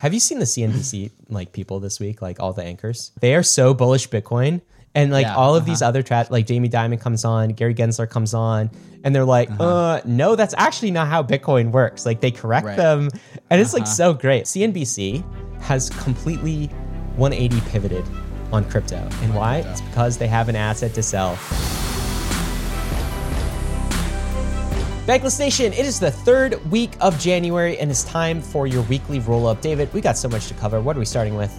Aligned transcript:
Have 0.00 0.12
you 0.12 0.20
seen 0.20 0.38
the 0.38 0.44
CNBC 0.44 1.10
like 1.30 1.52
people 1.52 1.80
this 1.80 1.98
week, 1.98 2.20
like 2.20 2.38
all 2.38 2.52
the 2.52 2.62
anchors? 2.62 3.12
They 3.20 3.34
are 3.34 3.42
so 3.42 3.72
bullish 3.72 4.08
Bitcoin. 4.08 4.60
And 4.94 5.10
like 5.10 5.24
Yeah, 5.24 5.36
all 5.36 5.54
of 5.54 5.62
uh-huh. 5.62 5.70
these 5.72 5.82
other 5.82 6.02
tra- 6.02 6.26
like 6.28 6.46
Jamie 6.46 6.68
Dimon 6.68 7.00
comes 7.00 7.24
on, 7.24 7.50
Gary 7.50 7.74
Gensler 7.74 8.08
comes 8.08 8.34
on, 8.34 8.70
and 9.04 9.14
they're 9.14 9.24
like, 9.24 9.50
uh-huh. 9.50 9.64
uh, 9.64 10.00
no, 10.04 10.36
that's 10.36 10.54
actually 10.58 10.90
not 10.90 11.08
how 11.08 11.22
Bitcoin 11.22 11.70
works. 11.70 12.04
Like 12.04 12.20
they 12.20 12.30
correct 12.30 12.66
Right. 12.66 12.76
them. 12.76 13.08
And 13.48 13.60
it's 13.60 13.72
like 13.72 13.84
uh-huh. 13.84 13.92
so 13.92 14.14
great. 14.14 14.44
CNBC 14.44 15.24
has 15.62 15.88
completely 15.90 16.66
180 17.16 17.60
pivoted 17.70 18.04
on 18.52 18.68
crypto. 18.68 18.96
And 19.22 19.34
why? 19.34 19.58
It's 19.58 19.80
because 19.80 20.18
they 20.18 20.28
have 20.28 20.50
an 20.50 20.56
asset 20.56 20.92
to 20.94 21.02
sell. 21.02 21.38
Bankless 25.06 25.38
Nation, 25.38 25.72
it 25.72 25.86
is 25.86 26.00
the 26.00 26.10
third 26.10 26.60
week 26.68 26.94
of 27.00 27.16
January 27.20 27.78
and 27.78 27.92
it's 27.92 28.02
time 28.02 28.42
for 28.42 28.66
your 28.66 28.82
weekly 28.82 29.20
roll 29.20 29.46
up. 29.46 29.60
David, 29.60 29.92
we 29.94 30.00
got 30.00 30.18
so 30.18 30.28
much 30.28 30.48
to 30.48 30.54
cover. 30.54 30.80
What 30.80 30.96
are 30.96 30.98
we 30.98 31.04
starting 31.04 31.36
with? 31.36 31.56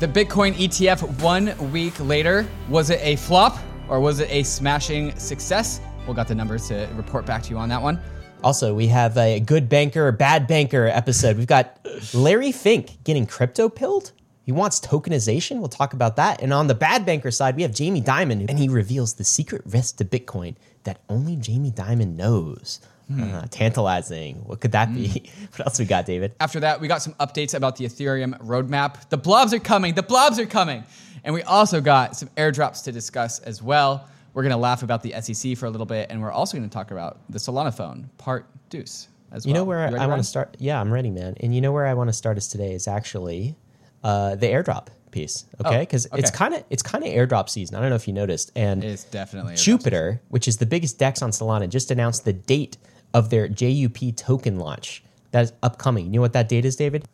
The 0.00 0.08
Bitcoin 0.08 0.54
ETF 0.54 1.22
one 1.22 1.54
week 1.70 1.94
later, 2.00 2.44
was 2.68 2.90
it 2.90 2.98
a 3.00 3.14
flop 3.14 3.58
or 3.88 4.00
was 4.00 4.18
it 4.18 4.28
a 4.28 4.42
smashing 4.42 5.16
success? 5.16 5.80
We'll 6.04 6.16
got 6.16 6.26
the 6.26 6.34
numbers 6.34 6.66
to 6.66 6.88
report 6.96 7.24
back 7.26 7.44
to 7.44 7.50
you 7.50 7.58
on 7.58 7.68
that 7.68 7.80
one. 7.80 8.00
Also, 8.42 8.74
we 8.74 8.88
have 8.88 9.16
a 9.18 9.38
good 9.38 9.68
banker, 9.68 10.10
bad 10.10 10.48
banker 10.48 10.88
episode. 10.88 11.36
We've 11.36 11.46
got 11.46 11.78
Larry 12.12 12.50
Fink 12.50 13.04
getting 13.04 13.24
crypto 13.24 13.68
pilled. 13.68 14.10
He 14.42 14.50
wants 14.50 14.80
tokenization. 14.80 15.60
We'll 15.60 15.68
talk 15.68 15.92
about 15.94 16.16
that. 16.16 16.42
And 16.42 16.52
on 16.52 16.66
the 16.66 16.74
bad 16.74 17.06
banker 17.06 17.30
side, 17.30 17.54
we 17.54 17.62
have 17.62 17.72
Jamie 17.72 18.02
Dimon, 18.02 18.46
and 18.48 18.58
he 18.58 18.68
reveals 18.68 19.14
the 19.14 19.24
secret 19.24 19.62
risk 19.64 19.98
to 19.98 20.04
Bitcoin 20.04 20.56
that 20.84 21.00
only 21.08 21.36
Jamie 21.36 21.70
Dimon 21.70 22.16
knows. 22.16 22.80
Uh, 23.20 23.46
tantalizing. 23.50 24.36
What 24.46 24.60
could 24.60 24.72
that 24.72 24.92
be? 24.94 25.30
What 25.50 25.60
else 25.66 25.78
we 25.78 25.84
got, 25.84 26.06
David? 26.06 26.34
After 26.40 26.60
that, 26.60 26.80
we 26.80 26.88
got 26.88 27.02
some 27.02 27.12
updates 27.14 27.52
about 27.54 27.76
the 27.76 27.84
Ethereum 27.84 28.34
roadmap. 28.40 29.10
The 29.10 29.18
blobs 29.18 29.52
are 29.52 29.58
coming. 29.58 29.94
The 29.94 30.02
blobs 30.02 30.38
are 30.38 30.46
coming. 30.46 30.84
And 31.22 31.34
we 31.34 31.42
also 31.42 31.82
got 31.82 32.16
some 32.16 32.28
airdrops 32.36 32.82
to 32.84 32.92
discuss 32.92 33.40
as 33.40 33.62
well. 33.62 34.08
We're 34.32 34.42
going 34.42 34.52
to 34.52 34.56
laugh 34.56 34.82
about 34.82 35.02
the 35.02 35.12
SEC 35.20 35.56
for 35.58 35.66
a 35.66 35.70
little 35.70 35.86
bit, 35.86 36.10
and 36.10 36.20
we're 36.22 36.32
also 36.32 36.56
going 36.56 36.68
to 36.68 36.72
talk 36.72 36.90
about 36.92 37.18
the 37.28 37.38
Solana 37.38 37.74
phone, 37.76 38.08
part 38.16 38.46
deuce, 38.70 39.08
as 39.30 39.44
You 39.46 39.52
well. 39.52 39.60
know 39.62 39.64
where 39.66 39.78
ready, 39.80 39.96
I 39.96 40.06
want 40.06 40.20
to 40.22 40.26
start? 40.28 40.56
Yeah, 40.58 40.80
I'm 40.80 40.90
ready, 40.92 41.10
man. 41.10 41.36
And 41.40 41.54
you 41.54 41.60
know 41.60 41.72
where 41.72 41.86
I 41.86 41.92
want 41.94 42.08
to 42.08 42.12
start 42.14 42.36
us 42.38 42.48
today 42.48 42.72
is 42.72 42.88
actually 42.88 43.54
uh, 44.02 44.34
the 44.36 44.46
airdrop 44.46 44.88
piece. 45.14 45.46
Okay, 45.64 45.76
Oh, 45.76 45.80
because 45.80 46.06
it's 46.12 46.30
kind 46.30 46.52
of 46.52 46.64
it's 46.68 46.82
kind 46.82 47.02
of 47.04 47.10
airdrop 47.10 47.48
season. 47.48 47.76
I 47.76 47.80
don't 47.80 47.88
know 47.88 47.96
if 47.96 48.06
you 48.06 48.12
noticed. 48.12 48.52
And 48.54 48.84
It 48.84 48.88
is 48.90 49.04
definitely 49.04 49.54
Jupiter, 49.56 50.20
which 50.28 50.46
is 50.46 50.58
the 50.58 50.66
biggest 50.66 50.98
DEX 50.98 51.22
on 51.22 51.30
Solana, 51.30 51.68
just 51.70 51.90
announced 51.90 52.24
the 52.26 52.32
date 52.34 52.76
of 53.14 53.30
their 53.30 53.48
JUP 53.48 54.14
token 54.16 54.58
launch. 54.58 55.02
That 55.30 55.44
is 55.44 55.52
upcoming. 55.62 56.06
You 56.06 56.12
know 56.12 56.20
what 56.20 56.34
that 56.34 56.48
date 56.48 56.64
is, 56.66 56.76
David? 56.76 57.06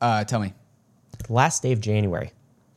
Uh, 0.00 0.24
tell 0.24 0.40
me, 0.40 0.52
Last 1.28 1.62
day 1.62 1.72
of 1.72 1.80
January, 1.80 2.32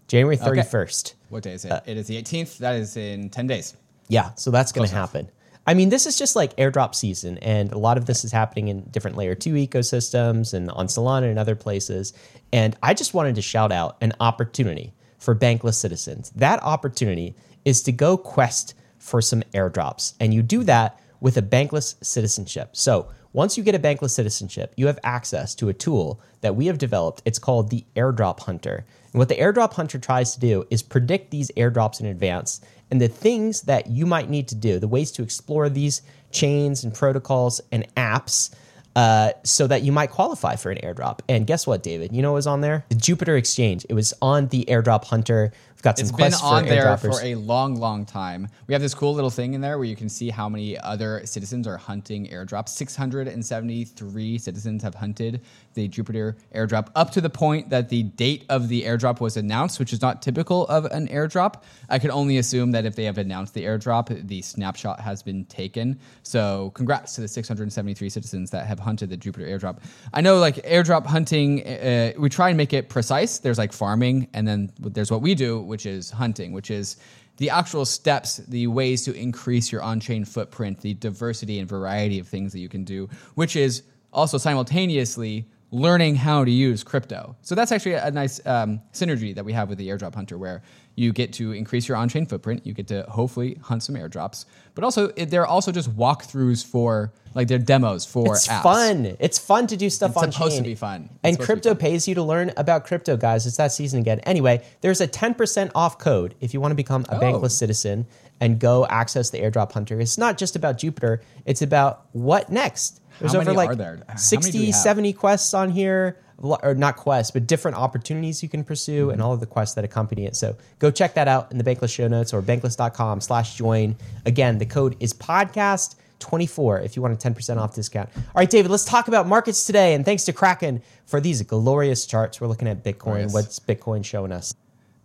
January 0.08 0.38
31st. 0.38 1.14
what 1.30 1.44
day 1.44 1.54
is 1.54 1.66
it? 1.66 1.72
Uh, 1.72 1.80
it 1.86 1.98
is 1.98 2.08
the 2.08 2.22
18th. 2.22 2.58
That 2.60 2.76
is 2.76 2.96
in 2.98 3.30
10 3.30 3.48
days. 3.48 3.76
Yeah, 4.10 4.32
so 4.36 4.52
that's 4.52 4.72
going 4.72 4.88
to 4.90 4.94
happen. 4.96 5.30
I 5.66 5.74
mean, 5.74 5.90
this 5.90 6.06
is 6.06 6.18
just 6.18 6.36
like 6.36 6.56
airdrop 6.58 6.94
season, 6.94 7.38
and 7.38 7.72
a 7.72 7.78
lot 7.78 7.98
of 7.98 8.06
this 8.06 8.26
is 8.26 8.32
happening 8.32 8.68
in 8.68 8.82
different 8.92 9.16
layer 9.16 9.36
two 9.36 9.54
ecosystems 9.54 10.54
and 10.54 10.70
on 10.72 10.88
Solana 10.88 11.30
and 11.30 11.40
other 11.40 11.56
places. 11.56 12.14
And 12.52 12.76
I 12.84 12.94
just 12.94 13.14
wanted 13.14 13.36
to 13.36 13.42
shout 13.42 13.72
out 13.72 13.98
an 14.02 14.14
opportunity 14.20 14.94
for 15.20 15.34
bankless 15.34 15.76
citizens. 15.76 16.32
That 16.36 16.62
opportunity 16.64 17.36
is 17.64 17.82
to 17.84 17.94
go 17.94 18.18
quest 18.18 18.74
for 18.98 19.22
some 19.22 19.42
airdrops, 19.54 20.14
and 20.20 20.34
you 20.34 20.44
do 20.44 20.64
that 20.64 21.00
with 21.22 21.38
a 21.38 21.42
bankless 21.42 21.96
citizenship. 22.04 22.76
So 22.76 23.08
once 23.32 23.58
you 23.58 23.64
get 23.64 23.74
a 23.74 23.80
bankless 23.80 24.12
citizenship, 24.12 24.74
you 24.78 24.88
have 24.88 25.00
access 25.04 25.56
to 25.56 25.70
a 25.70 25.74
tool 25.74 26.22
that 26.42 26.56
we 26.56 26.68
have 26.68 26.78
developed. 26.78 27.22
It's 27.26 27.40
called 27.40 27.70
the 27.70 27.86
Airdrop 27.96 28.42
Hunter. 28.42 28.86
And 29.12 29.20
what 29.20 29.30
the 29.30 29.36
Airdrop 29.36 29.74
Hunter 29.74 29.98
tries 29.98 30.34
to 30.34 30.40
do 30.40 30.66
is 30.70 30.84
predict 30.84 31.32
these 31.32 31.50
airdrops 31.58 32.00
in 32.00 32.06
advance 32.06 32.62
and 32.94 33.02
the 33.02 33.08
things 33.08 33.62
that 33.64 33.88
you 33.88 34.06
might 34.06 34.30
need 34.30 34.48
to 34.50 34.54
do, 34.54 34.78
the 34.78 34.88
ways 34.88 35.12
to 35.14 35.24
explore 35.24 35.68
these 35.68 36.04
chains 36.30 36.84
and 36.84 36.94
protocols 36.94 37.60
and 37.72 37.92
apps 37.96 38.54
uh, 38.96 39.32
so 39.42 39.66
that 39.66 39.82
you 39.82 39.92
might 39.92 40.12
qualify 40.12 40.56
for 40.56 40.70
an 40.70 40.78
airdrop. 40.84 41.22
And 41.28 41.48
guess 41.48 41.66
what, 41.66 41.82
David? 41.82 42.14
You 42.14 42.22
know 42.22 42.34
what 42.34 42.36
was 42.36 42.46
on 42.46 42.62
there? 42.62 42.86
The 42.90 42.96
Jupiter 42.96 43.36
Exchange. 43.36 43.84
It 43.90 43.96
was 43.96 44.14
on 44.22 44.50
the 44.50 44.64
Airdrop 44.66 45.06
Hunter. 45.06 45.52
Got 45.84 45.98
some 45.98 46.04
It's 46.04 46.12
been 46.16 46.34
on 46.36 46.64
for 46.64 46.70
there 46.70 46.98
for 46.98 47.22
a 47.22 47.36
long, 47.36 47.76
long 47.76 48.06
time. 48.06 48.48
We 48.68 48.74
have 48.74 48.82
this 48.82 48.96
cool 48.96 49.14
little 49.14 49.30
thing 49.30 49.54
in 49.54 49.60
there 49.60 49.78
where 49.78 49.86
you 49.86 49.98
can 49.98 50.08
see 50.08 50.30
how 50.30 50.48
many 50.48 50.80
other 50.80 51.22
citizens 51.26 51.68
are 51.68 51.76
hunting 51.76 52.26
airdrops. 52.28 52.70
673 52.70 54.38
citizens 54.38 54.82
have 54.82 54.96
hunted 54.96 55.42
the 55.74 55.90
Jupiter 55.90 56.38
airdrop 56.56 56.88
up 56.96 57.12
to 57.12 57.20
the 57.20 57.30
point 57.30 57.70
that 57.70 57.90
the 57.90 58.04
date 58.04 58.46
of 58.48 58.70
the 58.70 58.84
airdrop 58.84 59.20
was 59.20 59.36
announced, 59.36 59.78
which 59.78 59.92
is 59.92 60.02
not 60.02 60.22
typical 60.22 60.66
of 60.68 60.86
an 60.86 61.10
airdrop. 61.10 61.64
I 61.90 62.00
could 62.00 62.12
only 62.12 62.38
assume 62.38 62.72
that 62.72 62.86
if 62.86 62.96
they 62.96 63.04
have 63.04 63.18
announced 63.18 63.54
the 63.54 63.66
airdrop, 63.66 64.26
the 64.26 64.42
snapshot 64.42 65.02
has 65.02 65.22
been 65.22 65.44
taken. 65.46 66.00
So, 66.22 66.72
congrats 66.76 67.16
to 67.16 67.22
the 67.22 67.28
673 67.28 68.08
citizens 68.08 68.52
that 68.52 68.68
have 68.68 68.80
hunted 68.80 69.10
the 69.10 69.18
Jupiter 69.18 69.46
airdrop. 69.48 69.80
I 70.14 70.22
know, 70.22 70.38
like 70.38 70.56
airdrop 70.64 71.06
hunting, 71.06 71.68
uh, 71.68 72.14
we 72.18 72.30
try 72.30 72.48
and 72.48 72.56
make 72.56 72.72
it 72.72 72.88
precise. 72.88 73.40
There's 73.40 73.58
like 73.58 73.74
farming, 73.74 74.30
and 74.34 74.48
then 74.48 74.72
there's 74.80 75.12
what 75.12 75.22
we 75.22 75.36
do, 75.36 75.73
which 75.74 75.88
is 75.88 76.12
hunting, 76.12 76.52
which 76.52 76.70
is 76.70 76.98
the 77.38 77.50
actual 77.50 77.84
steps, 77.84 78.38
the 78.38 78.68
ways 78.68 79.04
to 79.06 79.12
increase 79.16 79.72
your 79.72 79.82
on 79.82 80.00
chain 80.00 80.24
footprint, 80.24 80.80
the 80.82 80.94
diversity 80.94 81.58
and 81.58 81.68
variety 81.68 82.20
of 82.20 82.28
things 82.28 82.54
that 82.54 82.60
you 82.60 82.70
can 82.70 82.84
do, 82.84 83.10
which 83.34 83.56
is 83.56 83.82
also 84.14 84.38
simultaneously 84.38 85.48
learning 85.74 86.16
how 86.16 86.46
to 86.46 86.52
use 86.52 86.84
crypto. 86.84 87.36
So 87.42 87.56
that's 87.56 87.72
actually 87.72 87.94
a 87.96 88.12
nice 88.12 88.40
um, 88.46 88.80
synergy 88.94 89.34
that 89.34 89.44
we 89.44 89.54
have 89.54 89.70
with 89.70 89.80
the 89.80 89.88
airdrop 89.90 90.14
hunter, 90.14 90.38
where 90.38 90.62
you 90.96 91.12
get 91.12 91.34
to 91.34 91.52
increase 91.52 91.88
your 91.88 91.98
on 91.98 92.08
chain 92.08 92.28
footprint, 92.28 92.64
you 92.64 92.74
get 92.76 92.88
to 92.90 93.02
hopefully 93.10 93.58
hunt 93.64 93.82
some 93.82 93.96
airdrops, 93.96 94.46
but 94.76 94.84
also 94.84 95.08
it, 95.16 95.32
they're 95.32 95.48
also 95.48 95.72
just 95.72 95.90
walkthroughs 95.98 96.64
for 96.64 97.12
like 97.34 97.48
they're 97.48 97.58
demos 97.58 98.06
for 98.06 98.36
it's 98.36 98.48
apps. 98.48 98.62
fun. 98.62 99.18
It's 99.20 99.40
fun 99.40 99.66
to 99.66 99.76
do 99.76 99.90
stuff 99.90 100.12
It's 100.12 100.18
on 100.18 100.28
It's 100.28 100.38
supposed 100.38 100.58
to 100.58 100.62
be 100.62 100.76
fun. 100.76 101.06
It's 101.06 101.20
and 101.24 101.34
supposed 101.34 101.38
to 101.38 101.42
be 101.42 101.46
crypto 101.46 101.70
fun. 101.72 101.78
pays 101.78 102.08
you 102.08 102.14
to 102.14 102.22
learn 102.24 102.52
about 102.56 102.86
crypto, 102.86 103.18
guys. 103.18 103.48
It's 103.48 103.58
that 103.58 103.72
season 103.72 104.00
again. 104.02 104.20
Anyway, 104.20 104.64
there's 104.82 105.02
a 105.02 105.08
10% 105.08 105.72
off 105.74 105.98
code 105.98 106.36
if 106.40 106.54
you 106.54 106.62
want 106.62 106.72
to 106.74 106.76
become 106.76 107.04
a 107.10 107.16
Oh. 107.16 107.20
bankless 107.20 107.52
citizen 107.58 108.06
and 108.40 108.60
go 108.60 108.86
access 108.86 109.32
the 109.32 109.40
airdrop 109.40 109.72
hunter. 109.72 110.00
It's 110.00 110.20
not 110.20 110.38
just 110.38 110.56
about 110.56 110.78
Jupiter, 110.78 111.22
it's 111.46 111.64
about 111.64 112.06
what 112.12 112.52
next. 112.52 113.00
There's 113.20 113.36
over 113.36 113.46
many 113.46 113.58
like 113.58 113.78
there? 113.78 113.98
How 114.08 114.14
many 114.14 114.16
do 114.16 114.18
60, 114.20 114.72
70 114.72 115.14
quests 115.14 115.54
on 115.54 115.70
here, 115.70 116.18
or 116.38 116.74
not 116.76 116.98
quests, 116.98 117.32
but 117.32 117.48
different 117.48 117.78
opportunities 117.78 118.42
you 118.44 118.50
can 118.50 118.64
pursue 118.64 119.04
Mm-hmm. 119.06 119.12
and 119.12 119.22
all 119.22 119.34
of 119.34 119.40
the 119.40 119.46
quests 119.46 119.76
that 119.76 119.84
accompany 119.86 120.26
it. 120.26 120.36
So 120.36 120.56
go 120.80 120.92
check 120.92 121.14
that 121.14 121.28
out 121.28 121.52
in 121.52 121.58
the 121.58 121.64
Bankless 121.64 121.94
show 121.94 122.08
notes 122.08 122.34
or 122.34 122.42
bankless.com 122.42 123.22
slash 123.22 123.56
join. 123.56 123.96
Again, 124.26 124.58
the 124.58 124.66
code 124.66 124.96
is 125.00 125.14
podcast 125.14 125.96
24 126.20 126.80
if 126.82 126.96
you 126.96 127.02
want 127.02 127.14
a 127.14 127.30
10% 127.30 127.58
off 127.58 127.76
discount. 127.76 128.10
All 128.16 128.24
right, 128.36 128.50
David, 128.50 128.72
let's 128.72 128.86
talk 128.86 129.08
about 129.08 129.28
markets 129.28 129.66
today. 129.66 129.94
And 129.94 130.06
thanks 130.06 130.24
to 130.26 130.34
Kraken 130.34 130.82
for 131.06 131.20
these 131.20 131.42
glorious 131.42 132.06
charts. 132.06 132.40
We're 132.40 132.48
looking 132.48 132.68
at 132.68 132.84
Bitcoin. 132.84 133.00
Glorious. 133.00 133.34
What's 133.34 133.60
Bitcoin 133.60 134.04
showing 134.06 134.32
us? 134.32 134.54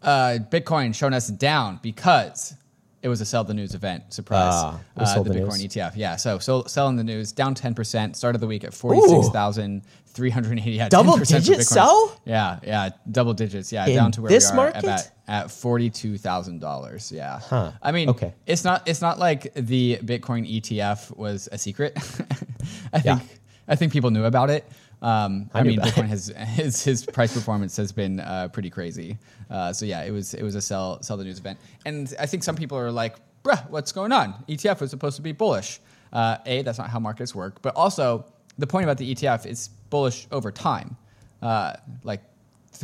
uh, 0.03 0.39
Bitcoin 0.51 0.95
showing 0.95 1.13
us 1.15 1.27
down 1.27 1.81
because 1.83 2.55
it 3.03 3.09
was 3.09 3.21
a 3.21 3.25
sell 3.25 3.45
the 3.45 3.55
news 3.55 3.75
event. 3.75 4.13
Surprise! 4.13 4.53
Ah, 4.55 4.81
uh, 4.97 5.05
sell 5.05 5.23
the 5.25 5.31
the 5.33 5.39
Bitcoin 5.41 5.59
news. 5.61 5.75
ETF. 5.75 5.93
Yeah. 5.97 6.17
So, 6.17 6.39
so 6.39 6.65
selling 6.65 6.97
the 6.97 7.05
news 7.05 7.33
down 7.33 7.55
ten 7.55 7.75
percent. 7.75 8.17
Started 8.17 8.39
the 8.41 8.47
week 8.47 8.65
at 8.65 8.75
forty 8.75 9.01
six 9.03 9.29
thousand 9.29 9.83
three 10.07 10.31
hundred 10.31 10.59
eighty. 10.59 10.73
Yeah, 10.73 10.89
Double 10.89 11.15
10% 11.15 11.29
digit 11.29 11.65
sell? 11.65 12.21
Yeah, 12.25 12.59
yeah, 12.65 12.91
double 13.11 13.35
digits. 13.35 13.73
Yeah, 13.73 13.87
In 13.87 13.95
down 13.95 14.13
to 14.13 14.23
where 14.23 14.29
this 14.31 14.51
we 14.51 14.55
are 14.55 14.57
market? 14.73 14.85
at 14.85 15.11
at 15.29 15.51
forty 15.51 15.91
two 15.91 16.19
thousand 16.19 16.61
dollars. 16.61 17.13
Yeah. 17.13 17.39
Huh. 17.39 17.73
I 17.83 17.93
mean, 17.93 18.09
Okay. 18.11 18.35
It's 18.47 18.65
not. 18.65 18.89
It's 18.89 19.01
not 19.01 19.19
like 19.19 19.53
the 19.55 19.99
Bitcoin 20.03 20.61
ETF 20.61 21.17
was 21.17 21.49
a 21.53 21.59
secret. 21.59 21.97
I 22.93 23.01
Yeah. 23.05 23.19
think. 23.19 23.31
I 23.71 23.77
think 23.77 23.93
people 23.93 24.11
knew 24.11 24.25
about 24.25 24.49
it. 24.51 24.65
Um, 25.01 25.49
I, 25.55 25.63
knew 25.63 25.71
mean, 25.71 25.81
Bitcoin 25.81 26.09
has 26.09 26.27
his 26.55 26.83
his 26.83 27.07
price 27.07 27.33
performance 27.33 27.77
has 27.77 27.93
been 27.93 28.21
uh, 28.21 28.49
pretty 28.53 28.71
crazy. 28.71 29.17
Uh, 29.51 29.73
so 29.73 29.85
yeah, 29.87 30.03
it 30.03 30.11
was 30.11 30.35
it 30.35 30.43
was 30.43 30.55
a 30.55 30.61
sell 30.61 31.01
sell 31.03 31.17
the 31.17 31.25
news 31.25 31.39
event, 31.39 31.59
and 31.87 32.13
I 32.19 32.27
think 32.27 32.43
some 32.43 32.57
people 32.57 32.77
are 32.79 32.91
like, 32.91 33.17
"Bruh, 33.45 33.69
what's 33.71 33.93
going 33.93 34.13
on? 34.13 34.35
ETF 34.49 34.81
was 34.81 34.91
supposed 34.91 35.17
to 35.17 35.23
be 35.23 35.33
bullish." 35.33 35.81
Uh, 36.13 36.39
a, 36.47 36.63
that's 36.63 36.79
not 36.79 36.89
how 36.91 36.99
markets 36.99 37.35
work, 37.35 37.61
but 37.63 37.77
also 37.77 38.25
the 38.59 38.67
point 38.67 38.85
about 38.85 38.99
the 38.99 39.15
ETF 39.15 39.47
is 39.47 39.69
bullish 39.91 40.27
over 40.33 40.51
time. 40.51 40.97
Uh, 41.43 41.75
like, 42.03 42.23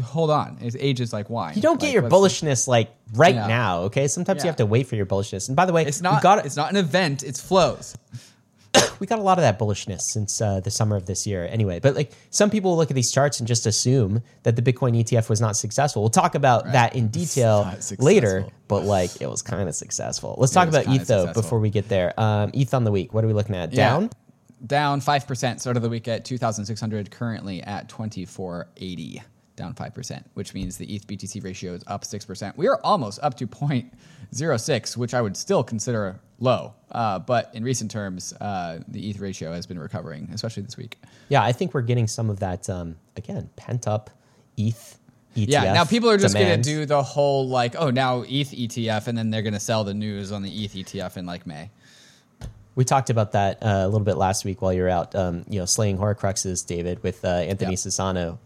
hold 0.02 0.30
on, 0.30 0.58
it 0.62 0.76
ages 0.78 1.12
like 1.12 1.28
wine. 1.30 1.54
You 1.56 1.62
don't 1.62 1.80
get 1.80 1.86
Like, 1.86 1.94
your 1.94 2.02
bullishness 2.10 2.68
like 2.68 2.94
right 3.14 3.34
Yeah. 3.34 3.46
now, 3.48 3.80
okay? 3.84 4.06
Sometimes 4.08 4.44
you 4.44 4.48
have 4.48 4.56
to 4.56 4.66
wait 4.66 4.86
for 4.86 4.94
your 4.96 5.06
bullishness. 5.06 5.48
And 5.48 5.56
by 5.56 5.64
the 5.66 5.72
way, 5.72 5.84
It's 5.84 6.00
not. 6.00 6.22
got 6.22 6.44
It's 6.46 6.56
not 6.56 6.70
an 6.70 6.76
event. 6.76 7.22
It's 7.24 7.40
flows. 7.40 7.96
we 8.98 9.06
got 9.06 9.18
a 9.18 9.22
lot 9.22 9.38
of 9.38 9.42
that 9.42 9.58
bullishness 9.58 10.02
since 10.02 10.40
uh, 10.40 10.60
the 10.60 10.70
summer 10.70 10.96
of 10.96 11.06
this 11.06 11.26
year. 11.26 11.46
Anyway 11.50 11.78
but 11.80 11.94
like 11.94 12.12
some 12.30 12.50
people 12.50 12.76
look 12.76 12.90
at 12.90 12.94
these 12.94 13.12
charts 13.12 13.38
and 13.38 13.46
just 13.46 13.66
assume 13.66 14.22
that 14.42 14.56
the 14.56 14.62
bitcoin 14.62 14.98
etf 15.02 15.28
was 15.28 15.40
not 15.40 15.56
successful. 15.56 16.02
We'll 16.02 16.10
talk 16.10 16.34
about 16.34 16.72
that 16.72 16.94
in 16.94 17.08
detail 17.08 17.72
later 17.98 18.46
but 18.68 18.84
like 18.96 19.20
it 19.20 19.28
was 19.28 19.42
kind 19.42 19.68
of 19.68 19.74
successful. 19.74 20.34
Let's 20.38 20.52
talk 20.52 20.68
about 20.68 20.88
eth 20.88 21.06
though 21.06 21.32
before 21.32 21.58
we 21.58 21.70
get 21.70 21.88
there. 21.88 22.18
Um, 22.18 22.50
eth 22.54 22.74
on 22.74 22.84
the 22.84 22.92
week 22.92 23.12
what 23.14 23.24
are 23.24 23.26
we 23.26 23.32
looking 23.32 23.54
at? 23.54 23.72
Yeah. 23.72 23.90
down? 23.90 24.10
Down 24.66 25.00
5% 25.00 25.60
start 25.60 25.76
of 25.76 25.82
the 25.82 25.90
week 25.90 26.08
at 26.08 26.24
2,600, 26.24 27.10
currently 27.10 27.62
at 27.62 27.88
2480, 27.90 29.22
down 29.56 29.74
5%, 29.74 30.24
which 30.34 30.54
means 30.54 30.76
the 30.76 30.94
ETH 30.94 31.06
BTC 31.06 31.42
ratio 31.42 31.74
is 31.74 31.82
up 31.86 32.04
6%. 32.04 32.56
We 32.56 32.68
are 32.68 32.80
almost 32.82 33.20
up 33.22 33.36
to 33.38 33.46
0.06, 33.46 34.96
which 34.96 35.14
I 35.14 35.22
would 35.22 35.36
still 35.36 35.62
consider 35.62 36.20
low. 36.40 36.74
Uh, 36.90 37.18
but 37.18 37.50
in 37.54 37.64
recent 37.64 37.90
terms, 37.90 38.32
uh, 38.40 38.80
the 38.88 39.10
ETH 39.10 39.18
ratio 39.20 39.52
has 39.52 39.66
been 39.66 39.78
recovering, 39.78 40.28
especially 40.32 40.62
this 40.62 40.76
week. 40.76 40.98
Yeah, 41.28 41.42
I 41.42 41.52
think 41.52 41.74
we're 41.74 41.82
getting 41.82 42.06
some 42.06 42.30
of 42.30 42.40
that, 42.40 42.68
um, 42.68 42.96
again, 43.16 43.50
pent 43.56 43.86
up 43.86 44.10
ETH. 44.56 44.98
ETF 45.36 45.48
Yeah, 45.48 45.72
now 45.72 45.84
people 45.84 46.08
are 46.08 46.16
just 46.16 46.34
going 46.36 46.46
to 46.46 46.62
do 46.62 46.86
the 46.86 47.02
whole 47.02 47.48
like, 47.48 47.74
oh, 47.76 47.90
now 47.90 48.20
ETH 48.20 48.52
ETF, 48.52 49.08
and 49.08 49.18
then 49.18 49.30
they're 49.30 49.42
going 49.42 49.54
to 49.54 49.58
sell 49.60 49.82
the 49.82 49.94
news 49.94 50.30
on 50.30 50.42
the 50.42 50.64
ETH 50.64 50.74
ETF 50.74 51.16
in 51.16 51.26
like 51.26 51.44
May. 51.44 51.70
We 52.76 52.84
talked 52.84 53.08
about 53.10 53.32
that 53.32 53.62
uh, 53.62 53.82
a 53.82 53.86
little 53.86 54.00
bit 54.00 54.16
last 54.16 54.44
week 54.44 54.60
while 54.60 54.72
you 54.72 54.82
were 54.82 54.88
out, 54.88 55.14
um, 55.14 55.44
you 55.48 55.60
know, 55.60 55.64
slaying 55.64 55.96
Horcruxes, 55.96 56.66
David, 56.66 57.02
with 57.02 57.24
uh, 57.24 57.28
Anthony 57.28 57.72
Yep. 57.72 57.78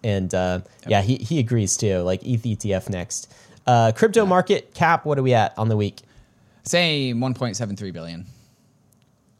And 0.05 0.35
uh, 0.35 0.61
yeah, 0.87 1.01
he 1.03 1.17
he 1.17 1.39
agrees 1.39 1.77
too. 1.77 1.99
Like 2.01 2.23
ETH 2.23 2.43
ETF 2.43 2.91
next. 2.91 3.33
Uh, 3.67 3.93
crypto 3.93 4.27
market 4.27 4.75
cap. 4.75 5.05
What 5.05 5.19
are 5.19 5.23
we 5.23 5.35
at 5.35 5.57
on 5.59 5.69
the 5.69 5.77
week? 5.77 6.01
Same 6.65 7.19
1.73 7.19 7.93
billion. 7.93 8.27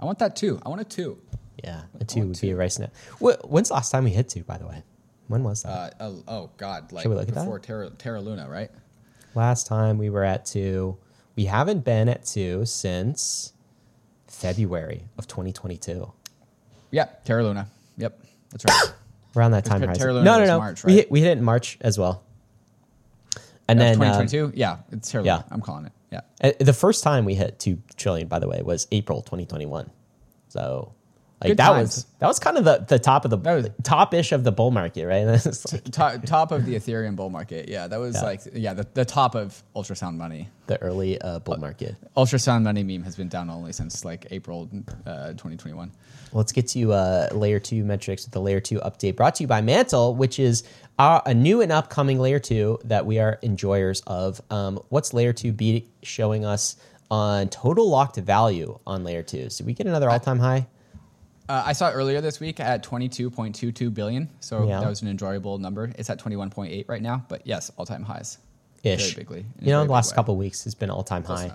I 0.01 0.05
want 0.05 0.19
that 0.21 0.37
too. 0.37 0.61
I 0.65 0.69
want 0.69 0.81
a 0.81 0.85
two. 0.85 1.19
Yeah, 1.63 1.83
a 2.01 2.05
two 2.05 2.27
would 2.29 2.41
be 2.41 2.51
a 2.51 2.57
rice 2.57 2.79
net. 2.79 2.93
When's 3.19 3.69
the 3.69 3.75
last 3.75 3.91
time 3.91 4.05
we 4.05 4.11
hit 4.11 4.29
two? 4.29 4.45
By 4.45 4.59
the 4.59 4.67
way, 4.67 4.83
when 5.27 5.43
was 5.43 5.65
that? 5.65 5.69
Uh, 5.69 5.91
oh, 6.01 6.23
oh 6.29 6.51
God! 6.57 6.93
Like 6.93 7.03
Should 7.03 7.09
we 7.11 7.17
look 7.17 7.29
at 7.29 7.35
that? 7.35 7.41
before 7.41 7.59
Terra, 7.59 7.91
Terra 7.91 8.21
Luna, 8.21 8.49
right? 8.49 8.71
last 9.35 9.67
time 9.67 9.99
we 9.99 10.11
were 10.11 10.25
at 10.25 10.45
two. 10.47 10.97
We 11.37 11.45
haven't 11.45 11.85
been 11.85 12.09
at 12.09 12.25
two 12.25 12.65
since 12.65 13.53
February 14.29 15.03
of 15.19 15.27
2022. 15.27 16.13
Yep, 16.91 17.25
Terra 17.25 17.43
Luna. 17.45 17.69
Yep, 17.97 18.21
that's 18.51 18.65
right. 18.65 18.93
Around 19.37 19.51
that 19.53 19.65
time 19.65 19.81
Ter- 19.81 19.87
horizon. 19.87 20.01
Terra 20.01 20.15
Luna 20.15 20.25
no, 20.25 20.39
no, 20.39 20.45
no. 20.47 20.59
March, 20.59 20.85
We 20.85 20.95
hit 20.95 21.11
we 21.11 21.21
hit 21.21 21.31
it 21.31 21.39
in 21.39 21.45
March 21.45 21.77
as 21.81 21.99
well. 21.99 22.23
And 23.69 23.79
then 23.79 23.95
um, 23.97 24.01
2022. 24.01 24.53
yeah, 24.57 24.79
it's 24.93 25.11
Terra 25.11 25.25
yeah. 25.25 25.35
Luna. 25.35 25.47
I'm 25.51 25.61
calling 25.61 25.87
it. 25.87 25.93
Yeah. 26.11 26.21
Uh, 26.43 26.53
the 26.59 26.73
first 26.73 27.05
time 27.05 27.25
we 27.27 27.35
hit 27.35 27.59
two 27.59 27.83
trillion, 27.97 28.29
by 28.29 28.39
the 28.39 28.49
way, 28.49 28.63
was 28.63 28.87
April 28.91 29.21
2021. 29.21 29.91
So, 30.49 30.95
like 31.41 31.51
Good 31.51 31.57
that 31.59 31.69
times. 31.69 31.89
was 31.97 32.07
that 32.19 32.27
was 32.27 32.39
kind 32.41 32.57
of 32.59 32.65
the, 32.65 32.85
the 32.89 32.99
top 32.99 33.25
of 33.25 33.31
the 33.31 33.37
That 33.39 33.55
was- 33.55 33.69
top 33.85 34.13
ish 34.13 34.33
of 34.33 34.43
the 34.43 34.51
bull 34.53 34.71
market, 34.73 35.07
right? 35.07 35.25
Like 35.73 35.85
top, 35.93 36.23
top 36.25 36.51
of 36.53 36.67
the 36.67 36.75
Ethereum 36.75 37.15
bull 37.15 37.31
market. 37.31 37.69
Yeah, 37.69 37.87
that 37.87 37.99
was 38.01 38.17
Yeah. 38.17 38.23
like 38.23 38.41
yeah 38.55 38.75
the, 38.75 38.87
the 38.95 39.05
top 39.05 39.35
of 39.37 39.63
ultrasound 39.77 40.17
money. 40.17 40.49
the 40.67 40.81
early 40.83 41.21
uh, 41.21 41.39
bull 41.39 41.57
market. 41.59 41.95
Ultrasound 42.17 42.63
money 42.65 42.83
meme 42.83 43.05
has 43.05 43.15
been 43.15 43.29
down 43.29 43.51
only 43.51 43.73
since 43.73 44.05
like 44.05 44.27
April 44.33 44.69
uh, 45.07 45.29
2021. 45.29 45.93
Let's 46.33 46.53
get 46.53 46.67
to 46.69 46.93
uh, 46.93 47.29
layer 47.33 47.61
two 47.61 47.85
metrics 47.85 48.25
with 48.25 48.33
the 48.33 48.41
layer 48.41 48.61
two 48.61 48.81
update 48.81 49.15
brought 49.17 49.37
to 49.37 49.45
you 49.45 49.47
by 49.49 49.61
Mantle, 49.61 50.15
which 50.17 50.39
is 50.39 50.65
our, 50.99 51.23
a 51.25 51.33
new 51.33 51.61
and 51.63 51.71
upcoming 51.73 52.19
layer 52.19 52.39
two 52.41 52.79
that 52.85 53.07
we 53.07 53.19
are 53.21 53.39
enjoyers 53.43 54.03
of. 54.09 54.41
Um, 54.51 54.81
what's 54.89 55.15
layer 55.15 55.33
two 55.33 55.53
be 55.53 55.89
showing 56.03 56.45
us 56.45 56.77
on 57.11 57.49
total 57.49 57.89
locked 57.89 58.17
value 58.17 58.79
on 58.87 59.05
layer 59.05 59.23
two? 59.23 59.49
So 59.51 59.65
we 59.65 59.73
get 59.73 59.87
another 59.87 60.11
all 60.11 60.19
time 60.21 60.39
high. 60.41 60.67
Uh, 61.49 61.63
I 61.67 61.73
saw 61.73 61.89
it 61.89 61.93
earlier 61.93 62.21
this 62.21 62.41
week 62.41 62.61
at 62.61 62.83
22.22 62.85 63.93
billion, 63.95 64.29
so 64.41 64.67
Yeah. 64.69 64.81
that 64.81 64.89
was 64.89 65.01
an 65.03 65.09
enjoyable 65.09 65.59
number. 65.59 65.91
It's 65.99 66.11
at 66.11 66.19
21.8 66.19 66.89
right 66.89 67.01
now, 67.01 67.25
but 67.29 67.47
yes, 67.47 67.71
all 67.77 67.87
time 67.87 68.03
highs. 68.03 68.39
Ish. 68.83 69.15
Very 69.15 69.25
bigly. 69.25 69.47
You 69.61 69.71
know, 69.73 69.85
the 69.85 69.91
last 69.91 70.13
way. 70.13 70.17
couple 70.17 70.35
of 70.35 70.39
weeks 70.39 70.65
has 70.65 70.75
been 70.75 70.91
all 70.91 71.03
time 71.03 71.25
high. 71.25 71.53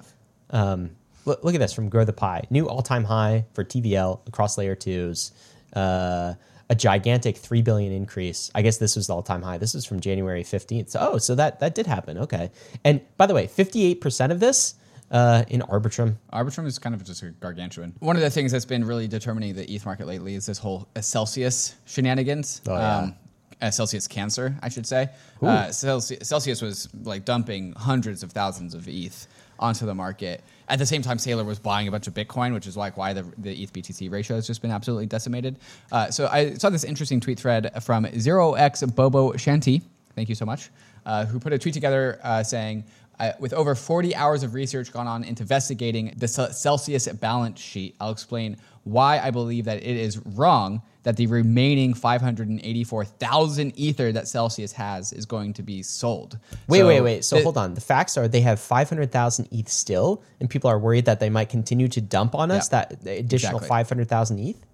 Um, 0.49 0.91
look, 1.25 1.43
look 1.43 1.53
at 1.55 1.59
this 1.59 1.73
from 1.73 1.89
Grow 1.89 2.05
the 2.05 2.13
Pie. 2.13 2.45
New 2.49 2.67
all 2.67 2.81
time 2.81 3.03
high 3.03 3.45
for 3.53 3.63
TVL 3.63 4.19
across 4.27 4.57
layer 4.57 4.75
twos. 4.75 5.31
Uh, 5.73 6.33
a 6.69 6.75
gigantic 6.75 7.37
three 7.37 7.61
billion 7.61 7.91
increase. 7.91 8.49
I 8.55 8.61
guess 8.61 8.77
this 8.77 8.95
was 8.95 9.07
the 9.07 9.13
all 9.15 9.21
time 9.23 9.41
high. 9.41 9.57
This 9.57 9.75
is 9.75 9.85
from 9.85 9.99
January 9.99 10.43
fifteenth. 10.43 10.89
So, 10.89 10.99
oh, 11.13 11.17
so 11.17 11.35
that 11.35 11.59
that 11.59 11.75
did 11.75 11.87
happen. 11.87 12.17
Okay. 12.17 12.51
And 12.83 13.01
by 13.17 13.25
the 13.25 13.33
way, 13.33 13.47
fifty 13.47 13.83
eight 13.85 14.01
percent 14.01 14.31
of 14.31 14.39
this 14.39 14.75
uh, 15.11 15.43
in 15.49 15.61
Arbitrum. 15.61 16.15
Arbitrum 16.31 16.65
is 16.65 16.79
kind 16.79 16.95
of 16.95 17.03
just 17.03 17.23
a 17.23 17.29
gargantuan. 17.31 17.93
One 17.99 18.15
of 18.15 18.21
the 18.21 18.29
things 18.29 18.51
that's 18.51 18.65
been 18.65 18.83
really 18.85 19.07
determining 19.07 19.55
the 19.55 19.69
ETH 19.71 19.85
market 19.85 20.07
lately 20.07 20.35
is 20.35 20.45
this 20.45 20.57
whole 20.57 20.87
Celsius 20.99 21.75
shenanigans. 21.85 22.61
Oh, 22.67 22.75
yeah. 22.75 22.97
um, 22.97 23.15
uh, 23.61 23.71
Celsius 23.71 24.07
cancer, 24.07 24.55
I 24.61 24.69
should 24.69 24.85
say. 24.85 25.09
Uh, 25.41 25.71
Celsius, 25.71 26.27
Celsius 26.27 26.61
was 26.61 26.89
like 27.03 27.23
dumping 27.25 27.73
hundreds 27.73 28.23
of 28.23 28.31
thousands 28.31 28.73
of 28.73 28.87
ETH 28.87 29.27
onto 29.59 29.85
the 29.85 29.95
market. 29.95 30.43
At 30.67 30.79
the 30.79 30.85
same 30.85 31.01
time, 31.01 31.17
Saylor 31.17 31.45
was 31.45 31.59
buying 31.59 31.87
a 31.87 31.91
bunch 31.91 32.07
of 32.07 32.13
Bitcoin, 32.13 32.53
which 32.53 32.67
is 32.67 32.75
like 32.75 32.97
why 32.97 33.13
the, 33.13 33.23
the 33.37 33.63
ETH 33.63 33.71
BTC 33.71 34.11
ratio 34.11 34.35
has 34.35 34.47
just 34.47 34.61
been 34.61 34.71
absolutely 34.71 35.05
decimated. 35.05 35.59
Uh, 35.91 36.09
so 36.09 36.27
I 36.27 36.55
saw 36.55 36.69
this 36.69 36.83
interesting 36.83 37.19
tweet 37.19 37.39
thread 37.39 37.71
from 37.83 38.05
0x 38.05 38.95
Bobo 38.95 39.33
Shanti. 39.33 39.81
Thank 40.15 40.29
you 40.29 40.35
so 40.35 40.45
much. 40.45 40.69
Uh, 41.05 41.25
who 41.25 41.39
put 41.39 41.51
a 41.51 41.59
tweet 41.59 41.73
together 41.73 42.19
uh, 42.23 42.43
saying, 42.43 42.85
uh, 43.19 43.31
with 43.39 43.53
over 43.53 43.75
40 43.75 44.15
hours 44.15 44.43
of 44.43 44.53
research 44.53 44.91
gone 44.91 45.07
on 45.07 45.23
into 45.23 45.43
investigating 45.43 46.13
the 46.17 46.27
Celsius 46.27 47.07
balance 47.07 47.59
sheet, 47.59 47.95
I'll 47.99 48.11
explain 48.11 48.57
why 48.83 49.19
I 49.19 49.31
believe 49.31 49.65
that 49.65 49.77
it 49.77 49.95
is 49.97 50.19
wrong 50.25 50.81
that 51.03 51.17
the 51.17 51.27
remaining 51.27 51.93
584,000 51.93 53.77
ether 53.77 54.11
that 54.11 54.27
Celsius 54.27 54.71
has 54.73 55.13
is 55.13 55.25
going 55.25 55.53
to 55.53 55.63
be 55.63 55.83
sold. 55.83 56.37
Wait, 56.67 56.79
So 56.79 56.87
wait, 56.87 57.01
wait. 57.01 57.25
So 57.25 57.41
hold 57.43 57.57
on. 57.57 57.73
The 57.73 57.81
facts 57.81 58.17
are 58.17 58.27
they 58.27 58.41
have 58.41 58.59
500,000 58.59 59.47
ETH 59.51 59.69
still, 59.69 60.23
and 60.39 60.49
people 60.49 60.69
are 60.69 60.79
worried 60.79 61.05
that 61.05 61.19
they 61.19 61.29
might 61.29 61.49
continue 61.49 61.87
to 61.89 62.01
dump 62.01 62.35
on 62.35 62.51
us 62.51 62.69
Yeah. 62.71 62.85
that 62.85 63.05
additional 63.05 63.57
Exactly. 63.57 63.67
500,000 63.67 64.39
ETH. 64.39 64.65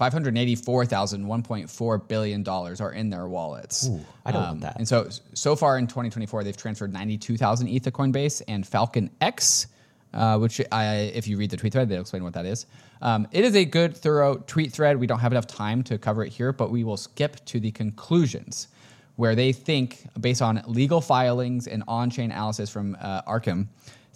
584,000, 0.00 1.26
1.4 1.26 2.08
billion 2.08 2.42
dollars 2.42 2.80
are 2.80 2.92
in 2.92 3.10
their 3.10 3.28
wallets. 3.28 3.86
Um, 3.86 3.94
Ooh, 3.96 4.06
I 4.24 4.32
don't 4.32 4.42
want 4.42 4.60
that. 4.62 4.76
And 4.78 4.88
so, 4.88 5.10
so 5.34 5.54
far 5.54 5.76
in 5.76 5.86
2024, 5.86 6.42
they've 6.42 6.56
transferred 6.56 6.90
92,000 6.90 7.68
ETH 7.68 7.82
to 7.82 7.90
Coinbase 7.90 8.40
and 8.48 8.66
Falcon 8.66 9.10
X, 9.20 9.66
uh, 10.14 10.38
which 10.38 10.58
I, 10.72 11.12
if 11.14 11.28
you 11.28 11.36
read 11.36 11.50
the 11.50 11.58
tweet 11.58 11.74
thread, 11.74 11.90
they'll 11.90 12.00
explain 12.00 12.24
what 12.24 12.32
that 12.32 12.46
is. 12.46 12.64
Um, 13.02 13.28
it 13.30 13.44
is 13.44 13.54
a 13.54 13.66
good, 13.66 13.94
thorough 13.94 14.36
tweet 14.46 14.72
thread. 14.72 14.96
We 14.96 15.06
don't 15.06 15.18
have 15.18 15.32
enough 15.32 15.46
time 15.46 15.82
to 15.82 15.98
cover 15.98 16.24
it 16.24 16.32
here, 16.32 16.54
but 16.54 16.70
we 16.70 16.82
will 16.82 16.96
skip 16.96 17.44
to 17.44 17.60
the 17.60 17.70
conclusions 17.70 18.68
where 19.16 19.34
they 19.34 19.52
think, 19.52 20.06
based 20.18 20.40
on 20.40 20.62
legal 20.66 21.02
filings 21.02 21.66
and 21.66 21.84
on-chain 21.86 22.30
analysis 22.30 22.70
from 22.70 22.96
uh, 23.02 23.20
Arkham, 23.22 23.66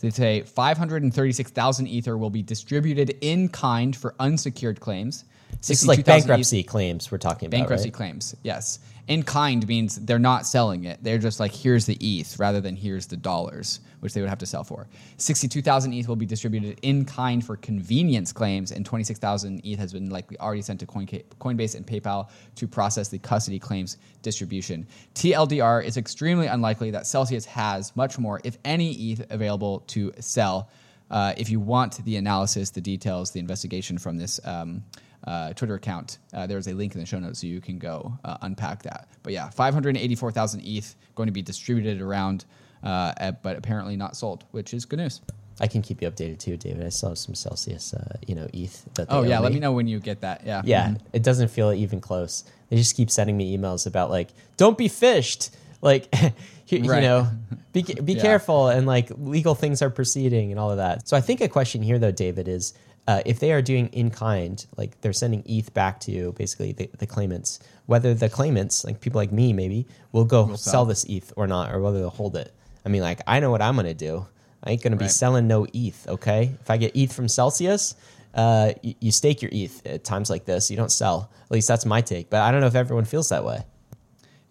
they 0.01 0.11
say 0.11 0.43
536,000 0.43 1.87
ether 1.87 2.19
will 2.19 2.31
be 2.31 2.43
distributed 2.43 3.17
in 3.21 3.49
kind 3.49 3.97
for 3.97 4.15
unsecured 4.19 4.81
claims. 4.81 5.25
This 5.61 5.83
is 5.83 5.89
like 5.89 5.99
62,000 5.99 6.01
ETH 6.01 6.07
bankruptcy 6.07 6.63
claims 6.63 7.11
we're 7.11 7.19
talking 7.19 7.47
about. 7.47 7.59
Bankruptcy 7.59 7.89
right? 7.89 7.95
claims, 7.95 8.37
yes. 8.43 8.79
In 9.07 9.23
kind 9.23 9.67
means 9.69 9.97
they're 9.97 10.19
not 10.19 10.47
selling 10.47 10.85
it. 10.85 10.99
They're 11.03 11.19
just 11.19 11.39
like, 11.39 11.53
here's 11.53 11.85
the 11.85 11.97
ETH 12.01 12.39
rather 12.39 12.61
than 12.63 12.75
here's 12.75 13.07
the 13.07 13.19
dollars, 13.19 13.81
which 14.01 14.15
they 14.15 14.23
would 14.23 14.31
have 14.31 14.39
to 14.39 14.47
sell 14.47 14.65
for. 14.65 14.89
62,000 15.19 15.93
ETH 15.93 16.09
will 16.09 16.17
be 16.17 16.25
distributed 16.25 16.79
in 16.81 17.05
kind 17.05 17.45
for 17.45 17.57
convenience 17.57 18.33
claims, 18.33 18.73
and 18.73 18.87
26,000 18.87 19.61
ETH 19.63 19.79
has 19.79 19.93
been 19.93 20.09
likely 20.09 20.39
already 20.41 20.63
sent 20.63 20.81
to 20.81 20.87
Coinbase 20.87 21.75
and 21.75 21.87
PayPal 21.87 22.31
to 22.55 22.67
process 22.67 23.09
the 23.09 23.19
custody 23.19 23.59
claims 23.59 23.99
distribution. 24.23 24.87
TLDR 25.15 25.85
is 25.85 25.99
extremely 25.99 26.47
unlikely 26.47 26.91
that 26.93 27.07
Celsius 27.07 27.45
has 27.45 27.95
much 27.97 28.19
more, 28.19 28.41
if 28.43 28.57
any, 28.65 28.93
ETH 28.93 29.27
available 29.31 29.81
to 29.89 30.13
sell. 30.19 30.71
Uh, 31.15 31.33
if 31.39 31.49
you 31.49 31.61
want 31.61 32.05
the 32.05 32.17
analysis, 32.17 32.71
the 32.71 32.81
details, 32.81 33.31
the 33.31 33.39
investigation 33.39 33.97
from 33.99 34.17
this 34.19 34.41
um, 34.45 34.83
uh, 35.27 35.53
Twitter 35.55 35.75
account, 35.77 36.19
uh, 36.33 36.45
there's 36.49 36.67
a 36.67 36.75
link 36.75 36.93
in 36.95 37.01
the 37.01 37.07
show 37.07 37.21
notes 37.21 37.41
so 37.41 37.47
you 37.47 37.61
can 37.61 37.79
go 37.79 38.19
uh, 38.25 38.37
unpack 38.43 38.83
that. 38.83 39.07
But 39.23 39.33
yeah, 39.33 39.49
584,000 39.49 40.61
ETH 40.65 40.97
going 41.15 41.29
to 41.29 41.33
be 41.33 41.41
distributed 41.43 42.01
around, 42.03 42.45
uh, 42.83 43.13
at- 43.17 43.43
but 43.45 43.57
apparently 43.57 43.97
not 43.97 44.17
sold, 44.17 44.45
which 44.51 44.75
is 44.75 44.85
good 44.85 44.99
news. 44.99 45.21
I 45.61 45.69
can 45.69 45.83
keep 45.83 46.03
you 46.03 46.11
updated 46.11 46.41
too, 46.41 46.57
David. 46.57 46.85
I 46.85 46.89
still 46.89 47.11
have 47.11 47.19
some 47.19 47.37
Celsius, 47.37 47.95
uh, 47.95 48.17
you 48.27 48.35
know, 48.35 48.49
ETH. 48.53 48.85
That 48.95 49.07
Oh 49.09 49.23
yeah, 49.23 49.39
let 49.39 49.53
me 49.53 49.61
know 49.61 49.71
when 49.71 49.87
you 49.87 50.01
get 50.01 50.23
that. 50.23 50.43
Yeah. 50.45 50.63
Yeah, 50.65 50.89
Mhm. 50.89 51.01
it 51.13 51.23
doesn't 51.23 51.47
feel 51.49 51.73
even 51.73 52.01
close. 52.01 52.43
They 52.71 52.77
just 52.77 52.97
keep 52.97 53.09
sending 53.09 53.37
me 53.37 53.57
emails 53.57 53.87
about 53.87 54.11
like, 54.11 54.31
don't 54.57 54.77
be 54.77 54.89
phished. 54.89 55.51
Like, 55.85 56.09
you, 56.69 56.79
you 56.79 56.83
know, 56.83 57.29
be 57.73 57.83
be 57.83 58.15
Yeah. 58.15 58.23
careful 58.23 58.69
and 58.69 58.87
like 58.87 59.11
legal 59.17 59.55
things 59.55 59.83
are 59.83 59.91
proceeding 59.91 60.51
and 60.51 60.59
all 60.59 60.71
of 60.73 60.79
that. 60.79 61.07
So 61.09 61.17
I 61.17 61.21
think 61.21 61.41
a 61.41 61.49
question 61.49 61.83
here 61.83 61.99
though, 62.01 62.11
David, 62.11 62.49
is 62.49 62.75
uh, 63.07 63.21
if 63.27 63.39
they 63.39 63.53
are 63.53 63.61
doing 63.63 63.89
in 63.89 64.11
kind, 64.11 64.65
like 64.77 64.99
they're 65.03 65.13
sending 65.13 65.43
ETH 65.47 65.73
back 65.75 66.01
to 66.01 66.33
basically 66.33 66.73
the, 66.73 66.91
the 66.99 67.07
claimants, 67.07 67.61
whether 67.87 68.15
the 68.15 68.31
claimants, 68.31 68.83
like 68.85 69.01
people 69.01 69.21
like 69.21 69.31
me 69.31 69.53
maybe, 69.53 69.87
will 70.13 70.25
go 70.25 70.45
Will 70.47 70.57
sell. 70.57 70.73
sell. 70.73 70.85
this 70.87 71.05
ETH 71.05 71.31
or 71.37 71.47
not, 71.47 71.71
or 71.73 71.81
whether 71.81 71.99
they'll 71.99 72.09
hold 72.11 72.35
it. 72.35 72.53
I 72.85 72.89
mean, 72.89 73.03
like 73.03 73.21
I 73.27 73.41
know 73.41 73.51
what 73.51 73.61
I'm 73.63 73.77
gonna 73.77 73.93
do. 73.95 74.27
I 74.67 74.71
ain't 74.71 74.83
gonna 74.83 74.97
be 74.97 75.09
selling 75.09 75.47
no 75.47 75.67
ETH. 75.75 76.09
Okay, 76.09 76.51
if 76.63 76.71
I 76.71 76.79
get 76.79 76.97
ETH 76.97 77.13
from 77.13 77.29
Celsius, 77.29 77.95
uh, 78.35 78.73
you, 78.83 78.95
you 79.01 79.13
stake 79.13 79.43
your 79.43 79.51
ETH 79.53 79.87
at 79.87 80.03
times 80.05 80.31
like 80.31 80.47
this. 80.47 80.71
You 80.71 80.79
don't 80.79 80.91
sell. 80.91 81.31
At 81.45 81.51
least 81.51 81.69
that's 81.69 81.85
my 81.85 82.01
take. 82.01 82.31
But 82.31 82.41
I 82.41 82.51
don't 82.51 82.63
know 82.63 82.67
if 82.69 82.75
everyone 82.75 83.05
feels 83.05 83.29
that 83.29 83.45
way. 83.45 83.65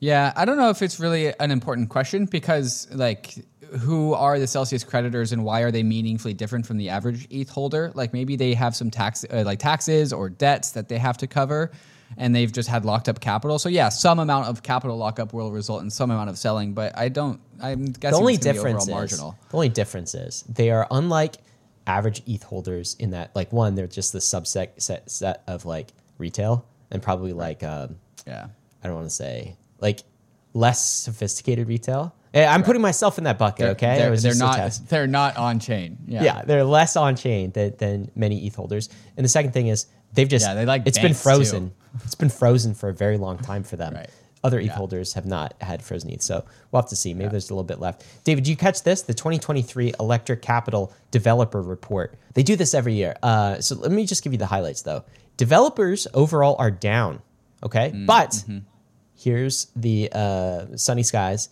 Yeah, 0.03 0.33
I 0.35 0.43
don't 0.43 0.57
know 0.57 0.69
if 0.69 0.81
it's 0.81 0.99
really 0.99 1.33
an 1.39 1.49
important 1.49 1.87
question 1.87 2.25
because, 2.25 2.89
like, 2.91 3.35
who 3.79 4.13
are 4.13 4.37
the 4.37 4.47
Celsius 4.47 4.83
creditors 4.83 5.31
and 5.31 5.45
why 5.45 5.61
are 5.61 5.71
they 5.71 5.81
meaningfully 5.81 6.33
different 6.33 6.67
from 6.67 6.75
the 6.75 6.89
average 6.89 7.25
ETH 7.29 7.47
holder. 7.47 7.89
Like 7.95 8.11
maybe 8.11 8.35
they 8.35 8.53
have 8.53 8.75
some 8.75 8.91
tax, 8.91 9.23
uh, 9.31 9.43
like 9.45 9.59
taxes 9.59 10.11
or 10.11 10.29
debts 10.29 10.71
that 10.71 10.89
they 10.89 10.97
have 10.97 11.17
to 11.19 11.27
cover, 11.27 11.71
and 12.17 12.35
they've 12.35 12.51
just 12.51 12.67
had 12.67 12.83
locked 12.83 13.07
up 13.07 13.21
capital. 13.21 13.57
So 13.59 13.69
yeah, 13.69 13.87
some 13.87 14.19
amount 14.19 14.47
of 14.47 14.61
capital 14.61 14.97
lockup 14.97 15.31
will 15.31 15.51
result 15.53 15.83
in 15.83 15.89
some 15.89 16.11
amount 16.11 16.29
of 16.29 16.37
selling, 16.37 16.73
but 16.73 16.97
I 16.97 17.07
don't. 17.07 17.39
I'm 17.61 17.85
guessing 17.85 18.11
the 18.11 18.17
only 18.17 18.33
it's 18.33 18.43
gonna 18.43 18.55
be 18.55 18.57
difference 18.57 18.83
is 18.83 18.89
marginal. 18.89 19.37
the 19.51 19.55
only 19.55 19.69
difference 19.69 20.15
is 20.15 20.43
they 20.49 20.69
are 20.69 20.85
unlike 20.91 21.37
average 21.87 22.21
ETH 22.27 22.43
holders 22.43 22.97
in 22.99 23.11
that 23.11 23.33
like 23.37 23.53
one 23.53 23.75
they're 23.75 23.87
just 23.87 24.11
the 24.11 24.19
subset 24.19 24.81
set, 24.81 25.09
set 25.09 25.43
of 25.47 25.65
like 25.65 25.93
retail 26.17 26.65
and 26.91 27.01
probably 27.01 27.31
like 27.31 27.63
um, 27.63 27.95
Yeah. 28.27 28.47
I 28.83 28.87
don't 28.87 28.95
want 28.97 29.07
to 29.07 29.15
say 29.15 29.55
like 29.83 29.99
less 30.53 30.83
sophisticated 30.83 31.67
retail. 31.67 32.15
Eh, 32.33 32.43
I'm 32.43 32.63
putting 32.63 32.81
myself 32.81 33.19
in 33.19 33.25
that 33.25 33.37
bucket. 33.37 33.67
okay, 33.75 33.97
They're, 33.97 34.09
was 34.09 34.23
they're 34.23 34.31
a 34.31 34.35
not. 34.35 34.79
They're 34.89 35.05
not 35.05 35.37
on 35.37 35.59
chain. 35.59 35.97
Yeah. 36.07 36.23
Yeah. 36.23 36.41
they're 36.43 36.63
less 36.63 36.95
on 36.95 37.15
chain 37.15 37.51
than, 37.51 37.75
than 37.77 38.11
many 38.15 38.47
ETH 38.47 38.55
holders. 38.55 38.89
And 39.17 39.23
the 39.23 39.29
second 39.29 39.51
thing 39.51 39.67
is 39.67 39.85
they've 40.13 40.27
just 40.27 40.43
Yeah, 40.45 40.55
they 40.55 40.65
like 40.65 40.87
it's 40.87 40.97
been 40.97 41.13
frozen. 41.13 41.69
too. 41.69 41.75
It's 42.03 42.15
been 42.15 42.29
frozen 42.31 42.73
for 42.73 42.89
a 42.89 42.93
very 42.93 43.17
long 43.17 43.37
time 43.37 43.61
for 43.63 43.75
them. 43.75 43.93
Right. 43.93 44.09
Other 44.43 44.59
ETH 44.59 44.65
Yeah. 44.65 44.73
holders 44.73 45.13
have 45.13 45.27
not 45.27 45.53
had 45.61 45.83
frozen 45.83 46.09
ETH, 46.09 46.23
so 46.23 46.43
we'll 46.71 46.81
have 46.81 46.89
to 46.89 46.95
see. 46.95 47.13
Maybe 47.13 47.29
there's 47.29 47.49
a 47.51 47.53
little 47.53 47.63
bit 47.63 47.79
left. 47.79 48.03
David, 48.23 48.47
you 48.47 48.55
catch 48.57 48.81
this? 48.83 49.03
The 49.03 49.13
2023 49.13 49.93
Electric 49.99 50.41
Capital 50.41 50.91
Developer 51.11 51.61
Report. 51.61 52.15
They 52.33 52.41
do 52.43 52.55
this 52.55 52.73
every 52.73 52.95
year. 52.95 53.15
Uh, 53.21 53.61
so 53.61 53.75
let 53.75 53.91
me 53.91 54.05
just 54.07 54.23
give 54.23 54.33
you 54.33 54.39
the 54.39 54.47
highlights, 54.47 54.81
though. 54.81 55.03
Developers 55.37 56.07
overall 56.15 56.55
are 56.57 56.71
down. 56.71 57.21
Okay, 57.63 57.91
Mm, 57.91 58.05
but 58.07 58.31
mm-hmm. 58.31 58.57
Here's 59.23 59.67
the 59.75 60.09
uh, 60.11 60.75
sunny 60.75 61.03
skies. 61.03 61.49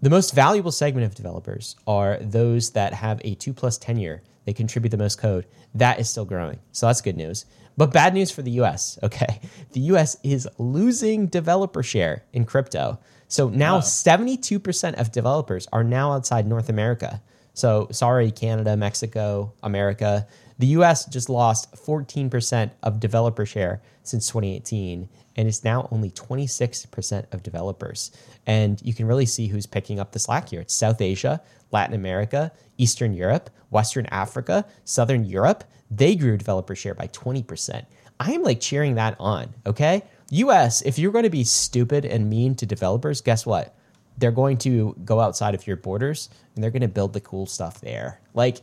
The 0.00 0.10
most 0.10 0.34
valuable 0.34 0.72
segment 0.72 1.06
of 1.06 1.14
developers 1.14 1.76
are 1.86 2.18
those 2.20 2.70
that 2.70 2.92
have 2.94 3.20
a 3.24 3.34
two 3.34 3.52
plus 3.52 3.78
tenure. 3.78 4.22
They 4.44 4.52
contribute 4.52 4.90
the 4.90 4.96
most 4.96 5.18
code. 5.18 5.46
That 5.74 6.00
is 6.00 6.10
still 6.10 6.24
growing. 6.24 6.58
So 6.72 6.86
that's 6.86 7.00
good 7.00 7.16
news. 7.16 7.46
But 7.76 7.92
bad 7.92 8.12
news 8.12 8.30
for 8.30 8.42
the 8.42 8.50
US, 8.62 8.98
okay? 9.02 9.40
The 9.72 9.80
US 9.92 10.16
is 10.22 10.48
losing 10.58 11.26
developer 11.26 11.82
share 11.82 12.24
in 12.32 12.44
crypto. 12.44 12.98
So 13.28 13.48
now 13.48 13.78
72% 13.78 14.94
of 14.94 15.12
developers 15.12 15.66
are 15.72 15.84
now 15.84 16.12
outside 16.12 16.46
North 16.46 16.68
America. 16.68 17.22
So 17.54 17.88
sorry, 17.90 18.30
Canada, 18.30 18.76
Mexico, 18.76 19.52
America. 19.62 20.26
The 20.58 20.66
US 20.78 21.06
just 21.06 21.28
lost 21.28 21.72
14% 21.74 22.70
of 22.82 23.00
developer 23.00 23.46
share 23.46 23.80
since 24.02 24.26
2018 24.26 25.08
and 25.36 25.48
it's 25.48 25.64
now 25.64 25.88
only 25.90 26.10
26% 26.10 27.32
of 27.32 27.42
developers. 27.42 28.10
And 28.46 28.80
you 28.82 28.94
can 28.94 29.06
really 29.06 29.26
see 29.26 29.46
who's 29.46 29.66
picking 29.66 29.98
up 29.98 30.12
the 30.12 30.18
slack 30.18 30.48
here. 30.48 30.60
It's 30.60 30.74
South 30.74 31.00
Asia, 31.00 31.40
Latin 31.70 31.94
America, 31.94 32.52
Eastern 32.78 33.14
Europe, 33.14 33.50
Western 33.70 34.06
Africa, 34.06 34.66
Southern 34.84 35.24
Europe. 35.24 35.64
They 35.90 36.16
grew 36.16 36.36
developer 36.36 36.74
share 36.74 36.94
by 36.94 37.08
20%. 37.08 37.84
I 38.20 38.32
am 38.32 38.42
like 38.42 38.60
cheering 38.60 38.94
that 38.96 39.16
on, 39.18 39.54
okay? 39.66 40.02
US, 40.30 40.82
if 40.82 40.98
you're 40.98 41.12
going 41.12 41.24
to 41.24 41.30
be 41.30 41.44
stupid 41.44 42.04
and 42.04 42.30
mean 42.30 42.54
to 42.56 42.66
developers, 42.66 43.20
guess 43.20 43.44
what? 43.44 43.74
They're 44.18 44.30
going 44.30 44.58
to 44.58 44.94
go 45.04 45.20
outside 45.20 45.54
of 45.54 45.66
your 45.66 45.76
borders 45.76 46.28
and 46.54 46.62
they're 46.62 46.70
going 46.70 46.82
to 46.82 46.88
build 46.88 47.12
the 47.12 47.20
cool 47.20 47.46
stuff 47.46 47.80
there. 47.80 48.20
Like, 48.34 48.58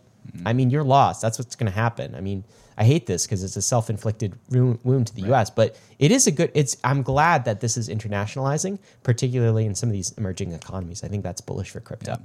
I 0.46 0.54
mean, 0.54 0.70
you're 0.70 0.84
lost. 0.84 1.22
That's 1.22 1.40
what's 1.40 1.56
going 1.56 1.72
to 1.72 1.76
happen. 1.76 2.16
I 2.16 2.22
mean, 2.22 2.44
I 2.80 2.86
hate 2.86 3.06
this 3.06 3.26
because 3.26 3.44
it's 3.44 3.58
a 3.58 3.62
self-inflicted 3.62 4.38
wound 4.50 5.08
to 5.08 5.14
the 5.14 5.24
U.S. 5.24 5.50
But 5.50 5.78
it 6.00 6.12
is 6.12 6.26
a 6.28 6.32
good. 6.32 6.50
It's. 6.56 6.78
I'm 6.84 7.04
glad 7.04 7.44
that 7.46 7.60
this 7.60 7.76
is 7.76 7.90
internationalizing, 7.90 8.80
particularly 9.04 9.66
in 9.66 9.76
some 9.76 9.90
of 9.90 9.94
these 9.94 10.14
emerging 10.14 10.54
economies. 10.54 11.04
I 11.04 11.10
think 11.10 11.24
that's 11.24 11.42
bullish 11.42 11.70
for 11.70 11.82
crypto. 11.82 12.16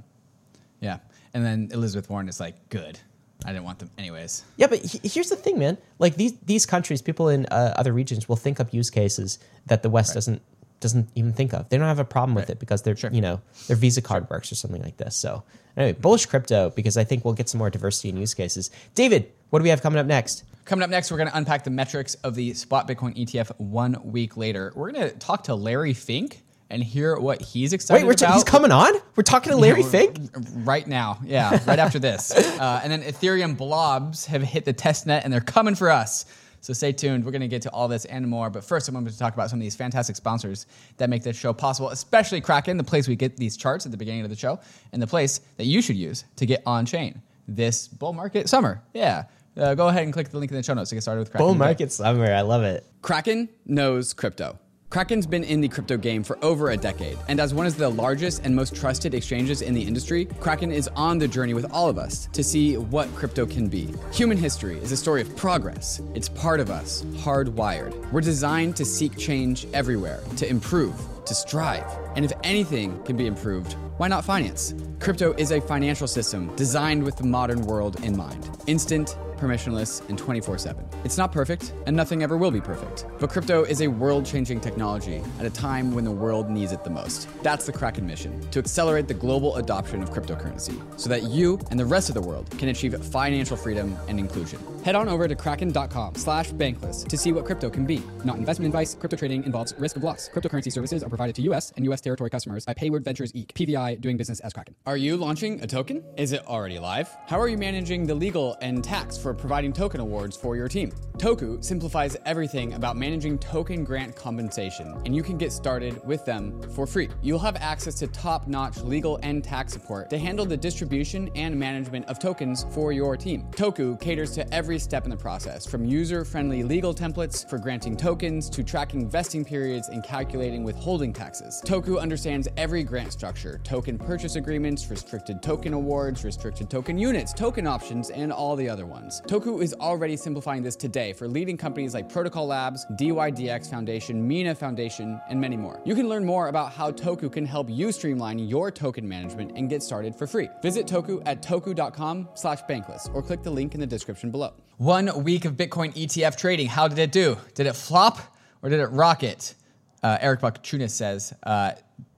Yeah. 0.79 0.99
And 1.33 1.45
then 1.45 1.69
Elizabeth 1.73 2.09
Warren 2.09 2.29
is 2.29 2.39
like, 2.39 2.55
good. 2.69 2.97
I 3.45 3.51
didn't 3.51 3.65
want 3.65 3.79
them 3.79 3.91
anyways. 3.97 4.43
Yeah, 4.55 4.67
but 4.67 4.79
he- 4.79 5.07
here's 5.07 5.29
the 5.29 5.35
thing, 5.35 5.59
man. 5.59 5.77
Like 5.99 6.15
these 6.15 6.33
these 6.45 6.65
countries, 6.65 7.01
people 7.01 7.27
in 7.27 7.45
uh, 7.47 7.73
other 7.75 7.91
regions 7.91 8.29
will 8.29 8.37
think 8.37 8.61
up 8.61 8.73
use 8.73 8.89
cases 8.89 9.39
that 9.65 9.83
the 9.83 9.89
West 9.89 10.13
doesn't 10.13 10.41
doesn't 10.79 11.09
even 11.15 11.33
think 11.33 11.53
of. 11.53 11.69
They 11.69 11.77
don't 11.77 11.87
have 11.87 11.99
a 11.99 12.05
problem 12.05 12.35
with 12.35 12.43
Right. 12.45 12.51
it 12.51 12.59
because 12.59 12.81
their 12.83 12.95
Sure. 12.95 13.09
you 13.11 13.21
know 13.21 13.41
their 13.67 13.75
Visa 13.77 14.01
card 14.01 14.29
works 14.29 14.51
or 14.51 14.55
something 14.55 14.81
like 14.81 14.97
this. 14.97 15.15
So 15.15 15.43
anyway, 15.77 15.93
bullish 15.93 16.25
crypto 16.25 16.69
because 16.71 16.97
I 16.97 17.03
think 17.03 17.23
we'll 17.25 17.33
get 17.33 17.49
some 17.49 17.59
more 17.59 17.69
diversity 17.69 18.09
in 18.09 18.17
use 18.17 18.33
cases. 18.33 18.69
David, 18.93 19.31
what 19.49 19.59
do 19.59 19.63
we 19.63 19.69
have 19.69 19.81
coming 19.81 19.99
up 19.99 20.05
next? 20.05 20.43
Coming 20.65 20.83
up 20.83 20.89
next, 20.89 21.11
we're 21.11 21.17
going 21.17 21.29
to 21.29 21.37
unpack 21.37 21.63
the 21.63 21.69
metrics 21.69 22.15
of 22.15 22.33
the 22.35 22.53
spot 22.55 22.87
Bitcoin 22.87 23.15
ETF 23.15 23.51
one 23.59 23.97
week 24.03 24.35
later. 24.35 24.73
We're 24.75 24.91
going 24.91 25.09
to 25.09 25.15
talk 25.15 25.43
to 25.43 25.53
Larry 25.55 25.93
Fink 25.93 26.41
and 26.71 26.83
hear 26.83 27.15
what 27.19 27.39
he's 27.39 27.71
excited 27.71 28.01
Wait, 28.01 28.07
we're 28.07 28.13
t- 28.15 28.25
about. 28.25 28.33
he's 28.33 28.43
coming 28.43 28.71
on. 28.71 28.91
We're 29.15 29.21
talking 29.21 29.51
to 29.51 29.57
Larry 29.57 29.83
Yeah, 29.83 29.89
Fink. 29.89 30.17
right 30.65 30.87
now. 30.87 31.19
Yeah, 31.23 31.59
right 31.67 31.77
after 31.77 31.99
this. 31.99 32.31
Uh, 32.59 32.79
and 32.83 32.91
then 32.91 33.03
Ethereum 33.03 33.55
blobs 33.55 34.25
have 34.25 34.41
hit 34.41 34.65
the 34.65 34.73
test 34.73 35.05
net 35.05 35.23
and 35.23 35.31
they're 35.31 35.39
coming 35.41 35.75
for 35.75 35.91
us. 35.91 36.25
So 36.65 36.73
stay 36.73 36.91
tuned. 36.91 37.23
We're 37.23 37.31
going 37.31 37.41
to 37.41 37.47
get 37.47 37.61
to 37.61 37.69
all 37.69 37.87
this 37.87 38.05
and 38.05 38.27
more. 38.27 38.49
But 38.49 38.63
first, 38.63 38.87
I'm 38.87 38.95
going 38.95 39.05
to 39.05 39.15
talk 39.19 39.35
about 39.35 39.51
some 39.51 39.59
of 39.59 39.61
these 39.61 39.75
fantastic 39.75 40.15
sponsors 40.15 40.65
that 40.97 41.11
make 41.11 41.21
this 41.21 41.37
show 41.37 41.53
possible, 41.53 41.89
especially 41.89 42.41
Kraken, 42.41 42.77
the 42.77 42.83
place 42.83 43.07
we 43.07 43.15
get 43.15 43.37
these 43.37 43.55
charts 43.55 43.85
at 43.85 43.91
the 43.91 43.97
beginning 43.97 44.23
of 44.23 44.31
the 44.31 44.35
show, 44.35 44.59
and 44.91 44.99
the 44.99 45.05
place 45.05 45.41
that 45.57 45.65
you 45.65 45.79
should 45.79 45.95
use 45.95 46.25
to 46.37 46.47
get 46.47 46.63
on 46.65 46.87
chain 46.87 47.21
this 47.47 47.87
bull 47.87 48.13
market 48.13 48.49
summer. 48.49 48.81
Yeah. 48.95 49.25
Uh, 49.55 49.75
go 49.75 49.89
ahead 49.89 50.05
and 50.05 50.11
click 50.11 50.29
the 50.29 50.39
link 50.39 50.51
in 50.51 50.57
the 50.57 50.63
show 50.63 50.73
notes 50.73 50.89
to 50.89 50.95
get 50.95 51.01
started 51.03 51.19
with 51.19 51.29
Kraken. 51.29 51.45
Bull 51.45 51.53
market 51.53 51.91
summer. 51.91 52.33
I 52.33 52.41
love 52.41 52.63
it. 52.63 52.83
Kraken 53.03 53.47
knows 53.67 54.13
crypto. 54.13 54.57
Kraken's 54.95 55.27
been 55.27 55.43
in 55.43 55.59
the 55.59 55.67
crypto 55.67 55.97
game 55.97 56.23
for 56.23 56.39
over 56.41 56.69
a 56.69 56.77
decade, 56.77 57.17
and 57.27 57.37
as 57.37 57.53
one 57.53 57.65
of 57.65 57.75
the 57.75 57.89
largest 57.89 58.45
and 58.45 58.55
most 58.55 58.73
trusted 58.73 59.13
exchanges 59.13 59.61
in 59.61 59.73
the 59.73 59.81
industry, 59.81 60.23
Kraken 60.39 60.71
is 60.71 60.87
on 60.95 61.17
the 61.17 61.27
journey 61.27 61.53
with 61.53 61.69
all 61.73 61.89
of 61.89 61.97
us 61.97 62.29
to 62.31 62.41
see 62.41 62.77
what 62.77 63.13
crypto 63.13 63.45
can 63.45 63.67
be. 63.67 63.93
Human 64.13 64.37
history 64.37 64.77
is 64.77 64.93
a 64.93 64.95
story 64.95 65.19
of 65.19 65.35
progress. 65.35 66.01
It's 66.13 66.29
part 66.29 66.61
of 66.61 66.69
us, 66.69 67.01
hardwired. 67.17 68.09
We're 68.13 68.21
designed 68.21 68.77
to 68.77 68.85
seek 68.85 69.17
change 69.17 69.67
everywhere, 69.73 70.21
to 70.37 70.49
improve, 70.49 70.95
to 71.25 71.35
strive. 71.35 71.83
And 72.15 72.23
if 72.23 72.31
anything 72.45 73.03
can 73.03 73.17
be 73.17 73.27
improved, 73.27 73.73
why 73.97 74.07
not 74.07 74.23
finance? 74.23 74.73
Crypto 75.01 75.33
is 75.33 75.51
a 75.51 75.59
financial 75.59 76.07
system 76.07 76.55
designed 76.55 77.03
with 77.03 77.17
the 77.17 77.25
modern 77.25 77.63
world 77.63 78.01
in 78.01 78.15
mind. 78.15 78.49
Instant, 78.65 79.17
permissionless, 79.37 80.07
and 80.09 80.17
24 80.17 80.57
7. 80.57 80.85
It's 81.03 81.17
not 81.17 81.31
perfect, 81.31 81.73
and 81.85 81.95
nothing 81.95 82.23
ever 82.23 82.37
will 82.37 82.51
be 82.51 82.61
perfect. 82.61 83.05
But 83.19 83.29
crypto 83.29 83.63
is 83.63 83.81
a 83.81 83.87
world 83.87 84.25
changing 84.25 84.61
technology 84.61 85.21
at 85.39 85.45
a 85.45 85.49
time 85.49 85.93
when 85.93 86.03
the 86.03 86.11
world 86.11 86.49
needs 86.49 86.71
it 86.71 86.83
the 86.83 86.89
most. 86.89 87.27
That's 87.43 87.65
the 87.65 87.71
Kraken 87.71 88.05
mission 88.05 88.41
to 88.51 88.59
accelerate 88.59 89.07
the 89.07 89.13
global 89.13 89.55
adoption 89.57 90.01
of 90.01 90.11
cryptocurrency 90.11 90.81
so 90.99 91.09
that 91.09 91.23
you 91.23 91.59
and 91.71 91.79
the 91.79 91.85
rest 91.85 92.09
of 92.09 92.15
the 92.15 92.21
world 92.21 92.49
can 92.57 92.69
achieve 92.69 92.95
financial 93.05 93.57
freedom 93.57 93.95
and 94.07 94.19
inclusion. 94.19 94.59
Head 94.83 94.95
on 94.95 95.09
over 95.09 95.27
to 95.27 95.35
kraken.com 95.35 96.15
slash 96.15 96.51
bankless 96.51 97.07
to 97.07 97.17
see 97.17 97.31
what 97.31 97.45
crypto 97.45 97.69
can 97.69 97.85
be. 97.85 98.03
Not 98.23 98.37
investment 98.37 98.67
advice, 98.67 98.93
crypto 98.93 99.17
trading 99.17 99.43
involves 99.43 99.73
risk 99.79 99.95
of 99.95 100.03
loss. 100.03 100.29
Cryptocurrency 100.29 100.71
services 100.71 101.03
are 101.03 101.09
provided 101.09 101.35
to 101.35 101.41
U.S. 101.43 101.73
and 101.75 101.85
U.S. 101.85 102.01
territory 102.01 102.29
customers 102.29 102.65
by 102.65 102.73
Payward 102.73 103.03
Ventures 103.03 103.31
Inc., 103.33 103.47
PVI, 103.53 103.99
doing 103.99 104.15
business 104.15 104.39
as 104.41 104.53
Kraken. 104.53 104.75
Are 104.85 104.97
you 104.97 105.17
launching 105.17 105.61
a 105.61 105.67
token? 105.67 106.03
Is 106.17 106.31
it 106.31 106.45
already 106.45 106.77
live? 106.77 107.09
How 107.27 107.39
are 107.39 107.47
you 107.47 107.57
managing 107.57 108.05
the 108.05 108.15
legal 108.15 108.57
and 108.61 108.83
tax 108.83 109.17
for 109.25 109.33
providing 109.33 109.73
token 109.73 109.99
awards 110.01 110.37
for 110.37 110.55
your 110.55 110.67
team? 110.67 110.91
Toku 111.17 111.63
simplifies 111.63 112.15
everything 112.27 112.73
about 112.73 112.95
managing 112.95 113.39
token 113.39 113.83
grant 113.83 114.15
compensation, 114.15 114.95
and 115.03 115.15
you 115.15 115.23
can 115.23 115.35
get 115.35 115.51
started 115.51 115.99
with 116.05 116.23
them 116.25 116.61
for 116.75 116.85
free. 116.85 117.09
You'll 117.23 117.39
have 117.39 117.55
access 117.55 117.95
to 117.95 118.07
top 118.07 118.47
notch 118.47 118.77
legal 118.81 119.17
and 119.23 119.43
tax 119.43 119.73
support 119.73 120.11
to 120.11 120.19
handle 120.19 120.45
the 120.45 120.55
distribution 120.55 121.31
and 121.33 121.57
management 121.59 122.05
of 122.05 122.19
tokens 122.19 122.67
for 122.69 122.91
your 122.91 123.17
team. 123.17 123.47
Toku 123.53 123.99
caters 123.99 124.29
to 124.35 124.53
every 124.53 124.77
step 124.77 125.05
in 125.05 125.09
the 125.09 125.17
process, 125.17 125.65
from 125.65 125.85
user 125.85 126.23
friendly 126.23 126.61
legal 126.61 126.93
templates 126.93 127.49
for 127.49 127.57
granting 127.57 127.97
tokens 127.97 128.47
to 128.51 128.63
tracking 128.63 129.09
vesting 129.09 129.43
periods 129.43 129.89
and 129.89 130.03
calculating 130.03 130.63
withholding 130.63 131.11
taxes. 131.11 131.63
Toku 131.65 131.99
understands 131.99 132.47
every 132.57 132.83
grant 132.83 133.11
structure 133.11 133.59
token 133.63 133.97
purchase 133.97 134.35
agreements, 134.35 134.87
restricted 134.91 135.41
token 135.41 135.73
awards, 135.73 136.23
restricted 136.23 136.69
token 136.69 136.95
units, 136.99 137.33
token 137.33 137.65
options, 137.65 138.11
and 138.11 138.31
all 138.31 138.55
the 138.55 138.69
other 138.69 138.85
ones. 138.85 139.14
Toku 139.21 139.61
is 139.61 139.73
already 139.75 140.17
simplifying 140.17 140.63
this 140.63 140.75
today 140.75 141.13
for 141.13 141.27
leading 141.27 141.57
companies 141.57 141.93
like 141.93 142.09
Protocol 142.09 142.47
Labs, 142.47 142.85
DYDX 142.97 143.69
Foundation, 143.69 144.27
Mina 144.27 144.55
Foundation, 144.55 145.19
and 145.29 145.39
many 145.39 145.57
more. 145.57 145.81
You 145.85 145.95
can 145.95 146.07
learn 146.09 146.25
more 146.25 146.47
about 146.47 146.71
how 146.71 146.91
Toku 146.91 147.31
can 147.31 147.45
help 147.45 147.69
you 147.69 147.91
streamline 147.91 148.39
your 148.39 148.71
token 148.71 149.07
management 149.07 149.51
and 149.55 149.69
get 149.69 149.83
started 149.83 150.15
for 150.15 150.27
free. 150.27 150.49
Visit 150.61 150.87
Toku 150.87 151.21
at 151.25 151.41
toku.com 151.41 152.29
slash 152.33 152.61
bankless 152.63 153.13
or 153.13 153.21
click 153.21 153.43
the 153.43 153.51
link 153.51 153.73
in 153.73 153.79
the 153.79 153.87
description 153.87 154.31
below. 154.31 154.53
One 154.77 155.23
week 155.23 155.45
of 155.45 155.53
Bitcoin 155.53 155.93
ETF 155.93 156.37
trading. 156.37 156.67
How 156.67 156.87
did 156.87 156.99
it 156.99 157.11
do? 157.11 157.37
Did 157.53 157.67
it 157.67 157.75
flop 157.75 158.19
or 158.61 158.69
did 158.69 158.79
it 158.79 158.87
rocket? 158.87 159.55
Uh, 160.03 160.17
Eric 160.21 160.41
Balchunas 160.41 160.91
says, 160.91 161.33
uh, 161.43 161.71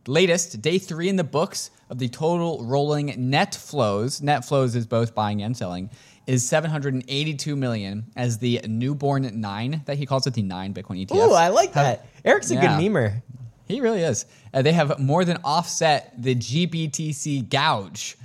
latest, 0.07 0.61
day 0.61 0.77
three 0.77 1.09
in 1.09 1.15
the 1.15 1.23
books 1.23 1.71
of 1.89 1.99
the 1.99 2.07
total 2.09 2.63
rolling 2.63 3.13
net 3.29 3.55
flows. 3.55 4.21
Net 4.21 4.45
flows 4.45 4.75
is 4.75 4.85
both 4.85 5.13
buying 5.15 5.41
and 5.41 5.55
selling. 5.55 5.89
Is 6.27 6.45
782 6.47 7.55
million 7.55 8.05
as 8.17 8.37
the 8.37 8.59
newborn 8.67 9.39
nine 9.39 9.81
that 9.85 9.97
he 9.97 10.05
calls 10.05 10.27
it, 10.27 10.33
the 10.33 10.41
nine 10.41 10.73
Bitcoin 10.73 10.97
E 10.97 11.05
ETFs. 11.05 11.15
Ooh, 11.15 11.33
I 11.33 11.47
like 11.47 11.71
that. 11.73 12.05
Eric's 12.25 12.51
a 12.51 12.55
Yeah. 12.55 12.61
good 12.61 12.69
memer. 12.83 13.21
He 13.65 13.79
really 13.79 14.01
is. 14.01 14.25
Uh, 14.53 14.61
they 14.61 14.73
have 14.73 14.99
more 14.99 15.23
than 15.23 15.37
offset 15.45 16.13
the 16.21 16.35
GBTC 16.35 17.49
gouge, 17.49 18.17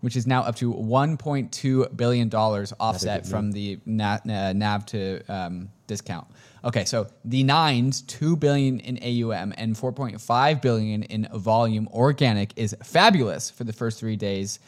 which 0.00 0.16
is 0.16 0.26
now 0.26 0.40
up 0.42 0.56
to 0.56 0.72
1.2 0.72 1.94
billion 1.96 2.28
dollars 2.30 2.72
offset 2.80 3.26
from 3.26 3.52
the 3.52 3.78
na- 3.84 4.18
uh, 4.28 4.52
NAV 4.54 4.86
to 4.86 5.22
um, 5.28 5.68
discount. 5.86 6.26
Okay, 6.64 6.84
so 6.86 7.06
the 7.24 7.42
nines, 7.42 8.02
two 8.02 8.34
billion 8.36 8.80
in 8.80 8.98
AUM 9.02 9.52
and 9.58 9.74
4.5 9.76 10.62
billion 10.62 11.02
in 11.04 11.28
volume 11.34 11.88
organic 11.92 12.52
is 12.56 12.74
fabulous 12.82 13.50
for 13.50 13.64
the 13.64 13.72
first 13.72 13.98
three 13.98 14.16
days 14.16 14.58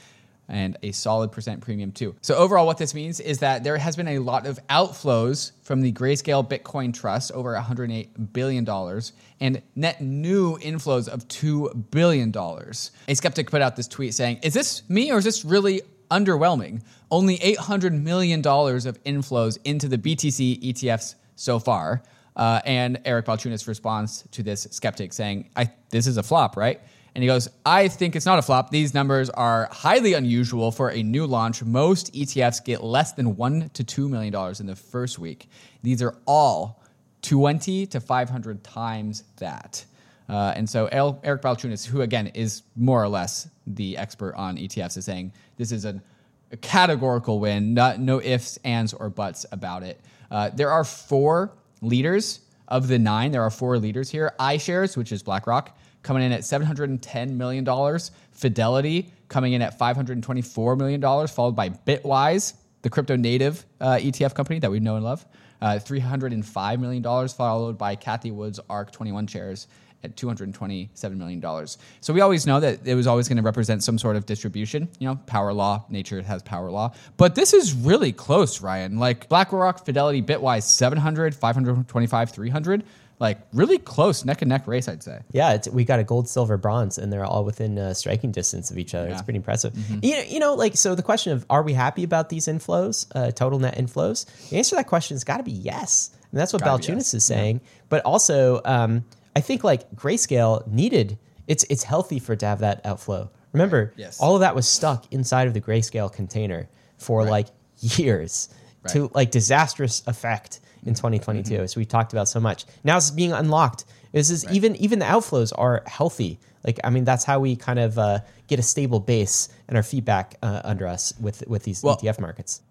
and 0.48 0.76
a 0.82 0.92
solid 0.92 1.32
percent 1.32 1.60
premium 1.60 1.92
too. 1.92 2.14
So 2.20 2.34
overall, 2.36 2.66
what 2.66 2.78
this 2.78 2.94
means 2.94 3.20
is 3.20 3.38
that 3.38 3.64
there 3.64 3.76
has 3.76 3.96
been 3.96 4.08
a 4.08 4.18
lot 4.18 4.46
of 4.46 4.58
outflows 4.68 5.52
from 5.62 5.80
the 5.80 5.92
Grayscale 5.92 6.48
Bitcoin 6.48 6.92
Trust, 6.92 7.32
over 7.32 7.52
108 7.52 8.32
billion 8.32 8.64
dollars, 8.64 9.12
and 9.40 9.62
net 9.74 10.00
new 10.00 10.58
inflows 10.58 11.08
of 11.08 11.26
two 11.28 11.70
billion 11.90 12.30
dollars. 12.30 12.90
A 13.08 13.14
skeptic 13.14 13.50
put 13.50 13.62
out 13.62 13.76
this 13.76 13.88
tweet 13.88 14.14
saying, 14.14 14.40
"Is 14.42 14.54
this 14.54 14.88
me 14.88 15.10
or 15.12 15.18
is 15.18 15.24
this 15.24 15.44
really?" 15.44 15.82
Underwhelming. 16.10 16.82
Only 17.10 17.38
$800 17.38 17.90
million 18.02 18.40
of 18.40 19.02
inflows 19.04 19.58
into 19.64 19.88
the 19.88 19.98
BTC 19.98 20.62
ETFs 20.62 21.14
so 21.34 21.58
far. 21.58 22.02
Uh, 22.36 22.60
and 22.64 23.00
Eric 23.04 23.26
Balchunas 23.26 23.66
responds 23.68 24.24
to 24.32 24.42
this 24.42 24.66
skeptic 24.70 25.12
saying, 25.12 25.50
This 25.90 26.06
is 26.06 26.16
a 26.16 26.22
flop, 26.22 26.56
right? 26.56 26.80
And 27.14 27.22
he 27.22 27.28
goes, 27.28 27.48
I 27.64 27.88
think 27.88 28.16
it's 28.16 28.26
not 28.26 28.38
a 28.38 28.42
flop. 28.42 28.70
These 28.70 28.92
numbers 28.92 29.30
are 29.30 29.68
highly 29.70 30.14
unusual 30.14 30.72
for 30.72 30.90
a 30.90 31.02
new 31.02 31.26
launch. 31.26 31.62
Most 31.62 32.12
ETFs 32.12 32.64
get 32.64 32.82
less 32.82 33.12
than 33.12 33.36
one 33.36 33.70
to 33.74 33.84
two 33.84 34.08
million 34.08 34.32
dollars 34.32 34.60
in 34.60 34.66
the 34.66 34.74
first 34.74 35.18
week. 35.18 35.48
These 35.82 36.02
are 36.02 36.16
all 36.26 36.82
20 37.22 37.86
to 37.86 38.00
500 38.00 38.64
times 38.64 39.24
that. 39.36 39.84
Uh, 40.28 40.52
and 40.56 40.68
so 40.68 40.86
El- 40.86 41.20
Eric 41.22 41.42
Balchunas, 41.42 41.86
who 41.86 42.00
again 42.00 42.28
is 42.28 42.62
more 42.76 43.02
or 43.02 43.08
less 43.08 43.48
the 43.66 43.96
expert 43.96 44.34
on 44.34 44.56
ETFs, 44.56 44.96
is 44.96 45.04
saying 45.04 45.32
this 45.56 45.70
is 45.70 45.84
an, 45.84 46.02
a 46.50 46.56
categorical 46.56 47.38
win, 47.38 47.74
not, 47.74 48.00
no 48.00 48.20
ifs, 48.20 48.58
ands, 48.64 48.92
or 48.92 49.08
buts 49.08 49.46
about 49.52 49.82
it. 49.82 50.00
Uh, 50.30 50.50
there 50.50 50.70
are 50.70 50.84
four 50.84 51.52
leaders 51.80 52.40
of 52.68 52.88
the 52.88 52.98
nine. 52.98 53.30
There 53.30 53.42
are 53.42 53.50
four 53.50 53.78
leaders 53.78 54.10
here. 54.10 54.32
iShares, 54.40 54.96
which 54.96 55.12
is 55.12 55.22
BlackRock, 55.22 55.76
coming 56.04 56.22
in 56.22 56.30
at 56.30 56.42
$710 56.42 57.30
million. 57.30 57.98
Fidelity 58.30 59.10
coming 59.28 59.54
in 59.54 59.62
at 59.62 59.76
$524 59.76 60.78
million, 60.78 61.26
followed 61.26 61.56
by 61.56 61.70
Bitwise, 61.70 62.54
the 62.82 62.90
crypto 62.90 63.16
native 63.16 63.64
uh, 63.80 63.96
ETF 63.96 64.34
company 64.34 64.60
that 64.60 64.70
we 64.70 64.78
know 64.78 64.94
and 64.94 65.04
love. 65.04 65.26
Uh, 65.60 65.78
$305 65.78 66.78
million, 66.78 67.28
followed 67.28 67.78
by 67.78 67.96
Cathie 67.96 68.30
Wood's 68.30 68.60
ARK 68.68 68.92
21 68.92 69.26
shares 69.26 69.66
at 70.04 70.16
$227 70.16 71.16
million. 71.16 71.66
So 72.00 72.12
we 72.12 72.20
always 72.20 72.46
know 72.46 72.60
that 72.60 72.86
it 72.86 72.94
was 72.94 73.06
always 73.06 73.26
going 73.26 73.38
to 73.38 73.42
represent 73.42 73.82
some 73.82 73.98
sort 73.98 74.16
of 74.16 74.26
distribution. 74.26 74.88
You 74.98 75.08
know, 75.08 75.16
power 75.26 75.54
law, 75.54 75.86
nature 75.88 76.20
has 76.20 76.42
power 76.42 76.70
law. 76.70 76.92
But 77.16 77.34
this 77.34 77.54
is 77.54 77.72
really 77.72 78.12
close, 78.12 78.60
Ryan. 78.60 78.98
Like 78.98 79.30
BlackRock, 79.30 79.86
Fidelity, 79.86 80.20
Bitwise, 80.22 80.64
700, 80.64 81.34
525, 81.34 82.30
300 82.30 82.84
like 83.20 83.38
really 83.52 83.78
close 83.78 84.24
neck 84.24 84.42
and 84.42 84.48
neck 84.48 84.66
race, 84.66 84.88
I'd 84.88 85.02
say. 85.02 85.20
Yeah, 85.32 85.52
it's, 85.54 85.68
we 85.68 85.84
got 85.84 86.00
a 86.00 86.04
gold, 86.04 86.28
silver, 86.28 86.56
bronze, 86.56 86.98
and 86.98 87.12
they're 87.12 87.24
all 87.24 87.44
within 87.44 87.78
uh, 87.78 87.94
striking 87.94 88.32
distance 88.32 88.70
of 88.70 88.78
each 88.78 88.94
other. 88.94 89.08
It's 89.08 89.22
pretty 89.22 89.36
impressive. 89.36 89.72
You, 90.02 90.16
know, 90.16 90.22
you 90.22 90.38
know, 90.40 90.54
like 90.54 90.76
so. 90.76 90.94
The 90.94 91.02
question 91.02 91.32
of 91.32 91.46
are 91.48 91.62
we 91.62 91.72
happy 91.72 92.04
about 92.04 92.28
these 92.28 92.46
inflows, 92.46 93.06
uh, 93.14 93.30
total 93.30 93.58
net 93.58 93.76
inflows? 93.76 94.26
The 94.50 94.58
answer 94.58 94.70
to 94.70 94.76
that 94.76 94.88
question 94.88 95.14
has 95.14 95.24
got 95.24 95.38
to 95.38 95.42
be 95.42 95.52
yes, 95.52 96.10
and 96.30 96.40
that's 96.40 96.52
what 96.52 96.62
Gotta 96.62 96.82
Balchunas 96.82 96.96
yes. 96.96 97.14
is 97.14 97.24
saying. 97.24 97.60
But 97.88 98.02
also, 98.04 98.60
um, 98.64 99.04
I 99.36 99.40
think 99.40 99.64
like 99.64 99.90
Grayscale 99.94 100.66
needed. 100.66 101.18
It's 101.46 101.64
it's 101.70 101.84
healthy 101.84 102.18
for 102.18 102.32
it 102.32 102.40
to 102.40 102.46
have 102.46 102.60
that 102.60 102.84
outflow. 102.84 103.30
Remember, 103.52 103.92
Yes. 103.96 104.18
all 104.20 104.34
of 104.34 104.40
that 104.40 104.54
was 104.56 104.66
stuck 104.66 105.12
inside 105.12 105.46
of 105.46 105.54
the 105.54 105.60
Grayscale 105.60 106.12
container 106.12 106.68
for 106.98 107.24
like 107.24 107.46
years 107.78 108.48
to 108.88 109.10
like 109.14 109.30
disastrous 109.30 110.02
effect 110.06 110.60
in 110.86 110.94
2022 110.94 111.56
as 111.56 111.76
we 111.76 111.84
talked 111.84 112.12
about 112.12 112.28
so 112.28 112.40
much. 112.40 112.64
Now 112.84 112.96
it's 112.96 113.10
being 113.10 113.32
unlocked. 113.32 113.84
This 114.12 114.30
is 114.30 114.44
even 114.52 114.76
even 114.76 114.98
the 115.00 115.04
outflows 115.06 115.52
are 115.56 115.82
healthy. 115.86 116.38
Like 116.64 116.78
i 116.84 116.90
mean 116.90 117.04
that's 117.04 117.24
how 117.24 117.40
we 117.40 117.56
kind 117.56 117.78
of 117.78 117.98
uh, 117.98 118.20
get 118.46 118.58
a 118.58 118.62
stable 118.62 119.00
base 119.00 119.48
and 119.68 119.76
our 119.76 119.82
feedback 119.82 120.36
uh, 120.42 120.60
under 120.64 120.86
us 120.86 121.12
with 121.20 121.42
with 121.46 121.64
these 121.64 121.82
Well- 121.82 121.96
etf 121.98 122.18
markets. 122.20 122.62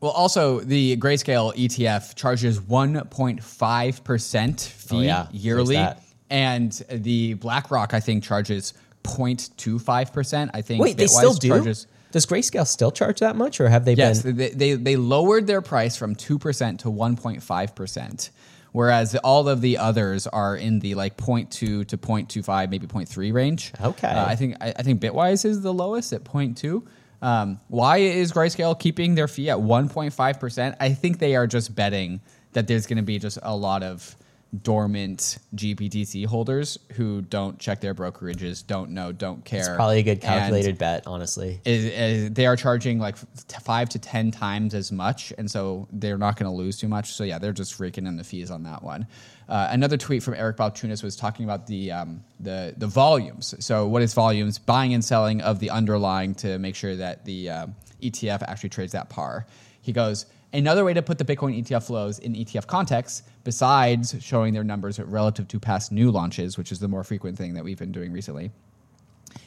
Well, 0.00 0.10
also 0.10 0.58
the 0.58 0.96
Grayscale 0.96 1.54
ETF 1.54 2.16
charges 2.16 2.58
1.5% 2.58 4.60
fee 4.68 4.96
Oh, 4.96 5.00
yeah. 5.00 5.28
Yearly, 5.30 5.86
and 6.28 6.72
the 6.90 7.34
BlackRock 7.34 7.94
I 7.94 8.00
think 8.00 8.24
charges 8.24 8.74
0.25%. 9.04 10.50
I 10.54 10.62
think 10.62 10.82
wait 10.82 10.96
they 10.96 11.04
Bitwise 11.04 11.08
still 11.08 11.34
do? 11.34 11.48
charges. 11.48 11.86
Does 12.12 12.26
grayscale 12.26 12.66
still 12.66 12.92
charge 12.92 13.20
that 13.20 13.34
much 13.36 13.60
or 13.60 13.68
have 13.68 13.84
they 13.84 13.94
Yes, 13.94 14.22
been 14.22 14.36
they, 14.36 14.50
they 14.50 14.74
they 14.74 14.96
lowered 14.96 15.46
their 15.46 15.60
price 15.62 15.96
from 15.96 16.14
two 16.14 16.38
percent 16.38 16.80
to 16.80 16.90
one 16.90 17.16
point 17.16 17.42
five 17.42 17.74
percent, 17.74 18.30
whereas 18.72 19.16
all 19.16 19.48
of 19.48 19.60
the 19.60 19.78
others 19.78 20.26
are 20.26 20.56
in 20.56 20.78
the 20.78 20.94
like 20.94 21.16
0.2 21.16 21.50
to 21.50 21.84
0.25, 21.86 22.70
maybe 22.70 22.86
0.3 22.86 23.32
range. 23.32 23.72
Okay. 23.82 24.08
Uh, 24.08 24.26
I 24.26 24.36
think 24.36 24.56
I, 24.60 24.68
I 24.76 24.82
think 24.82 25.00
Bitwise 25.00 25.44
is 25.44 25.62
the 25.62 25.72
lowest 25.72 26.12
at 26.12 26.24
0.2. 26.24 26.86
Um, 27.20 27.60
why 27.68 27.98
is 27.98 28.32
Grayscale 28.32 28.78
keeping 28.78 29.14
their 29.14 29.28
fee 29.28 29.50
at 29.50 29.58
1.5 29.58 30.40
percent? 30.40 30.76
I 30.80 30.92
think 30.92 31.18
they 31.18 31.36
are 31.36 31.46
just 31.46 31.74
betting 31.74 32.20
that 32.52 32.66
there's 32.66 32.86
going 32.86 32.96
to 32.98 33.02
be 33.02 33.18
just 33.18 33.38
a 33.42 33.56
lot 33.56 33.82
of 33.82 34.16
dormant 34.62 35.38
GBTC 35.54 36.26
holders 36.26 36.78
who 36.92 37.22
don't 37.22 37.58
check 37.58 37.80
their 37.80 37.94
brokerages, 37.94 38.66
don't 38.66 38.90
know, 38.90 39.10
don't 39.10 39.42
care. 39.44 39.60
it's 39.60 39.68
probably 39.70 40.00
a 40.00 40.02
good 40.02 40.12
And- 40.12 40.22
calculated 40.22 40.76
bet 40.76 41.06
honestly 41.06 41.60
is, 41.64 41.84
is 41.86 42.30
they 42.32 42.44
are 42.44 42.56
charging 42.56 42.98
like 42.98 43.16
five 43.62 43.88
to 43.90 43.98
ten 43.98 44.30
times 44.30 44.74
as 44.74 44.92
much, 44.92 45.32
and 45.38 45.50
so 45.50 45.88
they're 45.92 46.18
not 46.18 46.36
going 46.36 46.50
to 46.50 46.56
lose 46.56 46.76
too 46.78 46.88
much. 46.88 47.12
So 47.14 47.24
yeah, 47.24 47.38
they're 47.38 47.52
just 47.52 47.80
raking 47.80 48.06
in 48.06 48.16
the 48.16 48.24
fees 48.24 48.50
on 48.50 48.62
that 48.64 48.82
one. 48.82 49.06
Uh, 49.48 49.68
another 49.70 49.96
tweet 49.96 50.22
from 50.22 50.34
Eric 50.34 50.56
Balchunas 50.58 51.02
was 51.02 51.16
talking 51.16 51.44
about 51.44 51.66
the 51.66 51.90
um, 51.90 52.22
the 52.40 52.74
the 52.76 52.86
volumes. 52.86 53.54
So 53.58 53.86
what 53.86 54.02
is 54.02 54.12
volumes? 54.12 54.58
Buying 54.58 54.92
and 54.92 55.04
selling 55.04 55.40
of 55.40 55.60
the 55.60 55.70
underlying 55.70 56.34
to 56.36 56.58
make 56.58 56.74
sure 56.74 56.94
that 56.96 57.24
the 57.24 57.48
um, 57.50 57.74
ETF 58.02 58.42
actually 58.42 58.68
trades 58.68 58.92
that 58.92 59.08
par. 59.08 59.46
He 59.80 59.92
goes. 59.92 60.26
Another 60.52 60.84
way 60.84 60.92
to 60.92 61.02
put 61.02 61.18
the 61.18 61.24
Bitcoin 61.24 61.58
ETF 61.62 61.86
flows 61.86 62.18
in 62.18 62.34
ETF 62.34 62.66
context, 62.66 63.24
besides 63.42 64.14
showing 64.20 64.52
their 64.52 64.64
numbers 64.64 65.00
relative 65.00 65.48
to 65.48 65.58
past 65.58 65.90
new 65.90 66.10
launches, 66.10 66.58
which 66.58 66.70
is 66.70 66.78
the 66.78 66.88
more 66.88 67.02
frequent 67.04 67.38
thing 67.38 67.54
that 67.54 67.64
we've 67.64 67.78
been 67.78 67.92
doing 67.92 68.12
recently, 68.12 68.50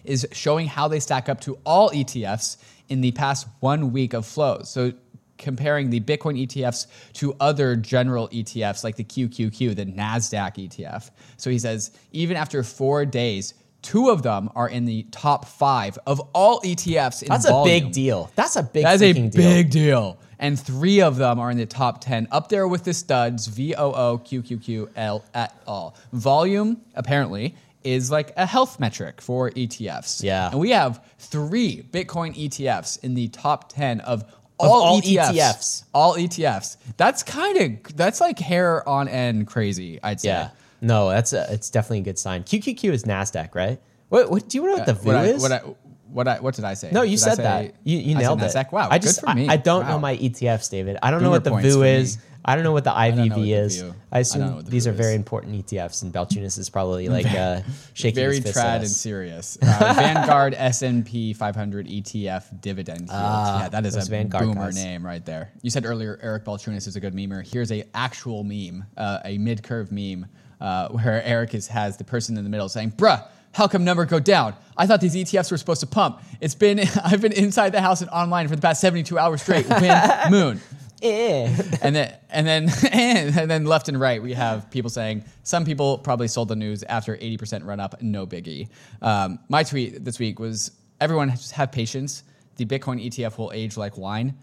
is 0.03 0.27
showing 0.31 0.67
how 0.67 0.87
they 0.87 0.99
stack 0.99 1.29
up 1.29 1.41
to 1.41 1.59
all 1.63 1.91
ETFs 1.91 2.57
in 2.89 3.01
the 3.01 3.11
past 3.11 3.47
one 3.59 3.91
week 3.91 4.13
of 4.13 4.25
flows. 4.25 4.69
So 4.69 4.93
comparing 5.37 5.89
the 5.89 5.99
Bitcoin 5.99 6.41
ETFs 6.43 6.87
to 7.13 7.35
other 7.39 7.75
general 7.75 8.27
ETFs 8.29 8.83
like 8.83 8.95
the 8.95 9.03
QQQ, 9.03 9.75
the 9.75 9.85
NASDAQ 9.85 10.69
ETF. 10.69 11.11
So 11.37 11.49
he 11.49 11.59
says, 11.59 11.91
even 12.13 12.37
after 12.37 12.63
four 12.63 13.05
days, 13.05 13.53
two 13.85 14.09
of 14.09 14.23
them 14.23 14.49
are 14.55 14.67
in 14.67 14.85
the 14.85 15.03
top 15.11 15.45
five 15.45 15.97
of 16.07 16.19
all 16.33 16.59
ETFs 16.61 17.21
in 17.21 17.29
that's 17.29 17.47
a 17.47 17.61
big 17.63 17.91
deal 17.91 18.31
that's 18.35 18.55
a 18.55 18.63
big 18.63 18.83
deal. 18.83 18.83
That's 18.83 19.01
a 19.03 19.13
deal. 19.13 19.29
big 19.29 19.69
deal. 19.69 20.17
And 20.39 20.59
three 20.59 21.01
of 21.01 21.15
them 21.17 21.39
are 21.39 21.49
in 21.51 21.57
the 21.57 21.65
top 21.65 22.01
10, 22.01 22.27
up 22.31 22.49
there 22.49 22.67
with 22.67 22.83
the 22.83 22.93
studs, 22.93 23.47
VOO, 23.47 24.19
QQQ, 24.19 24.89
L 24.97 25.23
at 25.33 25.55
all. 25.65 25.95
Volume, 26.11 26.81
apparently, 26.95 27.55
is 27.85 28.11
like 28.11 28.33
a 28.35 28.45
health 28.45 28.77
metric 28.79 29.21
for 29.21 29.49
ETFs. 29.51 30.21
Yeah. 30.21 30.49
And 30.51 30.59
we 30.59 30.71
have 30.71 31.01
three 31.19 31.83
Bitcoin 31.91 32.35
ETFs 32.35 33.01
in 33.01 33.13
the 33.13 33.29
top 33.29 33.71
10 33.71 34.01
of 34.01 34.23
Of 34.23 34.69
all, 34.69 34.81
all 34.81 35.01
ETFs. 35.01 35.31
ETFs. 35.37 35.83
All 35.93 36.15
ETFs. 36.15 36.77
That's 36.97 37.23
kind 37.23 37.57
of, 37.57 37.95
that's 37.95 38.19
like 38.19 38.37
hair 38.39 38.87
on 38.89 39.07
end 39.07 39.47
crazy, 39.47 39.99
I'd 40.03 40.19
say. 40.19 40.29
yeah 40.29 40.49
no 40.81 41.09
that's 41.09 41.33
a, 41.33 41.45
it's 41.51 41.69
definitely 41.69 41.99
a 41.99 42.03
good 42.03 42.19
sign 42.19 42.43
qqq 42.43 42.91
is 42.91 43.03
nasdaq 43.03 43.55
right 43.55 43.79
what, 44.09 44.29
what 44.29 44.49
do 44.49 44.57
you 44.57 44.65
know 44.65 44.73
what 44.73 44.85
the 44.85 44.93
VOO 44.93 45.05
What 45.07 45.15
I, 45.15 45.25
is 45.25 45.41
what, 45.41 45.51
I, 45.51 45.61
what, 46.09 46.27
I, 46.27 46.39
what 46.39 46.55
did 46.55 46.63
I 46.63 46.73
say? 46.75 46.91
No, 46.91 47.01
you 47.01 47.17
Did 47.17 47.19
said 47.19 47.35
say- 47.35 47.43
that. 47.43 47.75
You, 47.83 47.97
you 47.97 48.15
I 48.15 48.19
nailed 48.19 48.41
it. 48.41 48.45
NASDAQ? 48.45 48.71
Wow, 48.71 48.87
I 48.89 48.99
good 48.99 49.07
just 49.07 49.19
for 49.21 49.33
me. 49.33 49.49
I, 49.49 49.53
I 49.53 49.57
don't 49.57 49.87
know 49.87 49.99
my 49.99 50.15
ETFs, 50.15 50.69
David. 50.69 50.97
I 51.03 51.11
don't 51.11 51.21
know 51.23 51.29
what 51.29 51.43
the 51.43 51.49
VOO 51.49 51.83
is. 51.83 52.17
me. 52.17 52.23
I 52.47 52.53
don't 52.53 52.63
know 52.63 52.73
what 52.73 52.83
the 52.83 52.91
IVV 52.91 53.29
what 53.29 53.35
the 53.35 53.53
is. 53.53 53.83
I 53.83 54.17
I 54.17 54.19
assume 54.19 54.55
what 54.55 54.65
the 54.65 54.71
these 54.71 54.85
are 54.85 54.91
very 54.91 55.15
important 55.15 55.65
ETFs, 55.65 56.03
and 56.03 56.13
Balchunas 56.13 56.59
is 56.59 56.69
probably 56.69 57.09
like 57.17 57.25
uh, 57.25 57.61
shaking 57.95 58.15
very 58.15 58.35
his 58.35 58.43
fist 58.45 58.55
trad 58.57 58.77
and 58.77 58.87
serious. 58.87 59.57
Uh, 59.61 59.93
Vanguard 59.97 60.53
S&P 60.53 61.33
500 61.33 61.87
ETF 61.87 62.61
dividend 62.61 62.99
yield. 62.99 63.09
Ah, 63.11 63.63
yeah, 63.63 63.69
that 63.69 63.85
is 63.85 63.95
a 63.95 64.07
Vanguard 64.09 64.45
boomer 64.45 64.65
guys. 64.65 64.75
name 64.75 65.03
right 65.03 65.25
there. 65.25 65.51
You 65.63 65.71
said 65.71 65.85
earlier 65.85 66.19
Eric 66.21 66.45
Balchunas 66.45 66.87
is 66.87 66.95
a 66.95 66.99
good 66.99 67.15
memer. 67.15 67.45
Here's 67.45 67.71
a 67.71 67.83
actual 67.95 68.43
meme, 68.43 68.85
uh, 68.95 69.19
a 69.25 69.39
mid-curve 69.39 69.91
meme, 69.91 70.27
uh, 70.61 70.89
where 70.89 71.23
Eric 71.23 71.53
is, 71.53 71.67
has 71.67 71.97
the 71.97 72.03
person 72.03 72.37
in 72.37 72.43
the 72.43 72.49
middle 72.49 72.69
saying, 72.69 72.91
"Bruh, 72.91 73.27
how 73.53 73.67
come 73.67 73.83
number 73.83 74.05
go 74.05 74.19
down? 74.19 74.53
I 74.77 74.85
thought 74.85 75.01
these 75.01 75.15
ETFs 75.15 75.49
were 75.51 75.57
supposed 75.57 75.81
to 75.81 75.87
pump. 75.87 76.21
It's 76.41 76.55
been 76.55 76.79
I've 77.03 77.21
been 77.21 77.31
inside 77.31 77.71
the 77.71 77.81
house 77.81 78.01
and 78.01 78.09
online 78.09 78.47
for 78.47 78.55
the 78.55 78.61
past 78.61 78.81
72 78.81 79.17
hours 79.17 79.41
straight. 79.41 79.67
Win 79.69 79.97
moon." 80.29 80.61
Eh. 81.01 81.55
and 81.81 81.95
then 81.95 82.17
and 82.29 82.47
then 82.47 82.69
and 82.91 83.51
then 83.51 83.65
left 83.65 83.89
and 83.89 83.99
right 83.99 84.23
we 84.23 84.33
have 84.33 84.71
people 84.71 84.89
saying 84.89 85.23
some 85.43 85.65
people 85.65 85.97
probably 85.97 86.27
sold 86.27 86.47
the 86.47 86.55
news 86.55 86.83
after 86.83 87.17
80% 87.17 87.65
run 87.65 87.79
up 87.79 88.01
no 88.01 88.25
biggie 88.25 88.69
um, 89.01 89.37
my 89.49 89.63
tweet 89.63 90.03
this 90.03 90.19
week 90.19 90.39
was 90.39 90.71
everyone 91.01 91.29
just 91.31 91.51
have 91.51 91.71
patience 91.71 92.23
the 92.55 92.65
bitcoin 92.65 93.05
etf 93.05 93.37
will 93.37 93.51
age 93.53 93.75
like 93.75 93.97
wine 93.97 94.35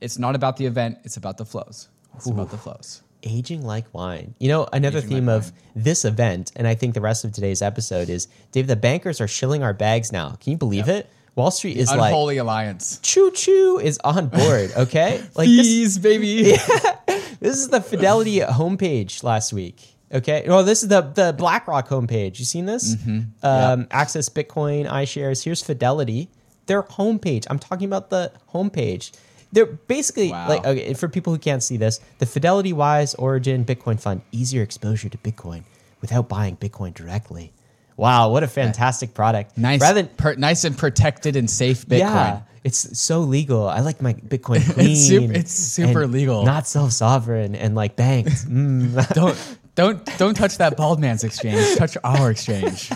it's 0.00 0.18
not 0.18 0.34
about 0.34 0.56
the 0.56 0.66
event 0.66 0.98
it's 1.04 1.16
about 1.16 1.38
the 1.38 1.44
flows 1.44 1.88
it's 2.16 2.28
about 2.28 2.50
the 2.50 2.58
flows 2.58 3.02
Aging 3.22 3.64
like 3.64 3.86
wine. 3.92 4.34
You 4.38 4.48
know, 4.48 4.68
another 4.72 4.98
Aging 4.98 5.10
theme 5.10 5.26
like 5.26 5.36
of 5.36 5.52
this 5.74 6.04
event, 6.04 6.52
and 6.56 6.66
I 6.66 6.74
think 6.74 6.94
the 6.94 7.00
rest 7.00 7.24
of 7.24 7.32
today's 7.32 7.62
episode 7.62 8.08
is 8.08 8.28
Dave, 8.52 8.66
the 8.66 8.76
bankers 8.76 9.20
are 9.20 9.28
shilling 9.28 9.62
our 9.62 9.74
bags 9.74 10.12
now. 10.12 10.36
Can 10.40 10.52
you 10.52 10.56
believe 10.58 10.88
it? 10.88 11.08
Wall 11.36 11.50
Street 11.50 11.76
is 11.76 11.88
like 11.88 12.10
unholy 12.10 12.38
alliance 12.38 12.98
choo 13.02 13.30
choo 13.30 13.80
is 13.82 13.98
on 14.04 14.28
board. 14.28 14.72
Okay. 14.76 15.22
Like 15.34 15.48
this, 15.48 15.66
fees 15.66 15.98
baby 15.98 16.42
this 17.40 17.56
is 17.58 17.68
the 17.68 17.80
Fidelity 17.80 18.40
homepage 18.40 19.22
last 19.22 19.52
week. 19.52 19.94
Okay. 20.12 20.44
Well, 20.46 20.64
this 20.64 20.82
is 20.82 20.88
the 20.88 21.02
the 21.02 21.34
BlackRock 21.36 21.88
homepage. 21.88 22.38
You 22.38 22.44
seen 22.44 22.66
this? 22.66 22.94
Mm-hmm. 22.96 23.46
Um, 23.46 23.86
Access 23.90 24.28
Bitcoin, 24.28 24.88
iShares. 24.88 25.44
Here's 25.44 25.62
Fidelity. 25.62 26.30
Their 26.66 26.82
homepage. 26.82 27.46
I'm 27.50 27.58
talking 27.58 27.86
about 27.86 28.10
the 28.10 28.32
homepage. 28.52 29.12
They're 29.52 29.66
basically 29.66 30.30
Wow. 30.30 30.48
like 30.48 30.64
okay, 30.66 30.94
for 30.94 31.08
people 31.08 31.32
who 31.32 31.38
can't 31.38 31.62
see 31.62 31.76
this, 31.76 32.00
the 32.18 32.26
Fidelity 32.26 32.72
Wise 32.72 33.14
Origin 33.14 33.64
Bitcoin 33.64 33.98
Fund, 34.00 34.22
easier 34.32 34.62
exposure 34.62 35.08
to 35.08 35.18
Bitcoin 35.18 35.64
without 36.00 36.28
buying 36.28 36.56
Bitcoin 36.56 36.94
directly. 36.94 37.52
Wow, 37.96 38.30
what 38.30 38.42
a 38.42 38.48
fantastic 38.48 39.12
product! 39.12 39.58
nice 39.58 39.80
Rather 39.80 40.02
than 40.02 40.14
per, 40.16 40.34
nice 40.34 40.64
and 40.64 40.76
protected 40.78 41.36
and 41.36 41.50
safe 41.50 41.84
bitcoin 41.86 41.98
yeah, 41.98 42.40
it's 42.64 42.98
so 42.98 43.20
legal. 43.20 43.68
I 43.68 43.80
like 43.80 44.00
my 44.00 44.14
Bitcoin 44.14 44.62
clean. 44.74 44.96
super- 44.96 45.32
it's 45.34 45.52
super 45.52 46.06
legal. 46.06 46.44
not 46.44 46.66
self 46.66 46.92
sovereign 46.92 47.54
and 47.54 47.74
like 47.74 47.96
banked. 47.96 48.30
Mm. 48.48 48.94
don't 49.14 49.36
don't 49.74 50.18
don't 50.18 50.34
touch 50.34 50.56
that 50.58 50.76
bald 50.76 50.98
man's 51.00 51.24
exchange 51.24 51.76
touch 51.76 51.96
our 52.04 52.30
exchange 52.30 52.88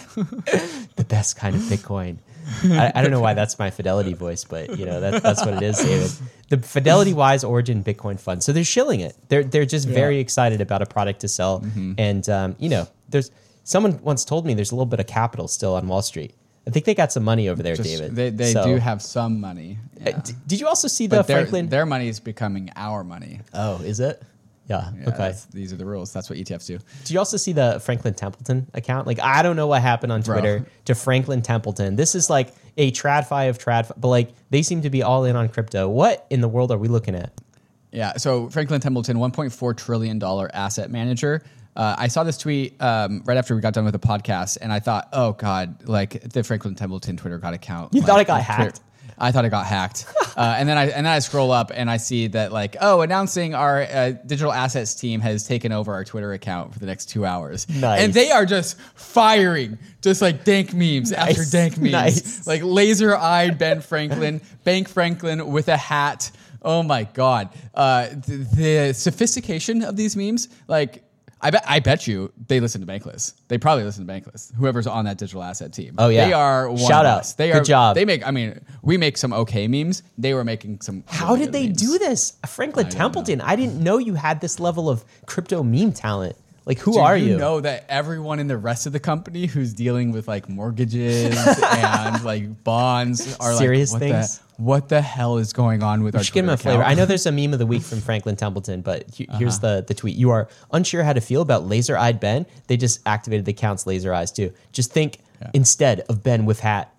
the 0.96 1.04
best 1.08 1.36
kind 1.36 1.54
of 1.54 1.62
Bitcoin. 1.62 2.16
I, 2.64 2.92
I 2.94 3.02
don't 3.02 3.10
know 3.10 3.20
why 3.20 3.34
that's 3.34 3.58
my 3.58 3.70
Fidelity 3.70 4.12
voice, 4.14 4.44
but 4.44 4.78
you 4.78 4.86
know 4.86 5.00
that, 5.00 5.22
that's 5.22 5.44
what 5.44 5.54
it 5.54 5.62
is, 5.62 5.78
David. 5.78 6.10
The 6.50 6.58
Fidelity 6.58 7.14
Wise 7.14 7.42
Origin 7.44 7.82
Bitcoin 7.82 8.18
Fund. 8.20 8.42
So 8.42 8.52
they're 8.52 8.64
shilling 8.64 9.00
it. 9.00 9.16
They're 9.28 9.44
they're 9.44 9.64
just 9.66 9.88
very 9.88 10.18
excited 10.18 10.60
about 10.60 10.82
a 10.82 10.86
product 10.86 11.20
to 11.20 11.28
sell, 11.28 11.60
Mm-hmm. 11.60 11.92
and 11.98 12.28
um, 12.28 12.56
you 12.58 12.68
know, 12.68 12.86
there's 13.08 13.30
someone 13.64 13.98
once 14.02 14.24
told 14.24 14.44
me 14.46 14.54
there's 14.54 14.72
a 14.72 14.74
little 14.74 14.86
bit 14.86 15.00
of 15.00 15.06
capital 15.06 15.48
still 15.48 15.74
on 15.74 15.86
Wall 15.88 16.02
Street. 16.02 16.34
I 16.66 16.70
think 16.70 16.86
they 16.86 16.94
got 16.94 17.12
some 17.12 17.24
money 17.24 17.48
over 17.50 17.62
there, 17.62 17.76
Just- 17.76 17.88
David. 17.88 18.16
they, 18.16 18.30
they 18.30 18.52
So- 18.52 18.64
do 18.64 18.76
have 18.76 19.02
some 19.02 19.38
money 19.40 19.78
Uh, 20.06 20.12
d- 20.12 20.32
did 20.46 20.60
you 20.60 20.66
also 20.66 20.88
see 20.88 21.06
the 21.06 21.16
their, 21.22 21.36
Franklin? 21.38 21.68
their 21.68 21.84
money 21.84 22.08
is 22.08 22.20
becoming 22.20 22.70
our 22.74 23.04
money 23.04 23.40
oh, 23.52 23.82
is 23.82 24.00
it? 24.00 24.22
Yeah. 24.66 24.90
Yeah, 24.98 25.08
okay. 25.10 25.34
these 25.52 25.72
are 25.72 25.76
the 25.76 25.84
rules 25.84 26.12
that's 26.12 26.30
what 26.30 26.38
etfs 26.38 26.66
do 26.66 26.78
Do 27.04 27.12
you 27.12 27.18
also 27.18 27.36
see 27.36 27.52
the 27.52 27.80
Franklin 27.80 28.14
Templeton 28.14 28.66
account? 28.72 29.06
Like, 29.06 29.20
I 29.20 29.42
don't 29.42 29.56
know 29.56 29.66
what 29.66 29.82
happened 29.82 30.12
on 30.12 30.22
Bro. 30.22 30.38
Twitter 30.40 30.66
to 30.86 30.94
Franklin 30.94 31.42
Templeton. 31.42 31.96
This 31.96 32.14
is 32.14 32.30
like 32.30 32.54
a 32.76 32.90
tradfi 32.92 33.48
of 33.50 33.58
trad, 33.58 33.90
but 33.96 34.08
like 34.08 34.30
they 34.50 34.62
seem 34.62 34.82
to 34.82 34.90
be 34.90 35.02
all 35.02 35.24
in 35.24 35.36
on 35.36 35.48
crypto. 35.48 35.88
What 35.88 36.26
in 36.30 36.40
the 36.40 36.48
world 36.48 36.72
are 36.72 36.78
we 36.78 36.88
looking 36.88 37.14
at? 37.14 37.32
Yeah. 37.92 38.16
So 38.16 38.48
Franklin 38.50 38.80
Templeton, 38.80 39.18
1.4 39.18 39.76
trillion 39.76 40.18
dollar 40.18 40.50
asset 40.54 40.90
manager. 40.90 41.42
Uh, 41.76 41.94
I 41.98 42.08
saw 42.08 42.22
this 42.22 42.38
tweet 42.38 42.80
um, 42.80 43.22
right 43.24 43.36
after 43.36 43.54
we 43.54 43.60
got 43.60 43.74
done 43.74 43.84
with 43.84 43.92
the 43.94 43.98
podcast, 43.98 44.58
and 44.60 44.72
I 44.72 44.78
thought, 44.80 45.08
oh 45.12 45.32
god, 45.32 45.88
like 45.88 46.20
the 46.22 46.44
Franklin 46.44 46.74
Templeton 46.74 47.16
Twitter 47.16 47.38
got 47.38 47.52
account. 47.52 47.92
You 47.92 48.00
like, 48.00 48.08
thought 48.08 48.20
it 48.20 48.26
got 48.26 48.44
Twitter- 48.44 48.62
hacked? 48.62 48.80
I 49.18 49.30
thought 49.32 49.44
it 49.44 49.50
got 49.50 49.66
hacked, 49.66 50.06
uh, 50.36 50.56
and 50.58 50.68
then 50.68 50.76
I 50.76 50.84
and 50.86 51.06
then 51.06 51.12
I 51.12 51.18
scroll 51.20 51.52
up 51.52 51.70
and 51.74 51.88
I 51.90 51.96
see 51.98 52.26
that 52.28 52.52
like, 52.52 52.76
oh, 52.80 53.02
announcing 53.02 53.54
our 53.54 53.82
uh, 53.82 54.10
digital 54.26 54.52
assets 54.52 54.94
team 54.94 55.20
has 55.20 55.46
taken 55.46 55.70
over 55.72 55.92
our 55.92 56.04
Twitter 56.04 56.32
account 56.32 56.72
for 56.72 56.78
the 56.80 56.86
next 56.86 57.06
two 57.06 57.24
hours, 57.24 57.68
Nice. 57.68 58.00
and 58.00 58.12
they 58.12 58.30
are 58.32 58.44
just 58.44 58.78
firing, 58.94 59.78
just 60.02 60.20
like 60.20 60.44
dank 60.44 60.74
memes 60.74 61.12
after 61.12 61.44
dank 61.44 61.76
memes, 61.78 61.92
Nice. 61.92 62.46
like 62.46 62.62
laser 62.64 63.16
eyed 63.16 63.58
Ben 63.58 63.80
Franklin, 63.80 64.40
Bank 64.64 64.88
Franklin 64.88 65.46
with 65.52 65.68
a 65.68 65.76
hat. 65.76 66.30
Oh 66.62 66.82
my 66.82 67.04
god, 67.04 67.50
uh, 67.74 68.08
the, 68.08 68.46
the 68.88 68.94
sophistication 68.94 69.82
of 69.84 69.96
these 69.96 70.16
memes, 70.16 70.48
like. 70.66 71.03
I 71.44 71.50
bet, 71.50 71.62
I 71.66 71.78
bet 71.78 72.06
you 72.06 72.32
they 72.48 72.58
listen 72.58 72.80
to 72.80 72.86
Bankless. 72.86 73.34
They 73.48 73.58
probably 73.58 73.84
listen 73.84 74.06
to 74.06 74.12
Bankless. 74.12 74.52
Whoever's 74.54 74.86
on 74.86 75.04
that 75.04 75.18
digital 75.18 75.42
asset 75.42 75.74
team. 75.74 75.94
Oh, 75.98 76.08
yeah. 76.08 76.24
they 76.26 76.32
are. 76.32 76.68
One 76.70 76.78
Shout 76.78 77.04
of 77.04 77.12
out. 77.12 77.18
us. 77.18 77.34
They 77.34 77.52
Good 77.52 77.60
are. 77.60 77.64
job. 77.64 77.94
They 77.96 78.06
make. 78.06 78.26
I 78.26 78.30
mean, 78.30 78.64
we 78.82 78.96
make 78.96 79.18
some 79.18 79.34
okay 79.34 79.68
memes. 79.68 80.02
They 80.16 80.32
were 80.32 80.42
making 80.42 80.80
some. 80.80 81.04
How 81.06 81.36
did 81.36 81.52
they 81.52 81.66
memes. 81.66 81.80
do 81.82 81.98
this? 81.98 82.32
Franklin 82.48 82.86
don't 82.86 82.96
Templeton. 82.96 83.40
I 83.42 83.56
didn't 83.56 83.78
know 83.78 83.98
you 83.98 84.14
had 84.14 84.40
this 84.40 84.58
level 84.58 84.88
of 84.88 85.04
crypto 85.26 85.62
meme 85.62 85.92
talent. 85.92 86.36
Like, 86.66 86.78
who 86.78 86.94
Do 86.94 87.00
are 87.00 87.14
you 87.14 87.32
you? 87.32 87.36
know 87.36 87.60
that 87.60 87.84
everyone 87.90 88.38
in 88.38 88.46
the 88.46 88.56
rest 88.56 88.86
of 88.86 88.94
the 88.94 89.00
company 89.00 89.44
who's 89.44 89.74
dealing 89.74 90.12
with 90.12 90.26
like 90.26 90.48
mortgages 90.48 91.36
and 91.76 92.24
like 92.24 92.64
bonds 92.64 93.36
are 93.36 93.52
Serious 93.52 93.92
like, 93.92 94.00
what 94.00 94.08
things? 94.10 94.38
The, 94.38 94.43
what 94.56 94.88
the 94.88 95.00
hell 95.00 95.38
is 95.38 95.52
going 95.52 95.82
on 95.82 96.02
with 96.04 96.14
our 96.14 96.20
Just 96.20 96.32
give 96.32 96.44
him 96.44 96.50
a 96.50 96.56
flavor. 96.56 96.82
I 96.82 96.94
know 96.94 97.06
there's 97.06 97.26
a 97.26 97.32
meme 97.32 97.52
of 97.52 97.58
the 97.58 97.66
week 97.66 97.82
from 97.82 98.00
Franklin 98.00 98.36
Templeton, 98.36 98.82
but 98.82 99.04
he- 99.12 99.28
here's 99.38 99.56
Uh-huh. 99.58 99.76
the, 99.76 99.82
the 99.88 99.94
tweet. 99.94 100.16
You 100.16 100.30
are 100.30 100.48
unsure 100.72 101.02
how 101.02 101.12
to 101.12 101.20
feel 101.20 101.42
about 101.42 101.66
laser 101.66 101.96
eyed 101.96 102.20
Ben. 102.20 102.46
They 102.68 102.76
just 102.76 103.00
activated 103.06 103.44
the 103.46 103.52
count's 103.52 103.86
laser 103.86 104.12
eyes 104.14 104.30
too. 104.30 104.52
Just 104.72 104.92
think 104.92 105.18
instead 105.52 106.00
of 106.08 106.22
Ben 106.22 106.44
with 106.46 106.60
hat. 106.60 106.90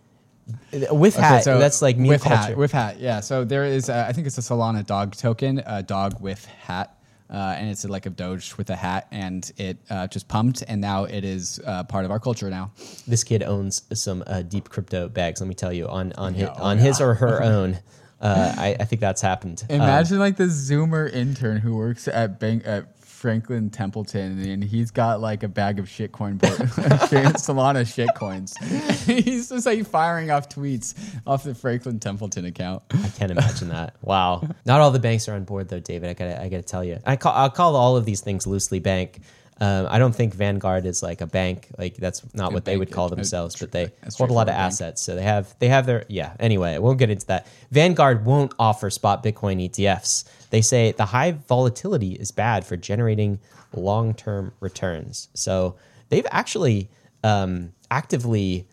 With 0.92 1.16
Okay, 1.16 1.22
hat, 1.26 1.44
so 1.44 1.58
that's 1.58 1.82
like 1.82 1.98
meme 1.98 2.10
with 2.10 2.22
culture. 2.22 2.38
hat. 2.38 2.58
With 2.58 2.72
hat, 2.72 3.00
yeah. 3.00 3.20
So 3.22 3.44
there 3.46 3.66
is, 3.66 3.90
uh, 3.90 4.06
I 4.08 4.14
think 4.14 4.28
it's 4.28 4.38
a 4.38 4.42
Solana 4.42 4.86
dog 4.86 5.16
token, 5.16 5.64
a 5.66 5.82
dog 5.82 6.22
with 6.22 6.46
hat, 6.46 6.96
uh, 7.30 7.56
and 7.58 7.70
it's 7.70 7.84
like 7.86 8.06
a 8.06 8.10
Doge 8.10 8.56
with 8.58 8.70
a 8.70 8.76
hat, 8.76 9.08
and 9.12 9.52
it 9.58 9.78
uh, 9.90 10.08
just 10.08 10.28
pumped, 10.28 10.64
and 10.68 10.80
now 10.80 11.06
it 11.06 11.24
is 11.24 11.60
uh, 11.66 11.84
part 11.84 12.06
of 12.06 12.12
our 12.12 12.20
culture 12.20 12.50
now. 12.50 12.72
this 13.08 13.24
kid 13.24 13.44
owns 13.44 13.84
some 13.94 14.24
uh, 14.28 14.42
deep 14.42 14.70
crypto 14.70 15.10
bags. 15.10 15.42
Let 15.42 15.48
me 15.48 15.56
tell 15.56 15.74
you, 15.74 15.88
on 15.88 16.14
on 16.14 16.34
his, 16.34 16.50
oh 16.50 16.64
on 16.64 16.78
his 16.78 17.02
or 17.02 17.16
her 17.16 17.42
own. 17.56 17.80
Uh, 18.22 18.56
I, 18.58 18.78
I 18.80 18.86
think 18.86 19.02
that's 19.02 19.22
happened. 19.22 19.64
Um, 19.70 19.76
Imagine 19.76 20.20
like 20.20 20.38
the 20.38 20.46
Zoomer 20.46 21.12
intern 21.12 21.58
who 21.58 21.76
works 21.76 22.08
at 22.08 22.40
bank 22.40 22.64
at 22.66 22.88
Franklin 23.26 23.72
Templeton, 23.72 24.40
and 24.48 24.64
he's 24.64 24.92
got 24.92 25.20
like 25.20 25.42
a 25.42 25.48
bag 25.48 25.80
of 25.80 25.88
shitcoin, 25.88 26.38
Solana 26.38 27.82
shitcoins. 28.14 28.56
he's 29.24 29.50
just 29.50 29.66
like 29.66 29.84
firing 29.88 30.30
off 30.30 30.48
tweets 30.48 30.94
off 31.26 31.44
the 31.44 31.56
Franklin 31.56 32.00
Templeton 32.00 32.46
account. 32.46 32.84
I 32.92 33.10
can't 33.18 33.32
imagine 33.32 33.70
that. 33.70 33.96
Wow. 34.04 34.48
Not 34.68 34.80
all 34.80 34.92
the 34.92 35.00
banks 35.00 35.28
are 35.28 35.34
on 35.34 35.44
board 35.44 35.70
though, 35.70 35.80
David. 35.80 36.08
I 36.08 36.14
gotta 36.14 36.40
I 36.40 36.50
gotta 36.50 36.62
tell 36.62 36.84
you. 36.84 37.00
I 37.04 37.18
I'll 37.24 37.50
call 37.50 37.76
all 37.76 37.98
of 37.98 38.06
these 38.06 38.22
things 38.22 38.46
loosely 38.46 38.78
bank. 38.78 39.22
Um, 39.62 39.88
I 39.90 40.00
don't 40.00 40.14
think 40.14 40.34
Vanguard 40.34 40.86
is 40.86 41.02
like 41.02 41.22
a 41.22 41.28
bank. 41.28 41.70
Like 41.78 41.96
that's 41.96 42.22
not 42.34 42.52
what 42.52 42.66
they 42.66 42.76
would 42.76 42.92
call 42.92 43.06
uh, 43.06 43.16
themselves, 43.16 43.56
but 43.56 43.72
they 43.72 43.86
a 43.86 44.12
hold 44.18 44.30
a 44.30 44.34
lot 44.34 44.50
of 44.50 44.56
bank. 44.56 44.60
assets. 44.60 45.02
So 45.02 45.16
they 45.16 45.24
have 45.24 45.56
they 45.60 45.70
have 45.70 45.86
their 45.86 46.06
yeah. 46.10 46.34
Anyway, 46.40 46.78
we'll 46.78 46.96
get 46.96 47.10
into 47.10 47.26
that. 47.28 47.48
Vanguard 47.72 48.26
won't 48.26 48.54
offer 48.60 48.90
spot 48.90 49.24
Bitcoin 49.24 49.70
ETFs. 49.70 50.26
They 50.50 50.62
say 50.62 50.92
the 50.92 51.06
high 51.06 51.32
volatility 51.34 52.14
is 52.14 52.32
bad 52.32 52.66
for 52.66 52.76
generating 52.76 53.40
long 53.74 54.14
term 54.14 54.52
returns. 54.60 55.30
So 55.34 55.76
they've 56.10 56.28
actually 56.32 56.90
um, 57.24 57.72
actively 57.90 58.68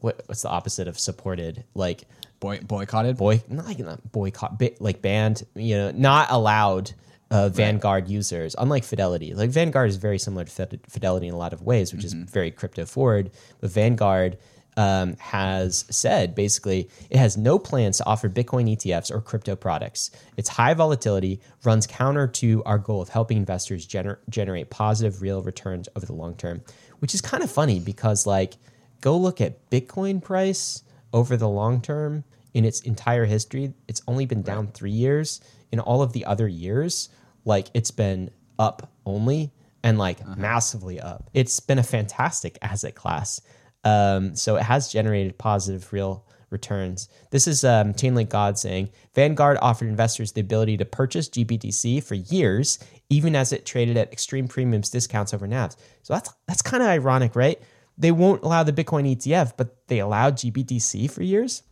what, 0.00 0.22
what's 0.26 0.42
the 0.42 0.48
opposite 0.48 0.88
of 0.88 0.98
supported 0.98 1.64
like 1.74 2.02
Boy, 2.40 2.58
boycotted. 2.58 3.16
boy 3.16 3.40
not 3.48 3.66
like 3.66 3.78
not 3.78 4.10
boycott 4.10 4.58
bit 4.58 4.80
like 4.80 5.00
banned 5.00 5.44
you 5.54 5.76
know 5.76 5.92
not 5.92 6.26
allowed 6.28 6.90
uh, 7.32 7.48
Vanguard 7.48 8.08
users 8.08 8.54
unlike 8.58 8.84
Fidelity 8.84 9.34
like 9.34 9.50
Vanguard 9.50 9.88
is 9.88 9.96
very 9.96 10.18
similar 10.18 10.44
to 10.44 10.80
Fidelity 10.88 11.28
in 11.28 11.34
a 11.34 11.38
lot 11.38 11.52
of 11.52 11.62
ways 11.62 11.92
which 11.92 12.04
is 12.04 12.12
very 12.12 12.50
crypto 12.50 12.84
forward 12.84 13.30
but 13.60 13.70
Vanguard 13.70 14.38
um, 14.76 15.16
has 15.16 15.84
said 15.90 16.34
basically 16.34 16.88
it 17.10 17.18
has 17.18 17.36
no 17.36 17.58
plans 17.58 17.98
to 17.98 18.06
offer 18.06 18.28
Bitcoin 18.28 18.70
ETFs 18.74 19.10
or 19.10 19.20
crypto 19.20 19.54
products. 19.54 20.10
Its 20.36 20.48
high 20.48 20.74
volatility 20.74 21.40
runs 21.64 21.86
counter 21.86 22.26
to 22.26 22.62
our 22.64 22.78
goal 22.78 23.02
of 23.02 23.10
helping 23.10 23.36
investors 23.36 23.86
gener- 23.86 24.18
generate 24.28 24.70
positive 24.70 25.20
real 25.20 25.42
returns 25.42 25.88
over 25.94 26.06
the 26.06 26.14
long 26.14 26.34
term, 26.34 26.62
which 27.00 27.14
is 27.14 27.20
kind 27.20 27.42
of 27.42 27.50
funny 27.50 27.80
because 27.80 28.26
like 28.26 28.54
go 29.00 29.16
look 29.16 29.40
at 29.40 29.68
Bitcoin 29.70 30.22
price 30.22 30.82
over 31.12 31.36
the 31.36 31.48
long 31.48 31.80
term 31.80 32.24
in 32.54 32.64
its 32.64 32.80
entire 32.80 33.24
history. 33.24 33.74
It's 33.88 34.02
only 34.06 34.26
been 34.26 34.42
down 34.42 34.68
three 34.68 34.90
years. 34.90 35.40
In 35.70 35.80
all 35.80 36.02
of 36.02 36.12
the 36.12 36.26
other 36.26 36.46
years, 36.46 37.08
like 37.44 37.68
it's 37.74 37.90
been 37.90 38.30
up 38.58 38.90
only 39.06 39.52
and 39.82 39.98
like 39.98 40.24
massively 40.36 41.00
up. 41.00 41.28
It's 41.34 41.60
been 41.60 41.78
a 41.78 41.82
fantastic 41.82 42.58
asset 42.62 42.94
class. 42.94 43.40
Um, 43.84 44.36
so 44.36 44.56
it 44.56 44.62
has 44.62 44.92
generated 44.92 45.38
positive 45.38 45.92
real 45.92 46.24
returns. 46.50 47.08
This 47.30 47.48
is 47.48 47.64
um, 47.64 47.94
Chainlink 47.94 48.28
God 48.28 48.58
saying 48.58 48.90
Vanguard 49.14 49.58
offered 49.60 49.88
investors 49.88 50.32
the 50.32 50.42
ability 50.42 50.76
to 50.76 50.84
purchase 50.84 51.28
GBTC 51.28 52.04
for 52.04 52.14
years, 52.14 52.78
even 53.08 53.34
as 53.34 53.52
it 53.52 53.66
traded 53.66 53.96
at 53.96 54.12
extreme 54.12 54.46
premiums 54.46 54.90
discounts 54.90 55.34
over 55.34 55.48
NAVs. 55.48 55.76
So 56.02 56.14
that's 56.14 56.32
that's 56.46 56.62
kind 56.62 56.82
of 56.82 56.88
ironic, 56.88 57.34
right? 57.34 57.60
They 57.98 58.12
won't 58.12 58.42
allow 58.42 58.62
the 58.62 58.72
Bitcoin 58.72 59.16
ETF, 59.16 59.54
but 59.56 59.88
they 59.88 59.98
allowed 59.98 60.36
GBTC 60.36 61.10
for 61.10 61.22
years. 61.22 61.62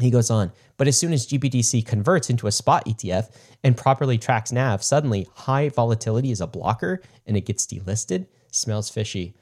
He 0.00 0.10
goes 0.10 0.30
on, 0.30 0.52
but 0.76 0.88
as 0.88 0.98
soon 0.98 1.12
as 1.12 1.26
GBTC 1.26 1.84
converts 1.86 2.30
into 2.30 2.46
a 2.46 2.52
spot 2.52 2.86
ETF 2.86 3.30
and 3.62 3.76
properly 3.76 4.18
tracks 4.18 4.52
NAV, 4.52 4.82
suddenly 4.82 5.28
high 5.34 5.68
volatility 5.68 6.30
is 6.30 6.40
a 6.40 6.46
blocker 6.46 7.00
and 7.26 7.36
it 7.36 7.42
gets 7.42 7.66
delisted. 7.66 8.26
Smells 8.50 8.88
fishy. 8.90 9.34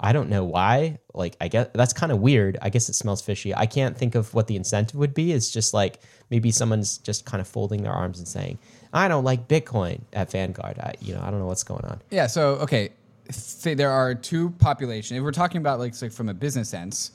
I 0.00 0.12
don't 0.12 0.28
know 0.28 0.44
why. 0.44 0.98
Like, 1.12 1.36
I 1.40 1.48
guess 1.48 1.68
that's 1.72 1.92
kind 1.92 2.10
of 2.10 2.20
weird. 2.20 2.58
I 2.60 2.68
guess 2.68 2.88
it 2.88 2.94
smells 2.94 3.22
fishy. 3.22 3.54
I 3.54 3.66
can't 3.66 3.96
think 3.96 4.14
of 4.14 4.34
what 4.34 4.48
the 4.48 4.56
incentive 4.56 4.98
would 4.98 5.14
be. 5.14 5.32
It's 5.32 5.50
just 5.50 5.72
like 5.72 6.00
maybe 6.30 6.50
someone's 6.50 6.98
just 6.98 7.24
kind 7.24 7.40
of 7.40 7.46
folding 7.46 7.82
their 7.82 7.92
arms 7.92 8.18
and 8.18 8.26
saying, 8.26 8.58
I 8.92 9.08
don't 9.08 9.24
like 9.24 9.48
Bitcoin 9.48 10.00
at 10.12 10.30
Vanguard. 10.30 10.78
I, 10.78 10.94
you 11.00 11.14
know, 11.14 11.22
I 11.22 11.30
don't 11.30 11.38
know 11.38 11.46
what's 11.46 11.64
going 11.64 11.84
on. 11.84 12.00
Yeah. 12.10 12.26
So 12.26 12.54
okay, 12.56 12.90
say 13.30 13.74
there 13.74 13.90
are 13.90 14.14
two 14.14 14.50
population. 14.50 15.16
If 15.16 15.22
we're 15.22 15.32
talking 15.32 15.58
about 15.58 15.78
like, 15.78 16.00
like 16.02 16.12
from 16.12 16.28
a 16.28 16.34
business 16.34 16.68
sense, 16.68 17.12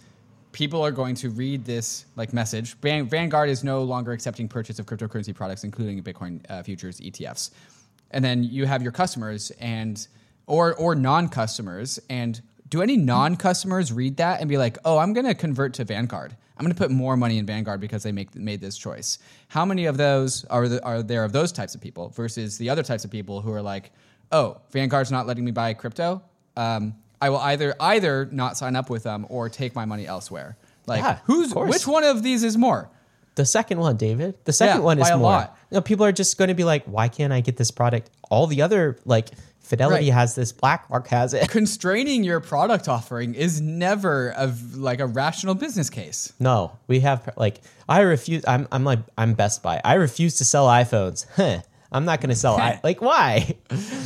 people 0.52 0.84
are 0.84 0.92
going 0.92 1.16
to 1.16 1.30
read 1.30 1.66
this 1.66 2.06
like 2.16 2.34
message. 2.34 2.76
Vanguard 2.78 3.50
is 3.50 3.64
no 3.64 3.84
longer 3.84 4.12
accepting 4.12 4.48
purchase 4.48 4.80
of 4.80 4.86
cryptocurrency 4.86 5.34
products, 5.34 5.64
including 5.64 6.02
Bitcoin 6.04 6.42
uh, 6.50 6.64
futures 6.64 7.00
ETFs. 7.00 7.52
And 8.12 8.24
then 8.24 8.44
you 8.44 8.66
have 8.66 8.82
your 8.82 8.92
customers 8.92 9.52
and 9.60 10.08
or 10.48 10.74
or 10.76 10.96
non-customers. 10.96 12.00
And 12.10 12.42
do 12.70 12.82
any 12.82 12.98
non-customers 12.98 13.94
read 13.94 14.18
that 14.18 14.40
and 14.42 14.50
be 14.50 14.58
like, 14.58 14.78
"Oh, 14.86 14.98
I'm 14.98 15.14
going 15.14 15.28
to 15.28 15.36
convert 15.36 15.74
to 15.76 15.84
Vanguard. 15.86 16.36
I'm 16.58 16.66
going 16.66 16.74
to 16.74 16.78
put 16.78 16.92
more 16.92 17.16
money 17.16 17.38
in 17.38 17.46
Vanguard 17.46 17.80
because 17.80 18.04
they 18.04 18.12
make 18.12 18.36
made 18.36 18.62
this 18.62 18.78
choice." 18.78 19.20
How 19.48 19.66
many 19.66 19.86
of 19.86 19.98
those 19.98 20.46
are 20.46 20.68
the, 20.68 20.84
are 20.84 21.04
there 21.04 21.24
of 21.24 21.32
those 21.32 21.52
types 21.52 21.76
of 21.76 21.82
people 21.82 22.10
versus 22.10 22.58
the 22.58 22.70
other 22.70 22.84
types 22.84 23.06
of 23.06 23.12
people 23.12 23.42
who 23.42 23.52
are 23.54 23.62
like, 23.62 23.92
"Oh, 24.32 24.58
Vanguard's 24.72 25.12
not 25.12 25.28
letting 25.28 25.46
me 25.46 25.52
buy 25.52 25.74
crypto." 25.74 26.24
Um, 26.58 26.96
I 27.22 27.30
will 27.30 27.38
either 27.40 27.76
either 27.80 28.28
not 28.32 28.58
sign 28.58 28.76
up 28.76 28.90
with 28.90 29.04
them 29.04 29.26
or 29.30 29.50
take 29.50 29.76
my 29.76 29.86
money 29.86 30.06
elsewhere. 30.08 30.58
Like 30.88 31.02
Yeah, 31.02 31.20
who's 31.26 31.48
of 31.48 31.54
course. 31.54 31.70
which 31.72 31.88
one 31.88 32.04
of 32.04 32.24
these 32.24 32.44
is 32.44 32.58
more? 32.58 32.90
The 33.36 33.46
second 33.46 33.80
one, 33.80 33.96
David. 33.96 34.36
The 34.46 34.54
second 34.54 34.78
Yeah, 34.80 34.84
one 34.84 35.00
is 35.00 35.08
by 35.08 35.14
a 35.16 35.18
more. 35.18 35.32
lot. 35.32 35.58
You 35.72 35.76
know, 35.76 35.82
people 35.82 36.06
are 36.06 36.12
just 36.12 36.38
going 36.38 36.48
to 36.50 36.54
be 36.56 36.64
like, 36.66 36.84
"Why 36.86 37.08
can't 37.08 37.32
I 37.32 37.40
get 37.42 37.56
this 37.58 37.72
product?" 37.72 38.10
All 38.30 38.48
the 38.48 38.62
other 38.62 38.98
like 39.06 39.30
Fidelity 39.62 40.06
Right. 40.08 40.14
has 40.14 40.34
this, 40.34 40.52
BlackRock 40.52 41.08
has 41.10 41.34
it. 41.36 41.48
Constraining 41.50 42.24
your 42.24 42.40
product 42.40 42.88
offering 42.90 43.36
is 43.36 43.62
never 43.62 44.34
a 44.36 44.52
like 44.74 45.00
a 45.00 45.06
rational 45.06 45.54
business 45.56 45.90
case. 45.92 46.34
No, 46.40 46.72
we 46.88 47.02
have 47.02 47.30
like 47.38 47.62
I 47.88 48.00
refuse. 48.02 48.44
I'm 48.48 48.68
I'm 48.72 48.84
like 48.84 49.00
I'm 49.18 49.36
Best 49.36 49.62
Buy. 49.62 49.80
I 49.86 49.94
refuse 49.94 50.36
to 50.38 50.46
sell 50.46 50.66
iPhones. 50.68 51.26
Huh. 51.36 51.60
I'm 51.92 52.06
not 52.06 52.22
going 52.22 52.30
to 52.30 52.36
sell. 52.36 52.56
I 52.56 52.80
like 52.84 53.02
why? 53.02 53.56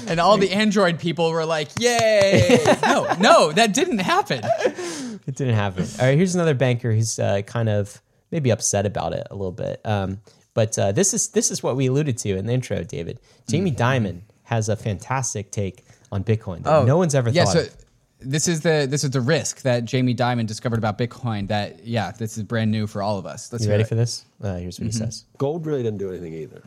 And 0.07 0.19
all 0.19 0.37
the 0.37 0.51
Android 0.51 0.99
people 0.99 1.31
were 1.31 1.45
like, 1.45 1.69
"Yay!" 1.79 2.59
no, 2.83 3.13
no, 3.19 3.51
that 3.51 3.73
didn't 3.73 3.99
happen. 3.99 4.41
It 4.43 5.35
didn't 5.35 5.55
happen. 5.55 5.85
All 5.99 6.05
right, 6.07 6.17
here's 6.17 6.35
another 6.35 6.53
banker 6.53 6.91
who's 6.93 7.19
uh, 7.19 7.41
kind 7.41 7.69
of 7.69 8.01
maybe 8.31 8.51
upset 8.51 8.85
about 8.85 9.13
it 9.13 9.27
a 9.31 9.35
little 9.35 9.51
bit. 9.51 9.81
Um, 9.85 10.21
but 10.53 10.77
uh, 10.79 10.91
this 10.91 11.13
is 11.13 11.29
this 11.29 11.51
is 11.51 11.61
what 11.63 11.75
we 11.75 11.87
alluded 11.87 12.17
to 12.19 12.37
in 12.37 12.45
the 12.45 12.53
intro, 12.53 12.83
David. 12.83 13.19
Jamie 13.47 13.71
Dimon 13.71 14.21
has 14.43 14.69
a 14.69 14.75
fantastic 14.75 15.51
take 15.51 15.83
on 16.11 16.23
Bitcoin 16.23 16.63
that 16.63 16.85
no 16.85 16.97
one's 16.97 17.15
ever 17.15 17.29
Oh, 17.29 17.31
yeah, 17.33 17.45
thought 17.45 17.53
so 17.53 17.59
of. 17.61 17.75
this 18.19 18.47
is 18.47 18.61
the 18.61 18.85
this 18.89 19.03
is 19.03 19.09
the 19.11 19.21
risk 19.21 19.61
that 19.63 19.83
Jamie 19.85 20.13
Dimon 20.15 20.45
discovered 20.45 20.77
about 20.77 20.97
Bitcoin. 20.97 21.47
That 21.47 21.85
yeah, 21.85 22.11
this 22.11 22.37
is 22.37 22.43
brand 22.43 22.69
new 22.71 22.85
for 22.87 23.01
all 23.01 23.17
of 23.17 23.25
us. 23.25 23.51
Let's 23.51 23.65
You 23.65 23.71
ready 23.71 23.83
it. 23.83 23.87
for 23.89 23.95
this? 23.95 24.25
Uh, 24.41 24.55
here's 24.57 24.79
what 24.79 24.85
he 24.85 24.91
says. 24.91 25.25
Gold 25.37 25.65
really 25.65 25.83
didn't 25.83 25.99
do 25.99 26.09
anything 26.09 26.33
either. 26.33 26.61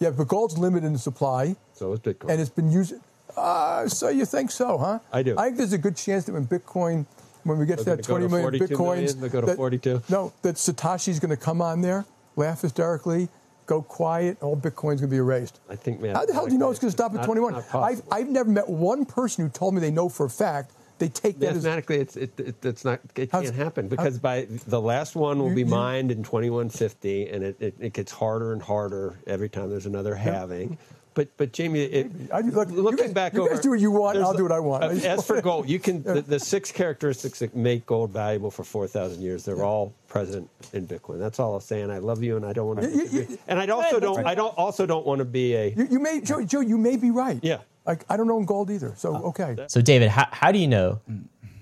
Yeah, 0.00 0.10
but 0.10 0.28
gold's 0.28 0.56
limited 0.58 0.86
in 0.86 0.96
supply, 0.98 1.56
So 1.74 1.92
is 1.92 2.00
Bitcoin. 2.00 2.30
and 2.30 2.40
it's 2.40 2.50
been 2.50 2.70
used. 2.70 2.94
Uh, 3.36 3.88
so 3.88 4.08
you 4.08 4.24
think 4.24 4.50
so, 4.50 4.78
huh? 4.78 4.98
I 5.12 5.22
do. 5.22 5.36
I 5.38 5.44
think 5.46 5.56
there's 5.58 5.72
a 5.72 5.78
good 5.78 5.96
chance 5.96 6.24
that 6.24 6.32
when 6.32 6.46
Bitcoin, 6.46 7.06
when 7.44 7.58
we 7.58 7.66
get 7.66 7.78
to 7.78 7.84
that 7.84 8.06
gonna 8.06 8.20
go 8.20 8.28
20 8.28 8.58
to 8.58 8.68
million 8.68 8.68
bitcoins, 8.68 9.14
million? 9.16 9.28
Go 9.30 9.40
to 9.40 9.46
that- 9.48 9.56
42? 9.56 10.02
No, 10.08 10.32
that 10.42 10.54
Satoshi's 10.56 11.18
going 11.20 11.30
to 11.30 11.36
come 11.36 11.60
on 11.62 11.80
there, 11.82 12.04
laugh 12.36 12.62
hysterically, 12.62 13.28
go 13.66 13.82
quiet, 13.82 14.38
all 14.42 14.56
Bitcoin's 14.56 15.00
going 15.00 15.00
to 15.00 15.06
be 15.08 15.16
erased. 15.16 15.60
I 15.68 15.76
think, 15.76 16.00
man. 16.00 16.14
How 16.14 16.24
the 16.24 16.32
hell 16.32 16.46
do 16.46 16.52
you 16.52 16.58
know 16.58 16.70
it's 16.70 16.80
going 16.80 16.90
to 16.90 16.96
stop 16.96 17.12
at 17.12 17.16
Not- 17.18 17.26
21? 17.26 17.52
not 17.52 17.74
I've. 17.74 18.02
I've 18.10 18.28
never 18.28 18.50
met 18.50 18.68
one 18.68 19.04
person 19.04 19.44
who 19.44 19.50
told 19.50 19.74
me 19.74 19.80
they 19.80 19.90
know 19.90 20.08
for 20.08 20.26
a 20.26 20.30
fact 20.30 20.72
they 20.98 21.08
take 21.08 21.38
that 21.40 21.48
as 21.50 21.54
Mathematically, 21.56 21.96
it's 21.96 22.16
it, 22.16 22.38
it, 22.40 22.64
it's 22.64 22.84
not. 22.84 23.00
It 23.16 23.30
can't 23.30 23.54
happen 23.54 23.88
because 23.88 24.18
by 24.18 24.46
the 24.48 24.80
last 24.80 25.14
one 25.16 25.38
will 25.38 25.54
be 25.54 25.64
mined 25.64 26.10
in 26.10 26.22
2150, 26.22 27.28
and 27.30 27.44
it, 27.44 27.56
it, 27.60 27.74
it 27.80 27.92
gets 27.92 28.12
harder 28.12 28.52
and 28.52 28.62
harder 28.62 29.18
every 29.26 29.48
time 29.48 29.70
there's 29.70 29.86
another 29.86 30.14
halving. 30.14 30.78
But 31.14 31.28
but 31.36 31.52
Jamie, 31.52 31.80
it, 31.82 32.10
I- 32.32 32.40
look, 32.42 32.68
looking 32.70 33.06
guys- 33.06 33.12
back 33.12 33.34
you 33.34 33.40
over, 33.42 33.50
guys 33.54 33.60
do 33.60 33.70
what 33.70 33.80
you 33.80 33.90
want, 33.90 34.18
I'll 34.18 34.34
do 34.34 34.44
what 34.44 34.52
I 34.52 34.60
want. 34.60 34.84
uh, 34.84 34.88
As 34.88 35.26
for 35.26 35.40
gold, 35.40 35.68
you 35.68 35.80
can 35.80 36.02
the, 36.04 36.22
the 36.22 36.38
six 36.38 36.70
characteristics 36.70 37.40
that 37.40 37.56
make 37.56 37.86
gold 37.86 38.10
valuable 38.10 38.52
for 38.52 38.62
4,000 38.62 39.20
years. 39.20 39.44
They're 39.44 39.64
all 39.64 39.92
present 40.06 40.48
in 40.72 40.86
Bitcoin. 40.86 41.18
That's 41.18 41.40
all 41.40 41.56
I'm 41.56 41.60
saying. 41.60 41.90
I 41.90 41.98
love 41.98 42.22
you, 42.22 42.36
and 42.36 42.46
I 42.46 42.52
don't 42.52 42.68
want 42.68 42.82
to. 42.82 42.88
You- 42.90 43.08
you- 43.10 43.26
you- 43.30 43.38
and 43.48 43.58
I 43.58 43.66
also 43.66 43.98
don't. 43.98 44.16
right. 44.18 44.26
I 44.26 44.34
don't 44.36 44.56
also 44.56 44.86
don't 44.86 45.04
want 45.06 45.18
to 45.18 45.24
be 45.24 45.54
a. 45.56 45.70
You, 45.76 45.88
you 45.90 45.98
may, 45.98 46.20
Joe, 46.20 46.44
Joe, 46.44 46.60
you 46.60 46.78
may 46.78 46.96
be 46.96 47.10
right. 47.10 47.40
Yeah. 47.42 47.58
Like, 47.88 48.04
I 48.08 48.16
don't 48.16 48.30
own 48.30 48.44
gold 48.44 48.70
either, 48.70 48.92
so 48.96 49.16
okay. 49.30 49.56
So, 49.68 49.80
David, 49.80 50.10
how, 50.10 50.26
how 50.30 50.52
do 50.52 50.58
you 50.58 50.68
know 50.68 51.00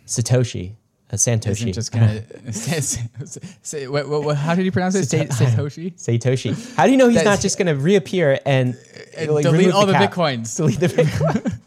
Satoshi, 0.06 0.74
uh, 1.12 1.16
Santoshi, 1.16 1.50
Isn't 1.52 1.72
just 1.72 1.92
kind 1.92 2.18
of. 2.18 2.26
how 4.36 4.54
did 4.56 4.64
you 4.64 4.72
pronounce 4.72 4.96
it? 4.96 5.08
Say, 5.08 5.26
Satoshi. 5.26 5.94
Satoshi? 5.94 6.74
How 6.76 6.84
do 6.86 6.90
you 6.90 6.96
know 6.96 7.06
he's 7.08 7.18
That- 7.18 7.24
not 7.24 7.40
just 7.40 7.58
going 7.58 7.68
to 7.68 7.76
reappear 7.80 8.40
and, 8.44 8.76
And 9.16 9.30
like, 9.30 9.44
delete 9.44 9.70
all 9.72 9.86
the 9.86 9.92
cap? 9.92 10.10
bitcoins. 10.12 10.56
Delete 10.56 10.80
the 10.80 10.88
Bitcoin. 10.88 11.52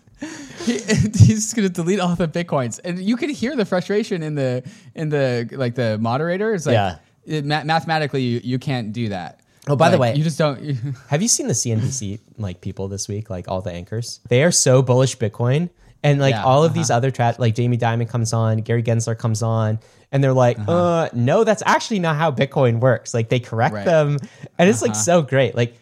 He, 0.66 0.74
he's 0.74 1.46
just 1.46 1.56
gonna 1.56 1.70
delete 1.70 2.00
all 2.02 2.16
the 2.16 2.28
bitcoins, 2.28 2.80
and 2.84 3.00
you 3.00 3.16
can 3.16 3.30
hear 3.30 3.56
the 3.56 3.64
frustration 3.66 4.22
in 4.22 4.36
the 4.36 4.62
in 4.94 5.08
the 5.10 5.50
like 5.54 5.74
the 5.74 5.98
moderator. 5.98 6.54
It's 6.54 6.66
like 6.66 6.74
Yeah. 6.74 6.98
it, 7.26 7.46
ma- 7.46 7.64
mathematically 7.64 8.22
you, 8.22 8.42
you 8.44 8.60
can't 8.60 8.92
do 8.92 9.08
that. 9.10 9.39
Oh, 9.70 9.76
by 9.76 9.90
the 9.90 9.98
way- 9.98 10.16
you 10.16 10.24
just 10.24 10.38
don't. 10.38 10.62
You, 10.62 10.76
Have 11.10 11.22
you 11.22 11.28
seen 11.28 11.48
the 11.48 11.54
CNBC 11.54 12.20
like 12.38 12.62
people 12.62 12.88
this 12.88 13.08
week? 13.08 13.30
Like 13.30 13.48
all 13.48 13.62
the 13.62 13.72
anchors, 13.72 14.20
they 14.30 14.44
are 14.44 14.52
so 14.52 14.82
bullish 14.82 15.18
Bitcoin, 15.18 15.70
and 16.04 16.20
like 16.20 16.34
Yeah, 16.34 16.44
all 16.44 16.64
of 16.64 16.72
uh-huh. 16.72 16.80
these 16.80 16.90
other 16.92 17.12
chat, 17.12 17.40
like 17.40 17.56
Jamie 17.56 17.78
Dimon 17.78 18.08
comes 18.10 18.34
on, 18.34 18.58
Gary 18.60 18.84
Gensler 18.84 19.18
comes 19.18 19.42
on, 19.44 19.80
and 20.12 20.24
they're 20.24 20.34
like, 20.34 20.58
uh 20.68 21.10
no, 21.14 21.44
that's 21.44 21.64
actually 21.66 22.00
not 22.00 22.16
how 22.16 22.32
Bitcoin 22.32 22.80
works. 22.80 23.14
Like 23.14 23.30
they 23.30 23.40
correct 23.40 23.76
Right. 23.76 23.86
them, 23.86 24.18
and 24.58 24.70
it's 24.70 24.82
like 24.82 24.96
so 24.96 25.22
great. 25.22 25.56
Like 25.56 25.76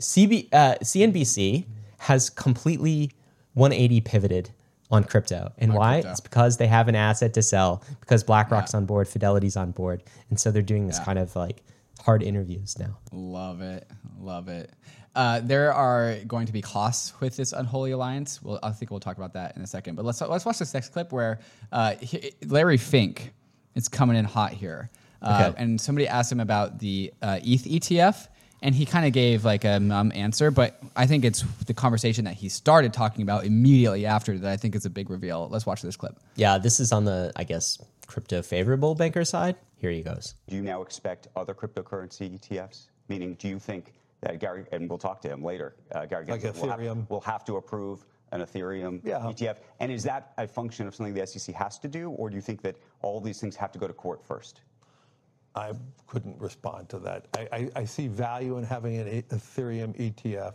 CB, 0.00 0.48
uh, 0.52 0.74
CNBC 0.82 1.64
has 1.98 2.30
completely 2.30 3.10
180 3.54 4.00
pivoted 4.00 4.50
on 4.90 5.04
crypto, 5.04 5.52
and 5.58 5.72
why? 5.74 5.96
crypto. 5.96 6.10
It's 6.10 6.20
because 6.20 6.56
they 6.56 6.66
have 6.66 6.88
an 6.88 6.96
asset 6.96 7.34
to 7.34 7.42
sell, 7.42 7.82
because 8.00 8.24
BlackRock's 8.24 8.72
Yeah. 8.72 8.78
on 8.78 8.86
board, 8.86 9.06
Fidelity's 9.08 9.56
on 9.56 9.70
board, 9.72 10.02
and 10.30 10.40
so 10.40 10.50
they're 10.50 10.62
doing 10.62 10.86
this 10.86 10.98
Yeah. 10.98 11.04
kind 11.04 11.18
of 11.18 11.36
like 11.36 11.62
hard 12.00 12.22
interviews 12.22 12.78
now. 12.78 12.98
Love 13.12 13.60
it, 13.60 13.88
love 14.18 14.48
it. 14.48 14.72
Uh, 15.14 15.40
there 15.42 15.72
are 15.74 16.16
going 16.26 16.46
to 16.46 16.52
be 16.52 16.62
costs 16.62 17.18
with 17.20 17.36
this 17.36 17.52
unholy 17.52 17.90
alliance. 17.90 18.40
Well, 18.42 18.58
I 18.62 18.70
think 18.70 18.90
we'll 18.90 19.00
talk 19.00 19.16
about 19.16 19.32
that 19.34 19.56
in 19.56 19.62
a 19.62 19.66
second. 19.66 19.96
But 19.96 20.04
let's 20.04 20.20
let's 20.20 20.44
watch 20.44 20.58
this 20.58 20.72
next 20.72 20.90
clip 20.92 21.12
where 21.12 21.40
uh, 21.72 21.96
he- 21.96 22.32
Larry 22.46 22.76
Fink 22.76 23.32
is 23.74 23.88
coming 23.88 24.16
in 24.16 24.24
hot 24.24 24.52
here, 24.52 24.90
uh, 25.22 25.46
Okay. 25.50 25.62
and 25.62 25.80
somebody 25.80 26.06
asked 26.06 26.30
him 26.30 26.40
about 26.40 26.78
the 26.78 27.12
uh, 27.22 27.40
ETH 27.42 27.64
ETF, 27.64 28.28
and 28.62 28.72
he 28.74 28.86
kind 28.86 29.04
of 29.04 29.12
gave 29.12 29.44
like 29.44 29.64
a 29.64 29.80
mum 29.80 30.12
answer. 30.14 30.52
But 30.52 30.80
I 30.94 31.06
think 31.06 31.24
it's 31.24 31.42
the 31.66 31.74
conversation 31.74 32.24
that 32.26 32.34
he 32.34 32.48
started 32.48 32.92
talking 32.92 33.22
about 33.22 33.44
immediately 33.44 34.06
after 34.06 34.38
that. 34.38 34.52
I 34.52 34.56
think 34.56 34.76
is 34.76 34.86
a 34.86 34.90
big 34.90 35.10
reveal. 35.10 35.48
Let's 35.50 35.66
watch 35.66 35.82
this 35.82 35.96
clip. 35.96 36.18
Yeah, 36.36 36.56
this 36.58 36.78
is 36.78 36.92
on 36.92 37.04
the, 37.04 37.32
I 37.34 37.42
guess, 37.42 37.78
crypto 38.10 38.42
favorable 38.42 38.96
banker 38.96 39.24
side. 39.24 39.54
Here 39.76 39.90
he 39.90 40.02
goes. 40.02 40.34
Do 40.48 40.56
you 40.56 40.62
now 40.62 40.82
expect 40.82 41.28
other 41.36 41.54
cryptocurrency 41.54 42.38
ETFs? 42.38 42.88
Meaning, 43.08 43.34
do 43.34 43.48
you 43.48 43.58
think 43.58 43.92
that 44.20 44.40
Gary, 44.40 44.64
and 44.72 44.88
we'll 44.88 44.98
talk 44.98 45.22
to 45.22 45.28
him 45.28 45.44
later, 45.44 45.76
uh, 45.92 46.06
Gary 46.06 46.26
Like 46.26 46.42
Gensler 46.42 46.60
will 46.60 46.88
have, 46.88 47.10
will 47.10 47.20
have 47.20 47.44
to 47.44 47.56
approve 47.56 48.04
an 48.32 48.40
Ethereum 48.40 49.00
Yeah. 49.04 49.20
ETF? 49.20 49.58
And 49.78 49.92
is 49.92 50.02
that 50.02 50.32
a 50.38 50.46
function 50.48 50.88
of 50.88 50.94
something 50.94 51.14
the 51.14 51.24
SEC 51.24 51.54
has 51.54 51.78
to 51.78 51.88
do, 51.88 52.10
or 52.10 52.28
do 52.28 52.36
you 52.36 52.42
think 52.42 52.62
that 52.62 52.76
all 53.00 53.20
these 53.20 53.40
things 53.40 53.54
have 53.56 53.70
to 53.72 53.78
go 53.78 53.86
to 53.86 53.94
court 53.94 54.24
first? 54.24 54.62
I 55.54 55.72
couldn't 56.08 56.38
respond 56.40 56.88
to 56.90 56.98
that. 57.00 57.26
I, 57.36 57.48
I, 57.52 57.70
I 57.76 57.84
see 57.84 58.08
value 58.08 58.58
in 58.58 58.64
having 58.64 58.96
an 58.96 59.22
Ethereum 59.22 59.96
ETF. 59.96 60.54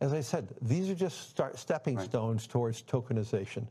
As 0.00 0.12
I 0.12 0.20
said, 0.20 0.54
these 0.62 0.88
are 0.90 0.94
just 0.94 1.28
start 1.28 1.58
stepping 1.58 1.98
stones 1.98 2.46
towards 2.46 2.82
tokenization. 2.82 3.66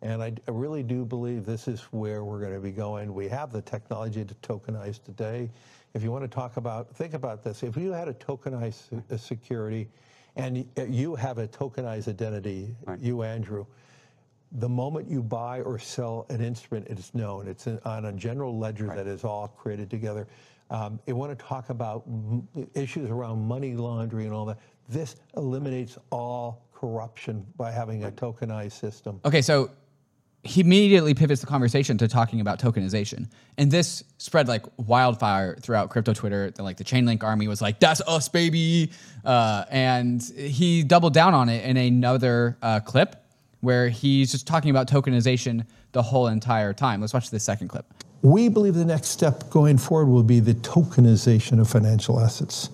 And 0.00 0.22
I, 0.22 0.32
I 0.46 0.50
really 0.50 0.82
do 0.82 1.04
believe 1.04 1.44
this 1.44 1.66
is 1.66 1.82
where 1.90 2.24
we're 2.24 2.40
going 2.40 2.54
to 2.54 2.60
be 2.60 2.70
going. 2.70 3.12
We 3.12 3.28
have 3.28 3.52
the 3.52 3.62
technology 3.62 4.24
to 4.24 4.34
tokenize 4.36 5.02
today. 5.02 5.50
If 5.94 6.02
you 6.02 6.12
want 6.12 6.22
to 6.22 6.28
talk 6.28 6.56
about, 6.56 6.94
think 6.94 7.14
about 7.14 7.42
this. 7.42 7.62
If 7.62 7.76
you 7.76 7.92
had 7.92 8.08
a 8.08 8.14
tokenized 8.14 8.90
se- 8.90 9.02
a 9.10 9.18
security 9.18 9.88
and 10.36 10.64
you 10.88 11.16
have 11.16 11.38
a 11.38 11.48
tokenized 11.48 12.06
identity, 12.06 12.76
you, 13.00 13.22
Andrew, 13.22 13.66
the 14.52 14.68
moment 14.68 15.10
you 15.10 15.22
buy 15.22 15.60
or 15.62 15.78
sell 15.78 16.26
an 16.28 16.40
instrument, 16.40 16.86
it's 16.88 17.12
known. 17.14 17.48
It's 17.48 17.66
in, 17.66 17.80
on 17.84 18.04
a 18.04 18.12
general 18.12 18.56
ledger 18.56 18.86
that 18.86 19.06
is 19.06 19.24
all 19.24 19.48
created 19.48 19.90
together. 19.90 20.28
Um, 20.70 21.00
you 21.06 21.16
want 21.16 21.36
to 21.36 21.44
talk 21.44 21.70
about 21.70 22.04
issues 22.74 23.10
around 23.10 23.40
money 23.46 23.74
laundering 23.74 24.26
and 24.26 24.34
all 24.34 24.44
that. 24.46 24.58
This 24.88 25.16
eliminates 25.36 25.98
all 26.10 26.62
corruption 26.72 27.44
by 27.56 27.72
having 27.72 28.04
a 28.04 28.12
tokenized 28.12 28.72
system. 28.72 29.20
Okay, 29.24 29.42
so 29.42 29.70
he 30.44 30.60
immediately 30.60 31.14
pivots 31.14 31.40
the 31.40 31.46
conversation 31.46 31.98
to 31.98 32.08
talking 32.08 32.40
about 32.40 32.60
tokenization. 32.60 33.28
And 33.56 33.70
this 33.70 34.04
spread 34.18 34.48
like 34.48 34.64
wildfire 34.76 35.56
throughout 35.56 35.90
crypto 35.90 36.14
Twitter. 36.14 36.50
The, 36.50 36.62
like 36.62 36.76
the 36.76 36.84
Chainlink 36.84 37.22
army 37.22 37.48
was 37.48 37.60
like, 37.60 37.80
that's 37.80 38.00
us, 38.06 38.28
baby. 38.28 38.92
Uh, 39.24 39.64
and 39.70 40.22
he 40.22 40.82
doubled 40.84 41.12
down 41.12 41.34
on 41.34 41.48
it 41.48 41.64
in 41.64 41.76
another 41.76 42.56
uh, 42.62 42.80
clip 42.80 43.16
where 43.60 43.88
he's 43.88 44.30
just 44.30 44.46
talking 44.46 44.70
about 44.70 44.88
tokenization 44.88 45.66
the 45.92 46.02
whole 46.02 46.28
entire 46.28 46.72
time. 46.72 47.00
Let's 47.00 47.12
watch 47.14 47.30
this 47.30 47.42
second 47.42 47.68
clip. 47.68 47.84
We 48.22 48.48
believe 48.48 48.74
the 48.74 48.84
next 48.84 49.08
step 49.08 49.50
going 49.50 49.78
forward 49.78 50.06
will 50.06 50.22
be 50.22 50.40
the 50.40 50.54
tokenization 50.54 51.60
of 51.60 51.68
financial 51.68 52.20
assets. 52.20 52.70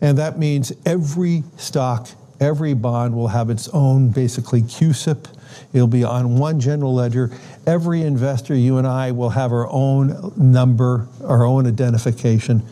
And 0.00 0.18
that 0.18 0.38
means 0.38 0.72
every 0.86 1.42
stock, 1.56 2.08
every 2.40 2.74
bond 2.74 3.14
will 3.14 3.28
have 3.28 3.50
its 3.50 3.68
own 3.68 4.10
basically 4.10 4.62
CUSIP. 4.62 5.28
It'll 5.72 5.86
be 5.86 6.04
on 6.04 6.38
one 6.38 6.60
general 6.60 6.94
ledger. 6.94 7.30
Every 7.66 8.02
investor, 8.02 8.54
you 8.54 8.78
and 8.78 8.86
I, 8.86 9.10
will 9.12 9.30
have 9.30 9.52
our 9.52 9.68
own 9.70 10.32
number, 10.36 11.08
our 11.24 11.44
own 11.44 11.66
identification. 11.66 12.62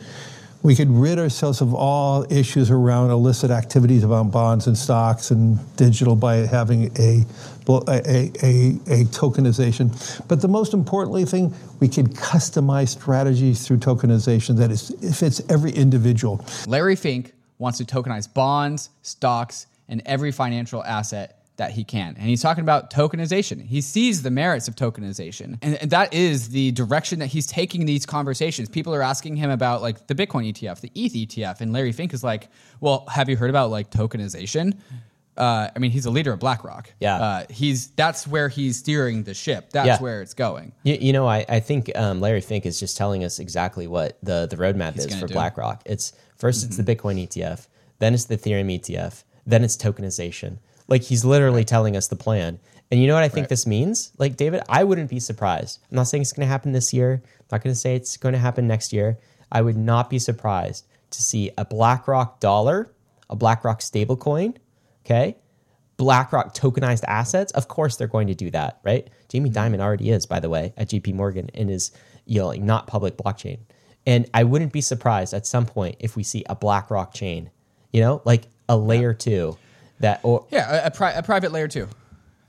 We 0.63 0.75
could 0.75 0.91
rid 0.91 1.19
ourselves 1.19 1.61
of 1.61 1.75
all 1.75 2.27
issues 2.33 2.71
around 2.73 3.11
illicit 3.11 3.53
activities 3.53 4.03
around 4.03 4.33
bonds 4.33 4.67
and 4.67 4.77
stocks 4.77 5.31
and 5.31 5.59
digital 5.77 6.17
by 6.17 6.39
having 6.39 6.91
a, 6.99 7.25
a, 7.69 8.33
a, 8.43 8.71
a 8.89 9.05
tokenization. 9.13 10.27
But 10.27 10.41
the 10.41 10.49
most 10.49 10.75
importantly 10.75 11.25
thing, 11.25 11.55
we 11.79 11.87
could 11.87 12.07
customize 12.15 12.89
strategies 12.89 13.65
through 13.65 13.77
tokenization 13.77 14.57
that 14.57 14.73
is, 14.73 14.91
fits 15.17 15.41
every 15.49 15.71
individual. 15.71 16.45
Larry 16.67 16.97
Fink 16.97 17.33
wants 17.59 17.79
to 17.79 17.85
tokenize 17.85 18.33
bonds, 18.33 18.91
stocks, 19.03 19.67
and 19.89 20.03
every 20.05 20.33
financial 20.33 20.83
asset 20.85 21.37
that 21.57 21.71
he 21.71 21.85
can. 21.85 22.15
And 22.19 22.29
he's 22.29 22.43
talking 22.43 22.63
about 22.63 22.91
tokenization. 22.91 23.65
He 23.65 23.81
sees 23.81 24.23
the 24.23 24.31
merits 24.31 24.69
of 24.69 24.77
tokenization. 24.77 25.59
And, 25.63 25.77
and, 25.77 25.91
that 25.91 26.13
is 26.13 26.51
the 26.51 26.71
direction 26.73 27.19
that 27.21 27.29
he's 27.29 27.47
taking 27.47 27.87
these 27.87 28.05
conversations. 28.05 28.69
People 28.69 28.95
are 28.95 29.03
asking 29.03 29.37
him 29.37 29.51
about 29.51 29.81
like 29.83 30.07
the 30.07 30.15
Bitcoin 30.15 30.53
ETF, 30.53 30.81
the 30.81 30.93
ETH 30.95 31.15
ETF. 31.15 31.61
And 31.61 31.73
Larry 31.73 31.93
Fink 31.93 32.13
is 32.13 32.23
like, 32.23 32.49
well, 32.81 33.07
have 33.09 33.29
you 33.29 33.37
heard 33.37 33.51
about 33.51 33.71
like 33.71 33.91
tokenization? 33.91 34.77
Uh, 35.37 35.69
I 35.75 35.79
mean, 35.79 35.91
he's 35.91 36.07
a 36.07 36.11
leader 36.11 36.33
of 36.33 36.41
BlackRock. 36.41 36.93
Yeah. 36.99 37.17
Uh, 37.17 37.45
he's 37.51 37.89
that's 37.89 38.27
where 38.27 38.49
he's 38.49 38.79
steering 38.79 39.23
the 39.23 39.35
ship. 39.35 39.71
That's 39.71 39.87
Yeah. 39.87 39.99
where 39.99 40.23
it's 40.23 40.35
going. 40.35 40.73
You, 40.83 40.97
you 41.01 41.13
know, 41.13 41.27
I, 41.27 41.45
I 41.49 41.61
think 41.61 41.91
um, 41.95 42.21
Larry 42.21 42.41
Fink 42.41 42.65
is 42.65 42.81
just 42.81 42.97
telling 42.97 43.23
us 43.25 43.39
exactly 43.39 43.87
what 43.87 44.19
the, 44.23 44.47
the 44.49 44.57
roadmap 44.57 44.97
is 44.99 45.15
for 45.15 45.27
do. 45.27 45.35
BlackRock. 45.35 45.83
It's 45.85 46.13
1st 46.39 46.67
it's 46.67 46.77
the 46.77 46.83
mm-hmm. 46.83 47.09
Bitcoin 47.09 47.27
ETF, 47.27 47.67
then 47.99 48.15
it's 48.15 48.25
the 48.25 48.37
Ethereum 48.37 48.81
ETF, 48.81 49.25
then 49.47 49.65
it's 49.65 49.77
tokenization. 49.77 50.59
Like 50.89 51.03
he's 51.03 51.25
literally 51.25 51.65
telling 51.65 51.97
us 51.97 52.09
the 52.09 52.17
plan. 52.17 52.59
And 52.91 53.01
you 53.01 53.09
know 53.09 53.15
what 53.15 53.25
I 53.25 53.29
think 53.29 53.45
Right. 53.45 53.51
this 53.51 53.67
means? 53.67 54.13
Like 54.19 54.37
David, 54.37 54.63
I 54.69 54.85
wouldn't 54.85 55.11
be 55.11 55.21
surprised. 55.21 55.81
I'm 55.91 55.97
not 55.97 56.05
saying 56.05 56.23
it's 56.23 56.33
going 56.33 56.47
to 56.47 56.51
happen 56.51 56.73
this 56.73 56.93
year. 56.93 57.23
I'm 57.25 57.47
not 57.53 57.65
going 57.65 57.75
to 57.75 57.79
say 57.79 57.97
it's 57.97 58.17
going 58.17 58.35
to 58.35 58.39
happen 58.39 58.67
next 58.69 58.93
year. 58.93 59.19
I 59.51 59.63
would 59.63 59.77
not 59.77 60.11
be 60.11 60.19
surprised 60.19 60.87
to 61.11 61.23
see 61.23 61.51
a 61.59 61.65
BlackRock 61.65 62.41
dollar, 62.41 62.93
a 63.29 63.37
BlackRock 63.37 63.81
stablecoin, 63.81 64.57
okay? 65.05 65.37
BlackRock 65.97 66.55
tokenized 66.55 67.05
assets, 67.09 67.53
of 67.53 67.69
course 67.69 67.97
they're 67.97 68.07
going 68.07 68.27
to 68.27 68.35
do 68.35 68.51
that, 68.51 68.79
right? 68.85 69.09
Jamie 69.29 69.51
mm-hmm. 69.51 69.75
Dimon 69.75 69.81
already 69.81 70.11
is, 70.11 70.27
by 70.27 70.41
the 70.41 70.51
way, 70.51 70.73
at 70.77 70.89
JP 70.89 71.15
Morgan 71.15 71.49
in 71.55 71.69
his 71.69 71.91
you 72.27 72.41
know 72.41 72.53
not 72.53 72.87
public 72.87 73.17
blockchain. 73.17 73.59
And 74.07 74.31
I 74.33 74.45
wouldn't 74.45 74.73
be 74.73 74.81
surprised 74.81 75.35
at 75.35 75.47
some 75.47 75.67
point 75.67 75.97
if 75.99 76.17
we 76.17 76.23
see 76.23 76.45
a 76.49 76.55
BlackRock 76.55 77.13
chain, 77.13 77.51
you 77.93 78.01
know, 78.01 78.23
like 78.25 78.45
a 78.69 78.77
layer 78.77 79.13
two 79.13 79.59
that 80.01 80.21
or 80.23 80.47
Yeah, 80.51 80.85
a, 80.85 80.87
a, 80.87 80.91
pri- 80.91 81.13
a 81.13 81.23
private 81.23 81.53
layer 81.53 81.69
two. 81.69 81.89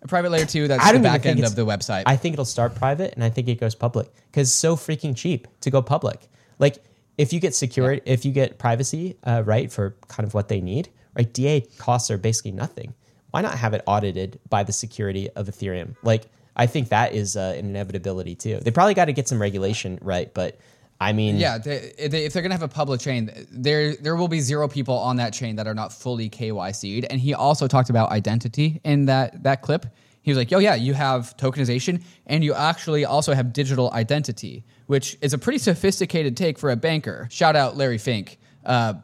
A 0.04 0.08
private 0.08 0.30
layer 0.30 0.46
two 0.46 0.68
that's 0.68 0.92
the 0.92 1.00
back 1.00 1.26
end 1.26 1.44
of 1.44 1.56
the 1.56 1.66
website. 1.66 2.04
I 2.06 2.16
think 2.16 2.34
it'll 2.34 2.46
start 2.46 2.76
private 2.76 3.16
and 3.16 3.24
I 3.24 3.30
think 3.30 3.48
it 3.48 3.60
goes 3.60 3.74
public 3.74 4.14
because 4.32 4.50
it's 4.50 4.56
so 4.56 4.76
freaking 4.76 5.16
cheap 5.16 5.48
to 5.62 5.72
go 5.72 5.82
public. 5.82 6.28
Like 6.60 6.78
if 7.18 7.34
you 7.34 7.40
get 7.40 7.56
security, 7.56 8.02
if 8.06 8.24
you 8.26 8.32
get 8.32 8.60
privacy 8.60 9.18
uh, 9.24 9.42
right 9.44 9.72
for 9.72 9.96
kind 10.08 10.28
of 10.28 10.36
what 10.36 10.50
they 10.50 10.62
need, 10.62 10.90
right? 11.16 11.32
DA 11.34 11.62
costs 11.80 12.12
are 12.12 12.18
basically 12.18 12.52
nothing. 12.52 12.94
Why 13.32 13.42
not 13.42 13.58
have 13.58 13.74
it 13.74 13.82
audited 13.88 14.40
by 14.50 14.64
the 14.64 14.72
security 14.72 15.30
of 15.32 15.48
Ethereum? 15.48 15.96
Like 16.04 16.28
I 16.56 16.68
think 16.68 16.90
that 16.90 17.14
is 17.14 17.36
uh, 17.36 17.56
an 17.58 17.66
inevitability 17.70 18.36
too. 18.36 18.60
They 18.60 18.72
probably 18.72 18.94
got 18.94 19.06
to 19.06 19.14
get 19.14 19.28
some 19.28 19.42
regulation 19.42 19.98
right, 20.02 20.32
but 20.34 20.60
I 21.00 21.14
mean, 21.14 21.38
Yeah, 21.38 21.58
they, 21.58 21.94
they, 22.08 22.26
if 22.26 22.34
they're 22.34 22.42
gonna 22.42 22.56
have 22.56 22.64
a 22.64 22.68
public 22.68 23.00
chain, 23.00 23.32
there 23.52 23.96
there 23.98 24.16
will 24.16 24.28
be 24.28 24.40
zero 24.40 24.68
people 24.68 24.98
on 24.98 25.16
that 25.18 25.32
chain 25.34 25.56
that 25.58 25.68
are 25.68 25.76
not 25.76 25.94
fully 25.94 26.30
KYC'd. 26.30 27.06
And 27.10 27.20
he 27.20 27.34
also 27.34 27.68
talked 27.68 27.90
about 27.90 28.12
identity 28.12 28.82
in 28.84 29.06
that 29.06 29.44
that 29.44 29.62
clip. 29.62 29.86
He 30.24 30.32
was 30.32 30.38
like, 30.38 30.52
"Yo, 30.52 30.60
yeah, 30.60 30.76
you 30.76 30.94
have 30.94 31.38
tokenization, 31.38 32.04
and 32.26 32.44
you 32.44 32.54
actually 32.54 33.06
also 33.06 33.34
have 33.34 33.54
digital 33.54 33.92
identity, 33.94 34.66
which 34.88 35.18
is 35.22 35.34
a 35.34 35.38
pretty 35.38 35.60
sophisticated 35.60 36.36
take 36.36 36.58
for 36.58 36.72
a 36.72 36.76
banker." 36.76 37.28
Shout 37.32 37.56
out 37.56 37.78
Larry 37.78 37.98
Fink. 37.98 38.40
Uh, 38.66 38.96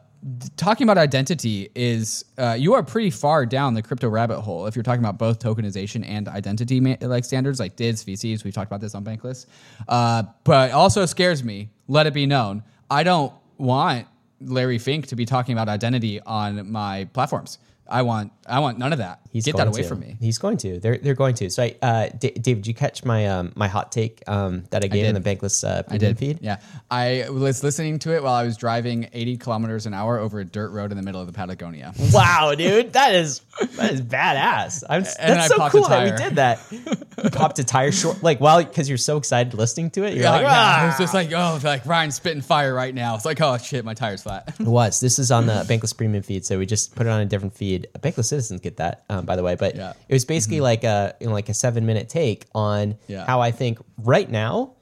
talking 0.56 0.84
about 0.84 0.98
identity 0.98 1.70
is 1.74 2.24
uh, 2.38 2.56
you 2.58 2.74
are 2.74 2.82
pretty 2.82 3.10
far 3.10 3.44
down 3.46 3.74
the 3.74 3.82
crypto 3.82 4.08
rabbit 4.08 4.40
hole 4.40 4.66
if 4.66 4.74
you're 4.74 4.82
talking 4.82 5.02
about 5.02 5.18
both 5.18 5.38
tokenization 5.38 6.04
and 6.06 6.28
identity 6.28 6.80
ma- 6.80 6.96
like 7.00 7.24
standards 7.24 7.60
like 7.60 7.76
DIDs, 7.76 8.04
VCs. 8.04 8.44
We've 8.44 8.54
talked 8.54 8.70
about 8.70 8.80
this 8.80 8.94
on 8.94 9.04
Bankless, 9.04 9.46
uh, 9.88 10.24
but 10.44 10.72
also 10.72 11.06
scares 11.06 11.44
me. 11.44 11.70
Let 11.88 12.06
it 12.06 12.14
be 12.14 12.26
known, 12.26 12.62
I 12.90 13.02
don't 13.02 13.32
want 13.58 14.06
Larry 14.40 14.78
Fink 14.78 15.06
to 15.08 15.16
be 15.16 15.24
talking 15.24 15.52
about 15.52 15.68
identity 15.68 16.20
on 16.20 16.70
my 16.70 17.08
platforms. 17.12 17.58
I 17.88 18.02
want 18.02 18.32
I 18.46 18.60
want 18.60 18.78
none 18.78 18.92
of 18.92 18.98
that. 18.98 19.20
He's 19.30 19.44
Get 19.44 19.56
that 19.56 19.66
away 19.68 19.82
to. 19.82 19.88
from 19.88 20.00
me. 20.00 20.16
He's 20.20 20.38
going 20.38 20.56
to. 20.58 20.78
They're 20.80 20.96
they're 20.98 21.14
going 21.14 21.34
to. 21.36 21.50
So, 21.50 21.64
I, 21.64 21.76
uh, 21.82 22.08
D- 22.08 22.30
David, 22.30 22.62
did 22.62 22.66
you 22.68 22.74
catch 22.74 23.04
my 23.04 23.26
um, 23.26 23.52
my 23.56 23.68
hot 23.68 23.90
take 23.92 24.22
um, 24.26 24.64
that 24.70 24.84
I 24.84 24.88
gave 24.88 25.04
in 25.04 25.14
the. 25.14 25.20
Bankless 25.20 25.64
uh, 25.68 25.78
I 25.78 25.82
premium 25.82 26.12
did. 26.14 26.18
feed? 26.18 26.38
Yeah, 26.40 26.60
I 26.90 27.26
was 27.30 27.62
listening 27.64 27.98
to 28.00 28.14
it 28.14 28.22
while 28.22 28.34
I 28.34 28.44
was 28.44 28.56
driving 28.56 29.08
80 29.12 29.38
kilometers 29.38 29.86
an 29.86 29.94
hour 29.94 30.18
over 30.18 30.40
a 30.40 30.44
dirt 30.44 30.70
road 30.70 30.92
in 30.92 30.96
the 30.96 31.02
middle 31.02 31.20
of 31.20 31.26
the 31.26 31.32
Patagonia. 31.32 31.92
Wow, 32.12 32.54
dude, 32.56 32.92
that 32.92 33.14
is 33.14 33.40
that 33.76 33.92
is 33.92 34.00
badass. 34.02 34.84
I'm, 34.88 34.98
And 34.98 35.06
that's 35.38 35.50
I 35.52 35.56
so 35.56 35.68
cool 35.70 35.88
that 35.88 36.04
we 36.04 36.16
did 36.16 36.36
that. 36.36 36.60
You 36.70 37.30
popped 37.32 37.58
a 37.58 37.64
tire 37.64 37.90
short, 37.92 38.22
like 38.22 38.38
while 38.40 38.62
because 38.62 38.88
you're 38.88 38.98
so 38.98 39.16
excited 39.16 39.52
listening 39.54 39.90
to 39.92 40.04
it. 40.04 40.14
You're 40.14 40.24
Yeah, 40.24 40.30
like, 40.30 40.46
ah. 40.46 40.84
It 40.84 40.86
was 40.88 40.98
just 40.98 41.14
like, 41.14 41.32
oh, 41.32 41.58
like 41.64 41.84
Ryan's 41.86 42.14
spitting 42.14 42.42
fire 42.42 42.72
right 42.72 42.94
now. 42.94 43.16
It's 43.16 43.24
like, 43.24 43.40
oh 43.40 43.58
shit, 43.58 43.84
my 43.84 43.94
tire's 43.94 44.22
flat. 44.22 44.54
It 44.60 44.66
was. 44.66 45.00
This 45.00 45.18
is 45.18 45.30
on 45.32 45.46
the 45.46 45.64
Bankless 45.68 45.96
Premium 45.96 46.22
feed, 46.22 46.46
so 46.46 46.58
we 46.58 46.66
just 46.66 46.94
put 46.94 47.06
it 47.06 47.10
on 47.10 47.20
a 47.20 47.26
different 47.26 47.54
feed. 47.54 47.73
Bankless 47.98 48.26
citizens 48.26 48.60
get 48.60 48.76
that, 48.78 49.04
um, 49.08 49.24
by 49.26 49.36
the 49.36 49.42
way. 49.42 49.54
But 49.56 49.76
Yeah. 49.76 49.92
it 50.08 50.12
was 50.14 50.24
basically 50.24 50.60
like 50.60 50.84
a 50.84 51.14
you 51.20 51.26
know, 51.26 51.32
like 51.32 51.48
a 51.48 51.54
seven 51.54 51.86
minute 51.86 52.08
take 52.08 52.46
on 52.54 52.96
Yeah. 53.06 53.24
how 53.26 53.40
I 53.40 53.50
think 53.50 53.78
right 53.98 54.30
now, 54.30 54.72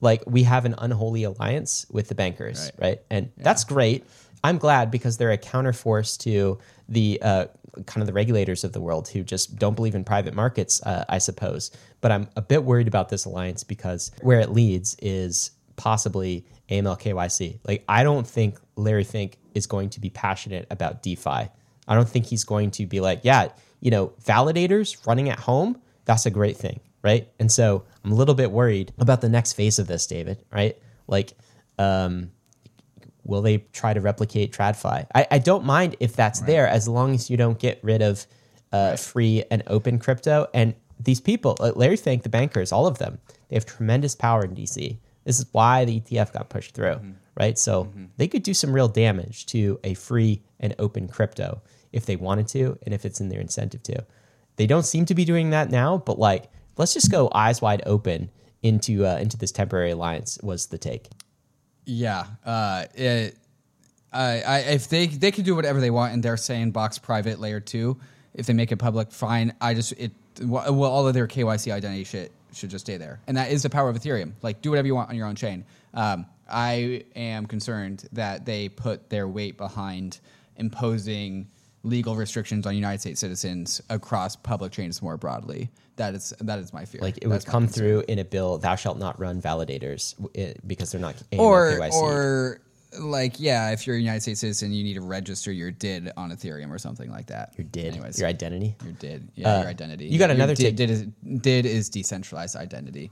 like 0.00 0.22
we 0.26 0.42
have 0.44 0.64
an 0.64 0.74
unholy 0.78 1.24
alliance 1.24 1.86
with 1.90 2.08
the 2.08 2.14
bankers, 2.14 2.70
right? 2.78 2.88
Right. 2.88 3.02
And 3.10 3.30
that's 3.36 3.64
great. 3.64 4.04
I'm 4.42 4.56
glad 4.58 4.90
because 4.90 5.18
they're 5.18 5.32
a 5.32 5.38
counterforce 5.38 6.16
to 6.20 6.58
the 6.88 7.18
uh, 7.22 7.44
kind 7.86 8.02
of 8.02 8.06
the 8.06 8.12
regulators 8.12 8.64
of 8.64 8.72
the 8.72 8.80
world 8.80 9.08
who 9.08 9.22
just 9.22 9.56
don't 9.56 9.74
believe 9.76 9.94
in 9.94 10.02
private 10.02 10.34
markets, 10.34 10.82
uh, 10.82 11.04
I 11.08 11.18
suppose. 11.18 11.70
But 12.00 12.10
I'm 12.12 12.28
a 12.36 12.42
bit 12.42 12.64
worried 12.64 12.88
about 12.88 13.10
this 13.10 13.26
alliance 13.26 13.62
because 13.64 14.10
where 14.22 14.40
it 14.40 14.50
leads 14.50 14.96
is 15.02 15.50
possibly 15.76 16.46
AML 16.70 16.96
KYC. 16.98 17.58
Like, 17.66 17.84
I 17.88 18.02
don't 18.02 18.26
think 18.26 18.58
Larry 18.76 19.04
Fink 19.04 19.36
is 19.54 19.66
going 19.66 19.90
to 19.90 20.00
be 20.00 20.08
passionate 20.10 20.66
about 20.70 21.02
DeFi. 21.02 21.48
I 21.90 21.96
don't 21.96 22.08
think 22.08 22.26
he's 22.26 22.44
going 22.44 22.70
to 22.72 22.86
be 22.86 23.00
like, 23.00 23.20
yeah, 23.24 23.48
you 23.80 23.90
know, 23.90 24.12
validators 24.24 25.04
running 25.06 25.28
at 25.28 25.40
home, 25.40 25.76
that's 26.04 26.24
a 26.24 26.30
great 26.30 26.56
thing, 26.56 26.78
right? 27.02 27.28
And 27.40 27.50
so 27.50 27.84
I'm 28.04 28.12
a 28.12 28.14
little 28.14 28.36
bit 28.36 28.52
worried 28.52 28.92
about 28.98 29.20
the 29.20 29.28
next 29.28 29.54
phase 29.54 29.80
of 29.80 29.88
this, 29.88 30.06
David, 30.06 30.42
right? 30.52 30.78
Like, 31.08 31.32
um, 31.78 32.30
will 33.24 33.42
they 33.42 33.58
try 33.72 33.92
to 33.92 34.00
replicate 34.00 34.52
TradFi? 34.52 35.06
I, 35.14 35.26
I 35.32 35.38
don't 35.38 35.64
mind 35.64 35.96
if 35.98 36.14
that's 36.14 36.40
there 36.40 36.68
as 36.68 36.86
long 36.86 37.12
as 37.12 37.28
you 37.28 37.36
don't 37.36 37.58
get 37.58 37.80
rid 37.82 38.02
of 38.02 38.24
uh, 38.72 38.94
free 38.96 39.42
and 39.50 39.64
open 39.66 39.98
crypto. 39.98 40.46
And 40.54 40.74
these 41.00 41.20
people, 41.20 41.56
Larry 41.74 41.96
Fink, 41.96 42.22
the 42.22 42.28
bankers, 42.28 42.70
all 42.70 42.86
of 42.86 42.98
them, 42.98 43.18
they 43.48 43.56
have 43.56 43.66
tremendous 43.66 44.14
power 44.14 44.44
in 44.44 44.54
DC. 44.54 44.96
This 45.24 45.40
is 45.40 45.46
why 45.50 45.84
the 45.84 46.00
ETF 46.00 46.32
got 46.32 46.50
pushed 46.50 46.74
through, 46.74 47.00
right? 47.36 47.58
So 47.58 47.92
they 48.16 48.28
could 48.28 48.42
do 48.42 48.54
some 48.54 48.72
real 48.72 48.88
damage 48.88 49.46
to 49.46 49.80
a 49.82 49.94
free 49.94 50.42
and 50.60 50.74
open 50.78 51.08
crypto 51.08 51.60
if 51.92 52.06
they 52.06 52.16
wanted 52.16 52.48
to 52.48 52.78
and 52.84 52.94
if 52.94 53.04
it's 53.04 53.20
in 53.20 53.28
their 53.28 53.40
incentive 53.40 53.82
to. 53.84 54.04
They 54.56 54.66
don't 54.66 54.84
seem 54.84 55.06
to 55.06 55.14
be 55.14 55.24
doing 55.24 55.50
that 55.50 55.70
now, 55.70 55.98
but 55.98 56.18
like, 56.18 56.50
let's 56.76 56.94
just 56.94 57.10
go 57.10 57.30
eyes 57.32 57.62
wide 57.62 57.82
open 57.86 58.30
into 58.62 59.06
uh, 59.06 59.16
into 59.16 59.36
this 59.36 59.52
temporary 59.52 59.92
alliance 59.92 60.38
was 60.42 60.66
the 60.66 60.78
take. 60.78 61.08
Yeah, 61.84 62.26
uh, 62.44 62.84
it, 62.94 63.36
I, 64.12 64.40
I, 64.40 64.58
if 64.60 64.88
they 64.88 65.06
they 65.06 65.30
can 65.30 65.44
do 65.44 65.54
whatever 65.54 65.80
they 65.80 65.90
want 65.90 66.12
in 66.12 66.20
their 66.20 66.36
sandbox 66.36 66.98
private 66.98 67.40
layer 67.40 67.60
two, 67.60 67.98
if 68.34 68.46
they 68.46 68.52
make 68.52 68.72
it 68.72 68.76
public, 68.76 69.12
fine. 69.12 69.54
I 69.60 69.74
just 69.74 69.92
it 69.92 70.12
well 70.42 70.84
all 70.84 71.06
of 71.06 71.14
their 71.14 71.26
KYC 71.26 71.72
identity 71.72 72.04
shit 72.04 72.32
should 72.52 72.70
just 72.70 72.84
stay 72.84 72.96
there, 72.96 73.20
and 73.26 73.36
that 73.36 73.50
is 73.50 73.62
the 73.62 73.70
power 73.70 73.88
of 73.88 73.96
Ethereum. 73.96 74.32
Like 74.42 74.62
do 74.62 74.70
whatever 74.70 74.86
you 74.86 74.94
want 74.94 75.10
on 75.10 75.16
your 75.16 75.26
own 75.26 75.36
chain. 75.36 75.64
Um, 75.94 76.26
I 76.48 77.04
am 77.14 77.46
concerned 77.46 78.08
that 78.12 78.44
they 78.44 78.68
put 78.68 79.08
their 79.08 79.28
weight 79.28 79.56
behind 79.56 80.18
imposing 80.56 81.48
legal 81.82 82.14
restrictions 82.16 82.66
on 82.66 82.74
United 82.74 83.00
States 83.00 83.20
citizens 83.20 83.80
across 83.90 84.36
public 84.36 84.72
chains 84.72 85.00
more 85.02 85.16
broadly. 85.16 85.70
That 85.96 86.14
is 86.14 86.32
that 86.40 86.58
is 86.58 86.72
my 86.72 86.84
fear. 86.84 87.00
Like 87.00 87.18
it 87.22 87.26
would 87.26 87.34
That's 87.36 87.44
come 87.44 87.66
through 87.68 88.04
in 88.08 88.18
a 88.18 88.24
bill, 88.24 88.58
thou 88.58 88.74
shalt 88.74 88.98
not 88.98 89.18
run 89.20 89.40
validators 89.42 90.14
because 90.66 90.92
they're 90.92 91.00
not 91.00 91.16
or 91.36 91.72
KYC. 91.72 91.92
or 91.92 92.60
like 92.98 93.34
yeah, 93.38 93.70
if 93.70 93.86
you're 93.86 93.96
a 93.96 93.98
United 94.00 94.20
States 94.22 94.40
citizen, 94.40 94.72
you 94.72 94.82
need 94.82 94.94
to 94.94 95.00
register 95.00 95.52
your 95.52 95.70
DID 95.70 96.12
on 96.16 96.30
Ethereum 96.32 96.70
or 96.70 96.78
something 96.78 97.10
like 97.10 97.26
that. 97.26 97.52
your 97.56 97.66
did, 97.66 97.86
Anyways, 97.94 98.18
your 98.18 98.28
identity. 98.28 98.74
your 98.82 98.92
DID, 98.94 99.28
yeah, 99.36 99.54
Uh, 99.56 99.60
your 99.60 99.68
identity. 99.68 100.06
you 100.06 100.18
got 100.18 100.30
another 100.30 100.54
DID, 100.54 100.76
DID 100.76 100.90
is, 100.90 101.02
DID 101.40 101.66
is 101.66 101.88
decentralized 101.88 102.56
identity. 102.56 103.10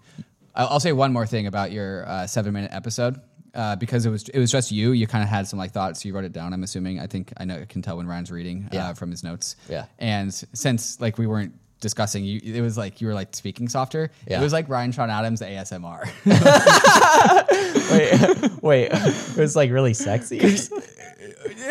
I'll, 0.55 0.69
I'll 0.69 0.81
say 0.81 0.93
one 0.93 1.13
more 1.13 1.27
thing 1.27 1.47
about 1.47 1.71
your 1.73 2.09
uh, 2.09 2.27
seven 2.27 2.53
minute 2.55 2.73
episode. 2.73 3.21
Uh, 3.59 3.75
because 3.75 4.07
it 4.07 4.11
was 4.11 4.29
it 4.29 4.39
was 4.39 4.53
just 4.53 4.71
you, 4.71 4.93
you 4.93 5.07
kind 5.09 5.25
of 5.25 5.29
had 5.29 5.49
some 5.49 5.59
like 5.59 5.73
thoughts. 5.73 6.05
You 6.05 6.15
wrote 6.15 6.25
it 6.25 6.33
down. 6.33 6.53
I'm 6.55 6.63
assuming. 6.63 7.01
I 7.01 7.09
think 7.09 7.33
I 7.39 7.45
know. 7.45 7.57
I 7.61 7.65
can 7.65 7.83
tell 7.83 7.97
when 7.97 8.07
Ryan's 8.07 8.31
reading 8.31 8.69
Yeah. 8.73 8.91
uh, 8.91 8.95
from 8.95 9.11
his 9.11 9.25
notes. 9.25 9.57
Yeah. 9.69 9.87
And 9.99 10.33
since 10.33 11.01
like 11.01 11.19
we 11.19 11.27
weren't 11.27 11.53
discussing, 11.81 12.25
you 12.25 12.41
it 12.45 12.61
was 12.61 12.79
like 12.79 13.01
you 13.01 13.09
were 13.09 13.15
like 13.15 13.35
speaking 13.35 13.69
softer. 13.69 14.13
Yeah. 14.29 14.39
It 14.41 14.45
was 14.45 14.53
like 14.53 14.69
Ryan 14.69 14.93
Sean 14.93 15.11
Adams 15.11 15.41
ASMR. 15.43 16.05
wait, 17.91 18.63
wait, 18.63 18.89
it 18.93 19.37
was 19.37 19.57
like 19.57 19.71
really 19.71 19.95
sexy. 19.95 20.41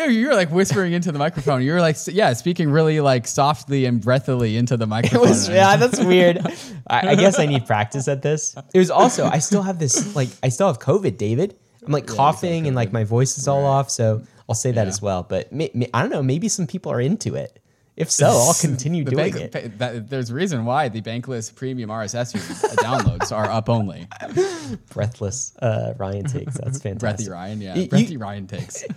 You 0.08 0.28
were 0.28 0.34
like 0.34 0.50
whispering 0.50 0.92
into 0.92 1.10
the 1.12 1.18
microphone. 1.18 1.62
You 1.62 1.72
were 1.72 1.80
like, 1.80 1.96
yeah, 2.08 2.32
speaking 2.34 2.70
really 2.70 3.00
like 3.00 3.26
softly 3.26 3.84
and 3.86 4.00
breathily 4.00 4.56
into 4.56 4.76
the 4.76 4.84
It 4.84 4.88
microphone. 4.88 5.20
was 5.28 5.48
yeah, 5.48 5.76
that's 5.76 5.98
weird. 6.02 6.38
I, 6.86 7.08
I 7.10 7.14
guess 7.16 7.38
I 7.38 7.46
need 7.46 7.66
practice 7.66 8.06
at 8.08 8.22
this. 8.22 8.54
It 8.74 8.78
was 8.78 8.90
also 8.90 9.24
I 9.26 9.38
still 9.38 9.62
have 9.62 9.78
this 9.78 10.14
like 10.14 10.28
I 10.42 10.48
still 10.50 10.66
have 10.68 10.78
COVID, 10.78 11.16
David. 11.18 11.56
I'm 11.88 11.92
like 11.92 12.06
coughing 12.06 12.66
and 12.66 12.76
like 12.76 12.92
my 12.92 13.04
voice 13.04 13.38
is 13.38 13.48
all 13.48 13.64
off, 13.64 13.90
so 13.90 14.22
I'll 14.46 14.54
say 14.54 14.72
that 14.72 14.82
Yeah. 14.82 14.88
as 14.88 15.00
well. 15.00 15.22
But 15.22 15.50
may, 15.52 15.70
may, 15.72 15.88
I 15.94 16.02
don't 16.02 16.10
know, 16.10 16.22
maybe 16.22 16.46
some 16.48 16.66
people 16.66 16.92
are 16.92 17.00
into 17.00 17.34
it. 17.34 17.58
If 17.98 18.10
so, 18.12 18.28
I'll 18.28 18.54
continue 18.54 19.04
The 19.04 19.10
doing 19.10 19.32
bank- 19.32 19.54
it. 19.54 19.78
that- 19.78 20.08
there's 20.08 20.30
a 20.30 20.34
reason 20.34 20.64
why 20.64 20.88
the 20.88 21.02
Bankless 21.02 21.52
Premium 21.54 21.90
RSS 21.90 22.32
downloads 22.76 23.32
are 23.36 23.50
up 23.50 23.68
only. 23.68 24.06
Breathless 24.94 25.56
uh, 25.60 25.94
Ryan 25.98 26.24
takes. 26.24 26.56
That's 26.58 26.80
fantastic. 26.82 27.26
Breathy 27.26 27.30
Ryan, 27.30 27.60
yeah. 27.60 27.74
You- 27.74 27.82
you- 27.82 27.88
Breathy 27.88 28.16
Ryan 28.16 28.46
takes. 28.46 28.84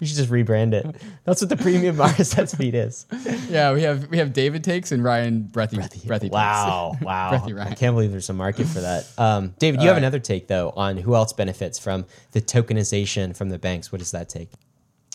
We 0.00 0.06
should 0.06 0.16
just 0.16 0.30
rebrand 0.30 0.72
it. 0.72 0.86
That's 1.24 1.42
what 1.42 1.50
the 1.50 1.58
premium 1.58 1.96
RSS 1.96 2.56
feed 2.56 2.74
is. 2.74 3.04
Yeah, 3.50 3.74
we 3.74 3.82
have 3.82 4.08
we 4.08 4.16
have 4.16 4.32
David 4.32 4.64
takes 4.64 4.92
and 4.92 5.04
Ryan 5.04 5.42
Breathy 5.42 5.76
Breathy, 5.76 6.00
takes. 6.20 6.32
Wow, 6.32 6.94
wow. 7.02 7.28
Breathy 7.30 7.52
Ryan. 7.52 7.72
I 7.72 7.74
can't 7.74 7.94
believe 7.94 8.10
there's 8.10 8.30
a 8.30 8.32
market 8.32 8.66
for 8.66 8.80
that. 8.80 9.06
Um, 9.18 9.54
David, 9.58 9.82
you 9.82 9.88
have 9.88 9.96
right. 9.96 10.02
another 10.02 10.18
take 10.18 10.46
though 10.48 10.70
on 10.74 10.96
who 10.96 11.14
else 11.14 11.34
benefits 11.34 11.78
from 11.78 12.06
the 12.32 12.40
tokenization 12.40 13.36
from 13.36 13.50
the 13.50 13.58
banks. 13.58 13.92
What 13.92 13.98
does 13.98 14.12
that 14.12 14.30
take? 14.30 14.48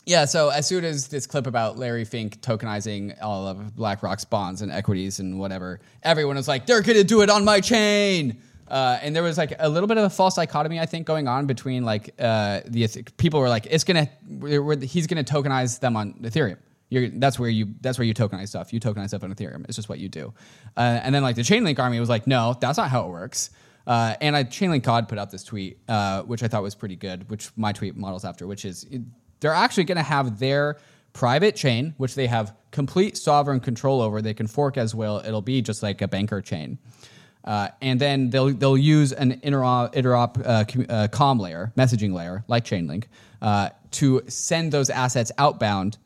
Yeah, 0.06 0.26
so 0.26 0.49
as 0.49 0.68
soon 0.68 0.86
as 0.86 1.08
this 1.08 1.26
clip 1.26 1.47
about 1.47 1.80
Larry 1.80 2.06
Fink 2.06 2.39
tokenizing 2.41 3.16
all 3.24 3.47
of 3.47 3.76
BlackRock's 3.76 4.24
bonds 4.24 4.62
and 4.62 4.72
equities 4.72 5.20
and 5.20 5.39
whatever, 5.39 5.80
everyone 6.03 6.36
was 6.36 6.47
like, 6.47 6.68
they're 6.68 6.82
going 6.84 6.97
to 6.97 7.03
do 7.03 7.22
it 7.22 7.30
on 7.32 7.43
my 7.43 7.60
chain. 7.60 8.39
Uh, 8.68 8.99
and 9.01 9.16
there 9.16 9.24
was 9.24 9.38
like 9.38 9.53
a 9.58 9.68
little 9.68 9.88
bit 9.88 9.97
of 9.97 10.03
a 10.03 10.10
false 10.10 10.36
dichotomy, 10.36 10.80
I 10.80 10.86
think, 10.86 11.08
going 11.08 11.28
on 11.28 11.45
between 11.47 11.84
like 11.84 12.14
uh, 12.20 12.62
the 12.66 12.88
people 13.18 13.39
were 13.39 13.49
like, 13.49 13.68
it's 13.70 13.86
we're, 14.28 14.62
we're- 14.62 14.86
he's 14.86 15.08
gonna 15.08 15.24
tokenize 15.24 15.80
them 15.80 15.95
on 15.95 16.14
Ethereum. 16.22 16.58
You're, 16.89 17.10
that's 17.10 17.39
where 17.39 17.49
you 17.49 17.74
that's 17.82 17.97
where 17.97 18.06
you 18.06 18.14
tokenize 18.14 18.49
stuff. 18.49 18.72
You 18.72 18.80
tokenize 18.80 19.08
stuff 19.10 19.24
on 19.24 19.34
Ethereum. 19.34 19.66
It's 19.66 19.76
just 19.76 19.89
what 19.89 19.97
you 19.99 20.08
do. 20.08 20.34
Uh, 20.78 20.99
and 21.03 21.14
then 21.16 21.24
like 21.24 21.36
the 21.36 21.41
Chainlink 21.41 21.80
army 21.80 21.99
was 21.99 22.10
like, 22.10 22.28
no, 22.28 22.56
that's 22.60 22.78
not 22.78 22.89
how 22.89 23.06
it 23.08 23.10
works. 23.10 23.49
Uh, 23.88 24.16
and 24.22 24.36
I 24.36 24.43
ChainLinkGod 24.43 25.08
put 25.10 25.18
out 25.20 25.30
this 25.32 25.43
tweet, 25.43 25.78
uh, 25.88 26.22
which 26.24 26.41
I 26.43 26.47
thought 26.47 26.64
was 26.64 26.74
pretty 26.76 26.95
good, 26.95 27.30
which 27.30 27.49
my 27.56 27.72
tweet 27.72 27.95
models 27.95 28.24
after, 28.26 28.47
which 28.47 28.66
is 28.66 28.86
they're 29.40 29.54
actually 29.54 29.86
going 29.86 29.98
to 29.98 30.04
have 30.04 30.40
their 30.40 30.78
private 31.14 31.56
chain, 31.56 31.94
which 31.98 32.16
they 32.16 32.28
have 32.28 32.56
complete 32.72 33.18
sovereign 33.18 33.60
control 33.60 34.02
over. 34.02 34.22
They 34.22 34.34
can 34.34 34.48
fork 34.48 34.78
as 34.78 34.94
well. 34.94 35.20
It'll 35.20 35.42
be 35.42 35.62
just 35.62 35.82
like 35.82 36.02
a 36.02 36.08
banker 36.08 36.42
chain. 36.42 36.78
Uh, 37.46 37.70
and 37.82 38.02
then 38.02 38.32
they'll 38.32 38.52
they'll 38.54 38.78
use 38.78 39.14
an 39.14 39.40
interop, 39.42 39.94
interop 39.94 40.44
uh, 40.44 40.92
uh, 40.92 41.08
com 41.08 41.40
layer, 41.40 41.72
messaging 41.78 42.12
layer 42.12 42.44
like 42.48 42.66
Chainlink, 42.66 43.06
uh, 43.42 43.70
to 43.92 44.24
send 44.28 44.72
those 44.72 44.90
assets 44.90 45.32
outbound, 45.38 46.00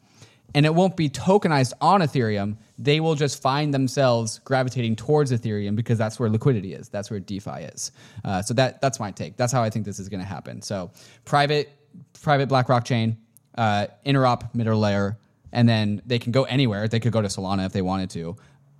and 0.54 0.66
it 0.66 0.76
won't 0.76 0.98
be 0.98 1.10
tokenized 1.10 1.72
on 1.80 2.02
Ethereum. 2.02 2.58
They 2.78 3.00
will 3.00 3.16
just 3.16 3.42
find 3.42 3.74
themselves 3.74 4.40
gravitating 4.40 4.98
towards 4.98 5.32
Ethereum 5.32 5.78
because 5.78 5.98
that's 5.98 6.20
where 6.20 6.30
liquidity 6.30 6.74
is. 6.74 6.90
That's 6.90 7.10
where 7.10 7.22
DeFi 7.22 7.64
is. 7.74 7.94
Uh, 8.26 8.42
so 8.42 8.54
that 8.56 8.82
that's 8.82 9.00
my 9.00 9.12
take. 9.12 9.38
That's 9.38 9.54
how 9.54 9.64
I 9.64 9.70
think 9.70 9.86
this 9.86 9.98
is 9.98 10.10
going 10.10 10.22
to 10.22 10.28
happen. 10.28 10.62
So 10.62 10.92
private 11.24 11.79
private 12.22 12.50
BlackRock 12.50 12.86
chain, 12.86 13.18
uh, 13.58 13.88
interop 14.06 14.54
middle 14.54 14.80
layer, 14.80 15.18
and 15.52 15.68
then 15.68 16.02
they 16.06 16.20
can 16.20 16.32
go 16.32 16.44
anywhere. 16.44 16.88
They 16.88 17.00
could 17.00 17.12
go 17.12 17.22
to 17.22 17.28
Solana 17.28 17.66
if 17.66 17.74
they 17.74 17.82
wanted 17.82 18.10
to, 18.12 18.36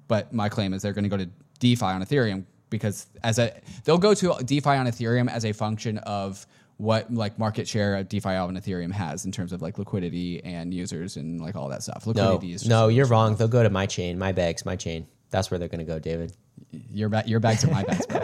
but 0.08 0.34
my 0.34 0.50
claim 0.50 0.74
is 0.74 0.82
they're 0.82 0.94
going 0.94 1.04
to 1.04 1.10
go 1.10 1.18
to 1.18 1.30
DeFi 1.60 1.86
on 1.86 2.04
Ethereum 2.04 2.46
because 2.70 3.08
as 3.24 3.40
a 3.40 3.60
they'll 3.84 3.98
go 3.98 4.14
to 4.14 4.36
DeFi 4.44 4.70
on 4.70 4.88
Ethereum 4.88 5.30
as 5.30 5.46
a 5.46 5.52
function 5.52 5.98
of 6.00 6.46
what 6.78 7.14
like 7.14 7.38
market 7.38 7.68
share 7.68 7.98
of 7.98 8.08
DeFi 8.08 8.30
on 8.30 8.56
Ethereum 8.56 8.92
has 8.92 9.26
in 9.26 9.32
terms 9.32 9.52
of 9.52 9.62
like 9.62 9.78
liquidity 9.78 10.42
and 10.46 10.74
users 10.74 11.18
and 11.18 11.42
like 11.42 11.56
all 11.56 11.68
that 11.70 11.84
stuff. 11.84 12.06
No, 12.06 12.12
Liquidity 12.12 12.54
is 12.54 12.62
just 12.62 12.70
no, 12.70 12.88
you're 12.88 13.06
wrong. 13.06 13.36
They'll 13.36 13.50
go 13.50 13.64
to 13.64 13.70
my 13.70 13.86
chain, 13.86 14.18
my 14.18 14.32
bags, 14.32 14.66
my 14.66 14.76
chain. 14.76 15.06
That's 15.30 15.52
where 15.52 15.60
they're 15.60 15.68
going 15.68 15.80
to 15.80 15.86
go, 15.86 16.00
David. 16.00 16.32
Your 16.92 17.10
ba- 17.10 17.24
your 17.26 17.40
bags 17.40 17.64
are 17.64 17.72
my 17.72 17.84
bags. 17.84 18.06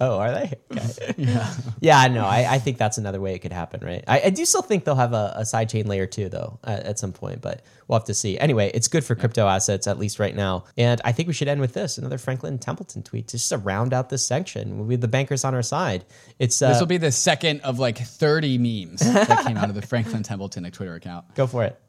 Oh, 0.00 0.18
are 0.18 0.30
they? 0.30 0.52
Okay. 0.72 1.14
yeah. 1.16 1.54
Yeah, 1.80 2.06
no, 2.08 2.24
I, 2.24 2.54
I 2.54 2.58
think 2.58 2.76
that's 2.76 2.98
another 2.98 3.20
way 3.20 3.34
it 3.34 3.38
could 3.38 3.52
happen, 3.52 3.84
right? 3.84 4.04
I, 4.06 4.22
I 4.26 4.30
do 4.30 4.44
still 4.44 4.62
think 4.62 4.84
they'll 4.84 4.94
have 4.94 5.12
a, 5.14 5.32
a 5.36 5.44
side 5.46 5.68
chain 5.70 5.86
layer 5.86 6.06
too, 6.06 6.28
though, 6.28 6.58
at, 6.64 6.84
at 6.84 6.98
some 6.98 7.12
point, 7.12 7.40
but 7.40 7.62
we'll 7.88 7.98
have 7.98 8.06
to 8.06 8.14
see. 8.14 8.38
Anyway, 8.38 8.70
it's 8.74 8.88
good 8.88 9.04
for 9.04 9.14
crypto 9.14 9.46
assets, 9.46 9.86
at 9.86 9.98
least 9.98 10.18
right 10.18 10.34
now. 10.34 10.64
And 10.76 11.00
I 11.04 11.12
think 11.12 11.28
we 11.28 11.32
should 11.34 11.48
end 11.48 11.60
with 11.60 11.72
this 11.72 11.96
another 11.98 12.18
Franklin 12.18 12.58
Templeton 12.58 13.02
tweet 13.02 13.28
just 13.28 13.48
to 13.48 13.58
round 13.58 13.94
out 13.94 14.10
this 14.10 14.26
section. 14.26 14.86
We 14.86 14.94
have 14.94 15.00
the 15.00 15.08
bankers 15.08 15.44
on 15.44 15.54
our 15.54 15.62
side. 15.62 16.04
It's 16.38 16.60
uh, 16.60 16.68
this 16.68 16.80
will 16.80 16.86
be 16.86 16.98
the 16.98 17.12
second 17.12 17.60
of 17.62 17.78
like 17.78 17.98
30 17.98 18.58
memes 18.58 19.00
that 19.00 19.46
came 19.46 19.56
out 19.56 19.70
of 19.70 19.74
the 19.74 19.82
Franklin 19.82 20.22
Templeton 20.22 20.70
Twitter 20.70 20.94
account. 20.94 21.34
go 21.34 21.46
for 21.46 21.64
it. 21.64 21.80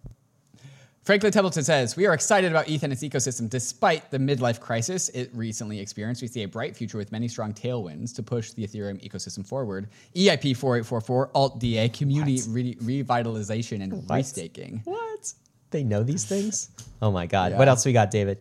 Franklin 1.08 1.32
Templeton 1.32 1.64
says, 1.64 1.96
We 1.96 2.06
are 2.06 2.14
excited 2.14 2.52
about 2.52 2.68
ETH 2.68 2.84
and 2.84 2.92
its 2.92 3.02
ecosystem 3.02 3.50
despite 3.50 4.12
the 4.12 4.18
midlife 4.18 4.60
crisis 4.60 5.08
it 5.08 5.32
recently 5.34 5.80
experienced. 5.80 6.22
We 6.22 6.28
see 6.28 6.44
a 6.44 6.50
bright 6.50 6.76
future 6.76 6.98
with 6.98 7.14
many 7.14 7.30
strong 7.30 7.54
tailwinds 7.54 8.14
to 8.16 8.24
push 8.24 8.52
the 8.52 8.68
Ethereum 8.68 9.02
ecosystem 9.02 9.48
forward. 9.48 9.88
EIP 10.18 10.58
4844, 10.58 11.32
Alt 11.34 11.62
DA, 11.62 11.88
community 11.88 12.42
re- 12.50 12.76
revitalization 13.04 13.82
and 13.82 13.94
restaking. 14.10 14.82
What? 14.84 15.32
They 15.70 15.86
know 15.86 16.04
these 16.04 16.26
things? 16.26 16.72
Oh 17.02 17.10
my 17.10 17.26
God. 17.26 17.58
What 17.58 17.70
else 17.70 17.86
we 17.86 17.94
got, 17.94 18.12
David? 18.12 18.40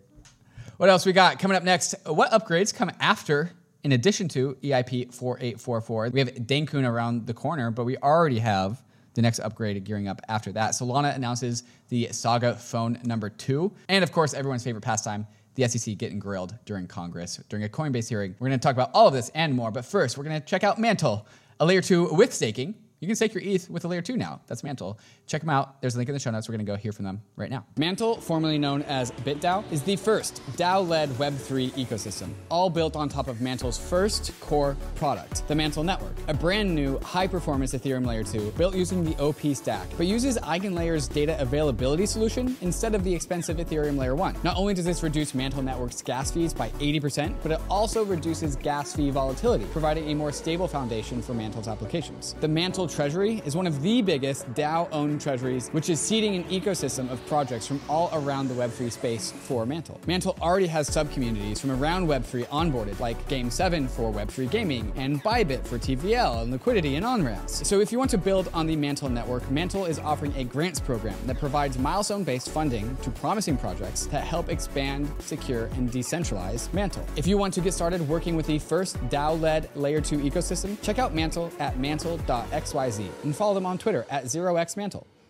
What 0.76 0.88
else 0.88 1.06
we 1.06 1.12
got 1.12 1.38
coming 1.38 1.56
up 1.56 1.62
next? 1.62 1.94
What 2.04 2.32
upgrades 2.32 2.74
come 2.74 2.90
after, 2.98 3.52
in 3.84 3.92
addition 3.92 4.26
to 4.30 4.56
EIP 4.64 5.14
4844? 5.14 6.08
We 6.08 6.18
have 6.18 6.30
Dencun 6.30 6.84
around 6.84 7.28
the 7.28 7.34
corner, 7.34 7.70
but 7.70 7.84
we 7.84 7.96
already 7.98 8.40
have 8.40 8.82
the 9.16 9.22
next 9.22 9.40
upgrade 9.40 9.82
gearing 9.82 10.06
up 10.06 10.22
after 10.28 10.52
that. 10.52 10.72
Solana 10.72 11.16
announces 11.16 11.64
the 11.88 12.08
Saga 12.12 12.54
phone 12.54 13.00
number 13.02 13.28
two. 13.30 13.72
And 13.88 14.04
of 14.04 14.12
course, 14.12 14.34
everyone's 14.34 14.62
favorite 14.62 14.82
pastime, 14.82 15.26
the 15.54 15.66
SEC 15.66 15.96
getting 15.98 16.20
grilled 16.20 16.54
during 16.66 16.86
Congress 16.86 17.40
during 17.48 17.64
a 17.64 17.68
Coinbase 17.68 18.08
hearing. 18.08 18.36
We're 18.38 18.48
going 18.48 18.60
to 18.60 18.62
talk 18.62 18.74
about 18.74 18.90
all 18.94 19.08
of 19.08 19.14
this 19.14 19.30
and 19.30 19.54
more. 19.54 19.72
But 19.72 19.84
first, 19.84 20.16
we're 20.16 20.24
going 20.24 20.40
to 20.40 20.46
check 20.46 20.62
out 20.62 20.78
Mantle, 20.78 21.26
a 21.58 21.66
layer 21.66 21.80
two 21.80 22.12
with 22.12 22.32
staking. 22.32 22.74
You 23.00 23.06
can 23.06 23.16
stake 23.16 23.34
your 23.34 23.42
ETH 23.42 23.68
with 23.68 23.84
a 23.84 23.88
layer 23.88 24.00
two 24.00 24.16
now. 24.16 24.40
That's 24.46 24.64
Mantle. 24.64 24.98
Check 25.26 25.42
them 25.42 25.50
out. 25.50 25.82
There's 25.82 25.96
a 25.96 25.98
link 25.98 26.08
in 26.08 26.14
the 26.14 26.18
show 26.18 26.30
notes. 26.30 26.48
We're 26.48 26.54
going 26.56 26.64
to 26.64 26.72
go 26.72 26.76
hear 26.76 26.92
from 26.92 27.04
them 27.04 27.20
right 27.36 27.50
now. 27.50 27.66
Mantle, 27.76 28.16
formerly 28.16 28.56
known 28.56 28.82
as 28.82 29.10
BitDAO, 29.10 29.70
is 29.70 29.82
the 29.82 29.96
first 29.96 30.40
DAO 30.56 30.86
led 30.86 31.10
Web3 31.10 31.72
ecosystem, 31.72 32.30
all 32.50 32.70
built 32.70 32.96
on 32.96 33.10
top 33.10 33.28
of 33.28 33.42
Mantle's 33.42 33.76
first 33.76 34.32
core 34.40 34.76
product, 34.94 35.46
the 35.46 35.54
Mantle 35.54 35.84
Network, 35.84 36.14
a 36.28 36.34
brand 36.34 36.74
new 36.74 36.98
high 37.00 37.26
performance 37.26 37.74
Ethereum 37.74 38.06
layer 38.06 38.24
2 38.24 38.52
built 38.52 38.74
using 38.74 39.04
the 39.04 39.14
OP 39.22 39.54
stack, 39.54 39.86
but 39.98 40.06
uses 40.06 40.38
EigenLayer's 40.38 41.06
data 41.06 41.38
availability 41.38 42.06
solution 42.06 42.56
instead 42.62 42.94
of 42.94 43.04
the 43.04 43.14
expensive 43.14 43.58
Ethereum 43.58 43.98
layer 43.98 44.14
1. 44.14 44.36
Not 44.42 44.56
only 44.56 44.72
does 44.72 44.86
this 44.86 45.02
reduce 45.02 45.34
Mantle 45.34 45.62
Network's 45.62 46.00
gas 46.00 46.30
fees 46.30 46.54
by 46.54 46.70
80%, 46.70 47.34
but 47.42 47.52
it 47.52 47.60
also 47.68 48.06
reduces 48.06 48.56
gas 48.56 48.96
fee 48.96 49.10
volatility, 49.10 49.66
providing 49.66 50.10
a 50.10 50.14
more 50.14 50.32
stable 50.32 50.66
foundation 50.66 51.20
for 51.20 51.34
Mantle's 51.34 51.68
applications. 51.68 52.34
The 52.40 52.48
Mantle 52.48 52.85
Treasury 52.88 53.42
is 53.44 53.56
one 53.56 53.66
of 53.66 53.82
the 53.82 54.02
biggest 54.02 54.52
DAO 54.54 54.88
owned 54.92 55.20
treasuries, 55.20 55.68
which 55.70 55.90
is 55.90 56.00
seeding 56.00 56.36
an 56.36 56.44
ecosystem 56.44 57.10
of 57.10 57.24
projects 57.26 57.66
from 57.66 57.80
all 57.88 58.10
around 58.12 58.48
the 58.48 58.54
Web3 58.54 58.90
space 58.92 59.32
for 59.32 59.66
Mantle. 59.66 60.00
Mantle 60.06 60.36
already 60.40 60.66
has 60.66 60.86
sub 60.86 61.10
communities 61.10 61.60
from 61.60 61.70
around 61.70 62.06
Web3 62.06 62.46
onboarded, 62.46 62.98
like 63.00 63.16
Game7 63.28 63.88
for 63.88 64.12
Web3 64.12 64.50
gaming, 64.50 64.92
and 64.96 65.22
Bybit 65.22 65.66
for 65.66 65.78
TVL 65.78 66.42
and 66.42 66.52
liquidity 66.52 66.96
and 66.96 67.04
on 67.04 67.24
ramps. 67.24 67.66
So 67.66 67.80
if 67.80 67.90
you 67.90 67.98
want 67.98 68.10
to 68.12 68.18
build 68.18 68.48
on 68.54 68.66
the 68.66 68.76
Mantle 68.76 69.08
network, 69.08 69.50
Mantle 69.50 69.86
is 69.86 69.98
offering 69.98 70.32
a 70.36 70.44
grants 70.44 70.80
program 70.80 71.16
that 71.26 71.38
provides 71.38 71.78
milestone 71.78 72.24
based 72.24 72.50
funding 72.50 72.96
to 72.98 73.10
promising 73.10 73.56
projects 73.56 74.06
that 74.06 74.24
help 74.24 74.48
expand, 74.48 75.10
secure, 75.18 75.66
and 75.74 75.90
decentralize 75.90 76.72
Mantle. 76.72 77.04
If 77.16 77.26
you 77.26 77.38
want 77.38 77.54
to 77.54 77.60
get 77.60 77.74
started 77.74 78.06
working 78.08 78.36
with 78.36 78.46
the 78.46 78.58
first 78.58 78.96
DAO 79.08 79.40
led 79.40 79.68
layer 79.76 80.00
2 80.00 80.18
ecosystem, 80.18 80.80
check 80.82 80.98
out 80.98 81.14
Mantle 81.14 81.50
at 81.58 81.78
mantle.xyz 81.78 82.75
and 83.22 83.34
follow 83.34 83.54
them 83.54 83.66
on 83.66 83.78
Twitter 83.78 84.06
at 84.10 84.24
0xmantle. 84.24 85.04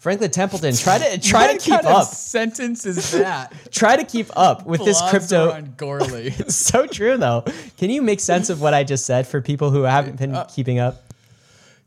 Franklin 0.00 0.30
Templeton, 0.30 0.74
try 0.74 0.98
to 0.98 1.18
try 1.30 1.52
to 1.52 1.58
keep 1.58 1.74
kind 1.74 1.86
of 1.86 1.92
up. 1.92 2.08
sentence 2.08 2.84
is 2.86 3.12
that? 3.12 3.52
Try 3.70 3.96
to 3.96 4.04
keep 4.04 4.26
up 4.34 4.66
with 4.66 4.82
this 4.84 5.00
crypto. 5.10 5.52
on 5.52 5.66
Goerli. 5.76 6.36
It's 6.40 6.56
so 6.56 6.86
true 6.86 7.16
though. 7.18 7.44
Can 7.76 7.90
you 7.90 8.00
make 8.02 8.18
sense 8.20 8.48
of 8.50 8.60
what 8.62 8.72
I 8.74 8.82
just 8.82 9.04
said 9.06 9.26
for 9.28 9.40
people 9.42 9.70
who 9.70 9.82
haven't 9.82 10.16
been 10.18 10.34
Uh, 10.34 10.44
keeping 10.44 10.78
up? 10.78 11.02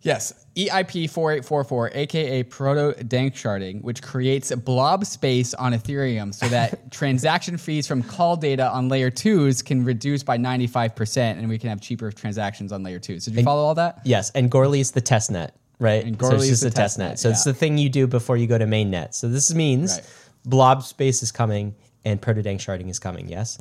Yes, 0.01 0.33
EIP 0.57 1.09
4844, 1.09 1.91
aka 1.95 2.43
Proto 2.43 3.03
Dank 3.05 3.33
Sharding, 3.35 3.81
which 3.81 4.01
creates 4.03 4.51
a 4.51 4.57
blob 4.57 5.05
space 5.05 5.53
on 5.53 5.71
Ethereum 5.73 6.35
so 6.35 6.47
that 6.49 6.91
transaction 6.91 7.57
fees 7.57 7.87
from 7.87 8.03
call 8.03 8.35
data 8.35 8.69
on 8.69 8.89
layer 8.89 9.09
twos 9.09 9.61
can 9.61 9.83
reduce 9.85 10.21
by 10.21 10.37
95% 10.37 11.17
and 11.17 11.47
we 11.47 11.57
can 11.57 11.69
have 11.69 11.79
cheaper 11.79 12.11
transactions 12.11 12.73
on 12.73 12.83
layer 12.83 12.99
twos. 12.99 13.25
Did 13.25 13.35
you 13.37 13.43
follow 13.43 13.63
all 13.63 13.75
that? 13.75 14.01
Yes, 14.03 14.29
and 14.31 14.51
Goerli 14.51 14.81
is 14.81 14.91
the 14.91 14.99
test 15.01 15.31
net, 15.31 15.55
right? 15.79 16.03
And 16.05 16.19
so 16.19 16.35
it's 16.35 16.47
just 16.47 16.63
a 16.63 16.67
test 16.67 16.75
test 16.75 16.99
net, 16.99 17.09
net. 17.09 17.19
So 17.19 17.29
it's 17.29 17.43
the 17.43 17.53
thing 17.53 17.77
you 17.77 17.89
do 17.89 18.07
before 18.07 18.37
you 18.37 18.47
go 18.47 18.57
to 18.57 18.65
mainnet. 18.65 19.13
So 19.13 19.27
this 19.27 19.53
means 19.53 19.95
Right. 19.95 20.05
blob 20.45 20.83
space 20.83 21.23
is 21.23 21.31
coming 21.31 21.75
and 22.05 22.21
protodank 22.21 22.57
sharding 22.59 22.89
is 22.89 22.99
coming. 22.99 23.27
Yes. 23.29 23.57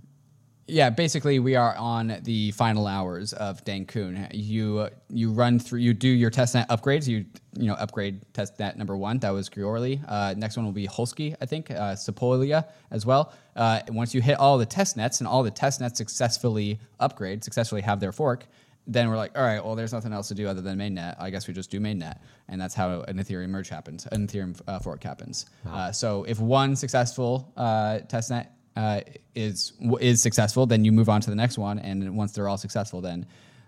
Yeah, 0.69 0.91
basically 0.91 1.41
we 1.41 1.57
are 1.57 1.75
on 1.77 2.21
the 2.23 2.53
final 2.53 2.87
hours 2.87 3.33
of 3.33 3.65
Dencun. 3.65 4.29
You 4.33 4.89
you 5.11 5.33
run 5.33 5.59
through 5.59 5.81
you 5.81 5.93
do 5.93 6.09
your 6.09 6.31
testnet 6.31 6.69
upgrades. 6.69 7.09
You 7.09 7.27
you 7.59 7.67
know 7.67 7.75
upgrade 7.75 8.23
testnet 8.33 8.77
number 8.77 8.97
one. 8.97 9.19
That 9.19 9.31
was 9.31 9.51
Goerli. 9.51 10.03
Uh, 10.07 10.35
next 10.37 10.57
one 10.57 10.65
will 10.65 10.73
be 10.73 10.87
Holesky, 10.87 11.35
I 11.41 11.47
think, 11.47 11.71
uh, 11.73 11.95
Sepolia 11.97 12.67
as 12.93 13.05
well. 13.05 13.33
Uh, 13.57 13.81
once 13.89 14.15
you 14.15 14.23
hit 14.23 14.39
all 14.39 14.57
the 14.57 14.65
test 14.65 14.97
nets 14.97 15.21
and 15.21 15.27
all 15.27 15.43
the 15.43 15.51
test 15.51 15.81
nets 15.81 15.99
successfully 15.99 16.79
upgrade, 17.01 17.43
successfully 17.43 17.83
have 17.83 17.99
their 17.99 18.13
fork, 18.13 18.47
then 18.87 19.09
we're 19.09 19.17
like, 19.17 19.37
all 19.37 19.45
right, 19.45 19.65
well, 19.65 19.75
there's 19.75 19.93
nothing 19.93 20.13
else 20.13 20.29
to 20.29 20.35
do 20.35 20.49
other 20.49 20.61
than 20.61 20.79
mainnet. 20.79 21.17
I 21.19 21.31
guess 21.31 21.47
we 21.47 21.55
just 21.55 21.71
do 21.71 21.81
mainnet, 21.81 22.19
and 22.49 22.61
that's 22.61 22.75
how 22.75 23.03
an 23.03 23.17
Ethereum 23.17 23.49
merge 23.49 23.69
happens, 23.69 24.07
an 24.13 24.27
Ethereum 24.27 24.61
uh, 24.67 24.79
fork 24.79 25.03
happens. 25.03 25.47
Uh, 25.69 25.93
so 25.93 26.25
if 26.25 26.41
one 26.41 26.75
successful 26.75 27.53
uh, 27.57 28.01
testnet 28.09 28.49
uh, 28.77 29.01
is 29.35 29.71
w- 29.81 29.99
is 29.99 30.23
successful, 30.23 30.67
then 30.67 30.85
you 30.85 30.93
move 30.93 31.09
on 31.09 31.21
to 31.21 31.31
the 31.31 31.37
next 31.37 31.59
one, 31.59 31.79
and 31.79 32.17
once 32.17 32.33
they're 32.33 32.49
all 32.49 32.59
successful, 32.59 33.01
then 33.01 33.27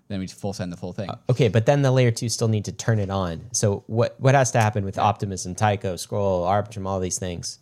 then 0.08 0.20
we 0.20 0.26
full 0.26 0.52
send 0.52 0.72
the 0.72 0.76
full 0.76 0.92
thing. 0.92 1.08
Okay, 1.30 1.48
but 1.48 1.64
then 1.64 1.82
the 1.82 1.90
layer 1.90 2.10
two 2.10 2.28
still 2.28 2.48
need 2.48 2.64
to 2.66 2.72
turn 2.72 2.98
it 2.98 3.10
on. 3.10 3.40
So 3.52 3.84
what 3.86 4.16
what 4.20 4.34
has 4.34 4.50
to 4.52 4.60
happen 4.60 4.84
with 4.84 4.98
Optimism, 4.98 5.54
Taiko, 5.54 5.96
Scroll, 5.96 6.44
Arbitrum, 6.44 6.86
all 6.86 7.00
these 7.00 7.18
things? 7.18 7.58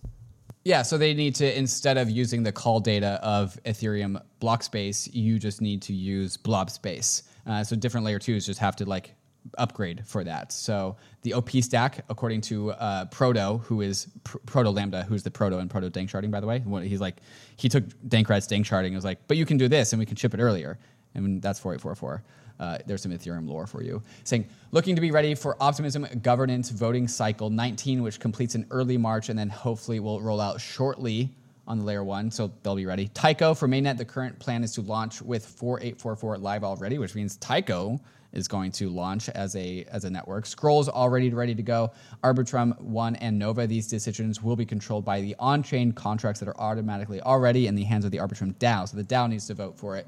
Yeah, 0.65 0.83
so 0.83 0.97
they 0.97 1.13
need 1.13 1.35
to 1.37 1.59
instead 1.59 1.99
of 1.99 2.09
using 2.09 2.45
the 2.45 2.53
call 2.53 2.81
data 2.81 3.19
of 3.23 3.59
Ethereum 3.65 4.23
block 4.39 4.63
space, 4.63 5.09
you 5.13 5.39
just 5.39 5.61
need 5.61 5.83
to 5.83 5.93
use 5.93 6.37
blob 6.37 6.71
space. 6.71 7.25
Uh, 7.47 7.65
so 7.65 7.77
different 7.77 8.07
layer 8.07 8.19
twos 8.19 8.47
just 8.47 8.61
have 8.61 8.77
to 8.77 8.85
like 8.85 9.15
upgrade 9.59 10.07
for 10.07 10.25
that. 10.25 10.53
So 10.53 10.97
the 11.23 11.35
OP 11.35 11.51
stack, 11.51 12.05
according 12.09 12.43
to 12.43 12.73
uh, 12.73 13.07
Proto, 13.07 13.59
who 13.59 13.81
is 13.81 14.07
Pr- 14.25 14.39
Proto 14.47 14.71
Lambda, 14.71 15.03
who's 15.05 15.23
the 15.23 15.31
Proto 15.31 15.59
and 15.59 15.71
Proto 15.71 15.91
Dank 15.91 16.11
sharding, 16.11 16.31
by 16.31 16.41
the 16.41 16.47
way. 16.47 16.63
He's 16.87 17.01
like 17.01 17.17
he 17.57 17.69
took 17.69 17.85
Dankrad's 18.09 18.47
Dank 18.47 18.67
sharding 18.67 18.87
and 18.87 18.95
was 18.95 19.05
like, 19.05 19.19
but 19.29 19.37
you 19.37 19.47
can 19.47 19.57
do 19.57 19.69
this 19.69 19.93
and 19.93 20.01
we 20.01 20.07
can 20.07 20.17
ship 20.17 20.35
it 20.35 20.41
earlier, 20.41 20.79
and 21.15 21.43
that's 21.43 21.59
4844. 21.59 22.23
Uh, 22.61 22.79
there's 22.87 23.03
some 23.03 23.11
Ethereum 23.11 23.49
lore 23.49 23.67
for 23.67 23.83
you. 23.83 24.01
Saying, 24.25 24.47
looking 24.71 24.95
to 24.95 25.01
be 25.01 25.11
ready 25.11 25.35
for 25.35 25.57
Optimism 25.61 26.07
governance 26.23 26.71
voting 26.71 27.09
cycle 27.09 27.51
19, 27.51 28.03
which 28.03 28.21
completes 28.21 28.55
in 28.55 28.67
early 28.71 28.97
March 28.97 29.31
and 29.31 29.39
then 29.39 29.49
hopefully 29.49 29.99
will 29.99 30.21
roll 30.21 30.41
out 30.41 30.61
shortly 30.61 31.31
on 31.67 31.79
the 31.79 31.85
layer 31.85 32.03
one. 32.05 32.31
So 32.31 32.53
they'll 32.63 32.77
be 32.77 32.87
ready. 32.87 33.09
Taiko 33.09 33.55
for 33.55 33.69
mainnet, 33.69 33.97
the 33.97 34.05
current 34.05 34.39
plan 34.39 34.65
is 34.65 34.73
to 34.75 34.83
launch 34.83 35.23
with 35.23 35.45
4844 35.47 36.39
live 36.39 36.65
already, 36.65 36.99
which 36.99 37.15
means 37.15 37.37
Taiko 37.37 38.01
is 38.33 38.49
going 38.49 38.73
to 38.73 38.89
launch 38.89 39.29
as 39.29 39.55
a 39.57 39.85
as 39.91 40.05
a 40.05 40.11
network. 40.11 40.47
Scrolls 40.47 40.89
already 40.89 41.31
ready 41.31 41.55
to 41.55 41.63
go. 41.63 41.93
Arbitrum 42.25 42.81
One 42.81 43.15
and 43.17 43.39
Nova. 43.39 43.67
These 43.67 43.89
decisions 43.89 44.43
will 44.43 44.57
be 44.57 44.65
controlled 44.65 45.05
by 45.05 45.21
the 45.21 45.37
on-chain 45.39 45.93
contracts 45.93 46.41
that 46.41 46.49
are 46.49 46.59
automatically 46.59 47.21
already 47.21 47.67
in 47.67 47.75
the 47.75 47.85
hands 47.85 48.05
of 48.05 48.11
the 48.11 48.19
Arbitrum 48.19 48.55
DAO. 48.55 48.89
So 48.89 48.97
the 48.97 49.05
DAO 49.05 49.29
needs 49.29 49.47
to 49.49 49.55
vote 49.55 49.79
for 49.79 49.97
it. 49.97 50.07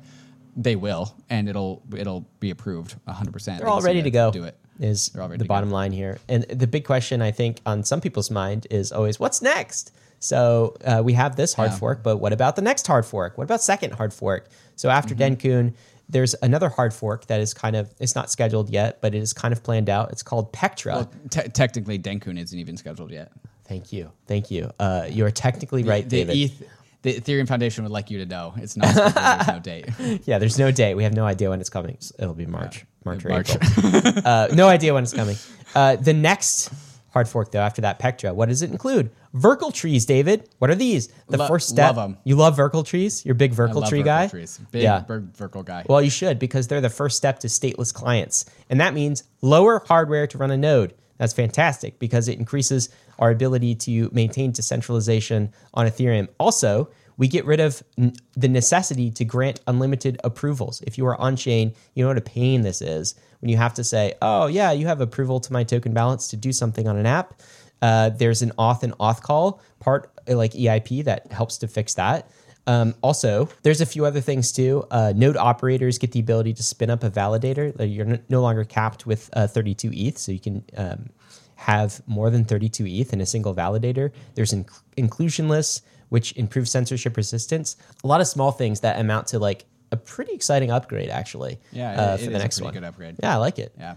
They 0.57 0.75
will, 0.77 1.15
and 1.31 1.49
it'll 1.49 1.83
it'll 1.97 2.25
be 2.41 2.51
approved 2.51 2.95
100. 3.05 3.33
percent 3.33 3.59
They're 3.59 3.69
all 3.69 3.83
ready 3.83 4.03
to 4.03 4.11
go. 4.11 4.31
Do 4.33 4.45
it. 4.45 4.57
Is 4.81 5.09
They're 5.11 5.23
all 5.23 5.29
ready 5.29 5.39
the 5.39 5.45
to 5.45 5.49
go. 5.49 5.55
bottom 5.55 5.71
line 5.71 5.93
here. 5.93 6.19
And 6.29 6.45
the 6.45 6.67
big 6.67 6.85
question 6.85 7.21
I 7.23 7.31
think 7.31 7.61
on 7.67 7.85
some 7.85 8.01
people's 8.01 8.31
mind 8.31 8.67
is 8.71 8.91
always 8.91 9.21
what's 9.21 9.43
next? 9.43 9.93
So 10.25 10.77
uh, 10.85 11.03
we 11.05 11.13
have 11.13 11.37
this 11.37 11.55
hard 11.55 11.71
Yeah. 11.73 11.79
fork, 11.79 12.03
but 12.03 12.17
what 12.17 12.33
about 12.33 12.57
the 12.57 12.63
next 12.63 12.87
hard 12.87 13.05
fork? 13.07 13.37
What 13.39 13.45
about 13.45 13.61
second 13.63 13.93
hard 13.93 14.13
fork? 14.13 14.49
So 14.77 14.89
after 14.91 15.15
Mm-hmm. 15.15 15.35
Dencun, 15.49 15.75
there's 16.09 16.35
another 16.43 16.69
hard 16.69 16.93
fork 16.93 17.27
that 17.27 17.41
is 17.41 17.55
kind 17.55 17.77
of 17.77 17.93
it's 18.01 18.15
not 18.15 18.31
scheduled 18.31 18.69
yet, 18.71 19.01
but 19.01 19.15
it 19.15 19.19
is 19.23 19.33
kind 19.33 19.53
of 19.53 19.63
planned 19.63 19.89
out. 19.89 20.13
It's 20.13 20.23
called 20.23 20.53
Pectra. 20.53 20.95
Well, 20.95 21.11
te- 21.31 21.49
technically, 21.49 21.99
Dencun 21.99 22.39
isn't 22.39 22.59
even 22.59 22.77
scheduled 22.77 23.11
yet. 23.11 23.33
Thank 23.67 23.93
you, 23.93 24.11
thank 24.27 24.51
you. 24.51 24.71
Uh, 24.79 25.07
you 25.11 25.25
are 25.25 25.31
technically 25.31 25.83
right, 25.85 26.07
the 26.09 26.25
David. 26.25 26.37
ETH, 26.37 26.69
the 27.03 27.15
Ethereum 27.21 27.49
Foundation 27.49 27.85
would 27.85 27.93
like 27.93 28.11
you 28.11 28.19
to 28.19 28.27
know 28.27 28.53
it's 28.59 28.77
not. 28.77 28.95
There's 28.95 29.47
no 29.49 29.59
date. 29.63 29.89
yeah, 30.27 30.39
there's 30.39 30.59
no 30.59 30.71
date. 30.71 30.95
We 30.95 31.05
have 31.05 31.15
no 31.15 31.25
idea 31.25 31.49
when 31.51 31.61
it's 31.61 31.71
coming. 31.71 31.97
It'll 32.19 32.35
be 32.35 32.45
March, 32.47 32.85
March 33.05 33.25
or 33.25 33.29
March. 33.31 33.55
April. 33.55 34.23
uh, 34.25 34.49
no 34.55 34.69
idea 34.69 34.93
when 34.93 35.03
it's 35.05 35.15
coming. 35.15 35.37
Uh, 35.75 35.97
the 35.97 36.13
next 36.13 36.71
hard 37.15 37.29
fork, 37.29 37.53
though, 37.53 37.61
after 37.61 37.81
that 37.83 37.99
Pectra, 37.99 38.35
what 38.35 38.49
does 38.51 38.61
it 38.61 38.71
include? 38.71 39.11
Verkle 39.35 39.73
trees, 39.73 40.05
David. 40.05 40.49
What 40.59 40.69
are 40.69 40.75
these? 40.75 41.09
The 41.29 41.39
Lo- 41.39 41.47
first 41.49 41.69
step. 41.69 41.97
love 41.97 42.11
'em. 42.11 42.19
You 42.25 42.37
love 42.37 42.57
Verkle 42.57 42.85
trees. 42.85 43.25
You're 43.25 43.33
a 43.33 43.37
big 43.37 43.57
love 43.59 43.89
tree 43.89 44.03
Verkle 44.03 44.05
guy. 44.05 44.27
Trees. 44.27 44.61
Big 44.73 44.83
yeah. 44.83 45.05
Ver- 45.05 45.21
Verkle 45.39 45.65
guy. 45.65 45.85
Well, 45.89 46.03
you 46.03 46.11
should 46.11 46.39
because 46.39 46.67
they're 46.69 46.81
the 46.83 46.91
first 46.91 47.17
step 47.17 47.39
to 47.41 47.47
stateless 47.47 47.95
clients. 47.95 48.45
And 48.69 48.81
that 48.81 48.93
means 48.95 49.23
lower 49.41 49.83
hardware 49.87 50.27
to 50.27 50.37
run 50.39 50.51
a 50.51 50.57
node. 50.57 50.93
That's 51.17 51.33
fantastic 51.33 52.01
because 52.01 52.27
it 52.29 52.39
increases 52.39 52.89
our 53.21 53.31
ability 53.31 53.77
to 53.77 54.11
maintain 54.13 54.51
decentralization 54.51 55.53
on 55.73 55.87
Ethereum. 55.87 56.27
Also, 56.41 56.91
we 57.17 57.29
get 57.29 57.45
rid 57.45 57.61
of 57.61 57.83
n- 57.99 58.15
the 58.37 58.49
necessity 58.49 59.11
to 59.13 59.25
grant 59.25 59.61
unlimited 59.67 60.21
approvals. 60.25 60.83
If 60.83 60.99
you 60.99 61.07
are 61.07 61.21
on 61.21 61.37
chain, 61.37 61.73
you 61.95 62.03
know 62.03 62.09
what 62.09 62.19
a 62.19 62.23
pain 62.23 62.63
this 62.63 62.83
is 62.83 63.15
when 63.41 63.51
you 63.51 63.57
have 63.57 63.75
to 63.75 63.85
say, 63.85 64.15
oh, 64.23 64.47
yeah, 64.47 64.73
you 64.73 64.87
have 64.87 65.01
approval 65.01 65.41
to 65.41 65.53
my 65.53 65.65
token 65.65 65.93
balance 65.93 66.29
to 66.29 66.37
do 66.37 66.53
something 66.53 66.89
on 66.89 66.97
an 66.97 67.07
app. 67.07 67.41
Uh, 67.83 68.09
there's 68.09 68.43
an 68.43 68.53
auth 68.59 68.83
and 68.83 68.97
auth 68.99 69.21
call 69.21 69.61
part 69.81 70.11
uh, 70.29 70.37
like 70.37 70.53
EIP 70.53 71.05
that 71.05 71.31
helps 71.31 71.59
to 71.59 71.69
fix 71.69 71.95
that. 71.95 72.31
Um, 72.67 72.95
also, 73.03 73.49
there's 73.63 73.83
a 73.83 73.87
few 73.87 74.07
other 74.07 74.23
things 74.23 74.51
too. 74.51 74.87
Uh, 74.91 75.13
node 75.15 75.37
operators 75.37 75.99
get 75.99 76.13
the 76.13 76.21
ability 76.21 76.55
to 76.55 76.63
spin 76.63 76.89
up 76.89 77.05
a 77.05 77.11
validator. 77.11 77.75
You're 77.79 78.19
no 78.29 78.41
longer 78.41 78.65
capped 78.65 79.07
with 79.07 79.29
uh, 79.35 79.47
32 79.47 79.91
ETH, 79.93 80.17
so 80.19 80.33
you 80.33 80.41
can 80.41 80.65
um, 80.77 81.11
have 81.57 82.01
more 82.07 82.31
than 82.31 82.45
32 82.45 82.87
ETH 82.87 83.13
in 83.13 83.21
a 83.21 83.27
single 83.27 83.55
validator. 83.55 84.11
There's 84.35 84.53
inc- 84.53 84.81
inclusion 84.97 85.49
lists, 85.49 85.83
which 86.09 86.37
improves 86.37 86.71
censorship 86.71 87.17
resistance. 87.17 87.77
A 88.03 88.07
lot 88.07 88.21
of 88.21 88.27
small 88.27 88.53
things 88.53 88.81
that 88.81 88.99
amount 89.01 89.29
to 89.29 89.39
like 89.39 89.65
a 89.93 89.97
pretty 89.97 90.33
exciting 90.33 90.71
upgrade, 90.71 91.09
actually. 91.11 91.59
Yeah, 91.73 91.93
it- 91.93 91.99
uh, 91.99 92.03
it 92.03 92.17
for 92.19 92.23
is 92.23 92.29
the 92.31 92.35
a 92.35 92.39
next 92.39 92.57
pretty 92.59 92.65
one. 92.67 92.75
good 92.75 92.85
upgrade. 92.85 93.17
Yeah, 93.23 93.35
I 93.35 93.37
like 93.37 93.59
it. 93.59 93.73
Yeah. 93.79 93.95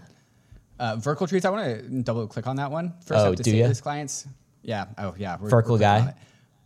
Uh, 0.79 0.95
Verkle 0.97 1.27
trees. 1.27 1.43
I 1.45 1.49
want 1.49 1.65
to 1.65 2.01
double 2.03 2.27
click 2.27 2.45
on 2.45 2.57
that 2.57 2.69
one 2.71 2.93
first. 3.05 3.19
Oh, 3.19 3.31
up 3.31 3.35
to 3.37 3.43
do 3.43 3.51
ya? 3.55 3.65
stateless 3.67 3.81
clients. 3.81 4.27
Yeah. 4.61 4.85
Oh, 4.97 5.15
yeah. 5.17 5.37
We're, 5.39 5.49
Verkle 5.49 5.53
we're 5.53 5.61
clicking 5.63 5.79
guy? 5.81 6.13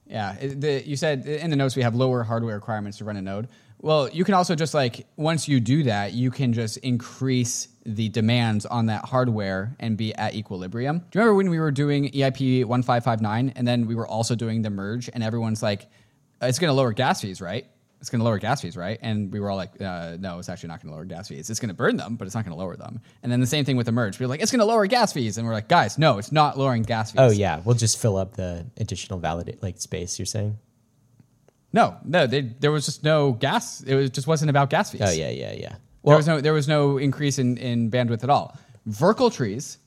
Yeah. 0.07 0.35
it- 0.35 0.59
the, 0.59 0.85
you 0.85 0.95
said 0.97 1.25
in 1.25 1.49
the 1.49 1.55
notes 1.55 1.75
we 1.77 1.83
have 1.83 1.95
lower 1.95 2.23
hardware 2.23 2.55
requirements 2.55 2.97
to 2.97 3.05
run 3.05 3.15
a 3.15 3.21
node. 3.21 3.47
Well, 3.81 4.09
you 4.09 4.23
can 4.23 4.35
also 4.35 4.53
just 4.55 4.73
like 4.73 5.07
once 5.15 5.47
you 5.47 5.59
do 5.59 5.83
that, 5.83 6.13
you 6.13 6.29
can 6.29 6.53
just 6.53 6.77
increase 6.77 7.67
the 7.83 8.09
demands 8.09 8.67
on 8.67 8.85
that 8.87 9.05
hardware 9.05 9.75
and 9.79 9.97
be 9.97 10.13
at 10.15 10.35
equilibrium. 10.35 10.99
Do 10.99 11.05
you 11.17 11.21
remember 11.21 11.35
when 11.35 11.49
we 11.49 11.59
were 11.59 11.71
doing 11.71 12.09
EIP 12.11 12.65
1559 12.65 13.53
and 13.55 13.67
then 13.67 13.87
we 13.87 13.95
were 13.95 14.07
also 14.07 14.35
doing 14.35 14.61
the 14.61 14.69
merge 14.69 15.09
and 15.11 15.23
everyone's 15.23 15.63
like, 15.63 15.87
it's 16.41 16.59
going 16.59 16.69
to 16.69 16.73
lower 16.73 16.93
gas 16.93 17.21
fees, 17.21 17.41
right? 17.41 17.65
It's 17.99 18.09
going 18.09 18.19
to 18.19 18.25
lower 18.25 18.39
gas 18.39 18.61
fees, 18.61 18.75
right? 18.75 18.97
And 19.01 19.31
we 19.31 19.39
were 19.39 19.49
all 19.49 19.57
like, 19.57 19.79
uh, 19.79 20.17
no, 20.19 20.39
it's 20.39 20.49
actually 20.49 20.69
not 20.69 20.81
going 20.81 20.91
to 20.91 20.95
lower 20.95 21.05
gas 21.05 21.27
fees. 21.27 21.49
It's 21.51 21.59
going 21.59 21.69
to 21.69 21.75
burn 21.75 21.97
them, 21.97 22.15
but 22.15 22.25
it's 22.25 22.33
not 22.33 22.45
going 22.45 22.55
to 22.55 22.59
lower 22.59 22.75
them. 22.75 22.99
And 23.21 23.31
then 23.31 23.39
the 23.39 23.47
same 23.47 23.63
thing 23.63 23.77
with 23.77 23.85
the 23.85 23.91
merge. 23.91 24.19
We 24.19 24.25
are 24.25 24.27
like, 24.27 24.41
it's 24.41 24.51
going 24.51 24.59
to 24.59 24.65
lower 24.65 24.87
gas 24.87 25.13
fees. 25.13 25.37
And 25.37 25.45
we're 25.45 25.53
like, 25.53 25.67
guys, 25.67 25.99
no, 25.99 26.17
it's 26.17 26.31
not 26.31 26.57
lowering 26.57 26.81
gas 26.81 27.11
fees. 27.11 27.19
Oh 27.19 27.29
yeah, 27.29 27.61
we'll 27.63 27.75
just 27.75 27.99
fill 27.99 28.17
up 28.17 28.35
the 28.35 28.65
additional 28.77 29.19
validate 29.19 29.61
like 29.61 29.79
space. 29.79 30.17
You're 30.17 30.25
saying? 30.25 30.57
No, 31.73 31.97
no, 32.03 32.27
they, 32.27 32.41
there 32.41 32.71
was 32.71 32.85
just 32.85 33.03
no 33.03 33.33
gas. 33.33 33.81
It 33.81 33.95
was, 33.95 34.09
just 34.09 34.27
wasn't 34.27 34.49
about 34.49 34.69
gas 34.69 34.91
fees. 34.91 35.01
Oh 35.03 35.11
yeah, 35.11 35.29
yeah, 35.29 35.53
yeah. 35.53 35.69
there 35.69 35.77
Well, 36.03 36.17
was 36.17 36.27
no 36.27 36.41
there 36.41 36.53
was 36.53 36.67
no 36.67 36.97
increase 36.97 37.39
in, 37.39 37.57
in 37.57 37.89
bandwidth 37.89 38.23
at 38.23 38.29
all. 38.29 38.57
Verkle 38.89 39.33
trees 39.33 39.77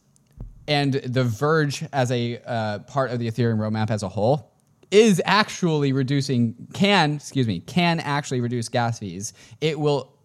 and 0.66 0.94
the 0.94 1.24
Verge 1.24 1.84
as 1.92 2.10
a 2.10 2.40
uh, 2.46 2.78
part 2.80 3.10
of 3.10 3.18
the 3.18 3.30
Ethereum 3.30 3.58
roadmap 3.58 3.90
as 3.90 4.02
a 4.02 4.08
whole 4.08 4.52
is 4.90 5.20
actually 5.24 5.92
reducing 5.92 6.54
can 6.72 7.14
excuse 7.16 7.46
me 7.46 7.60
can 7.60 8.00
actually 8.00 8.40
reduce 8.40 8.68
gas 8.68 8.98
fees. 8.98 9.32
It 9.60 9.78
will 9.78 10.16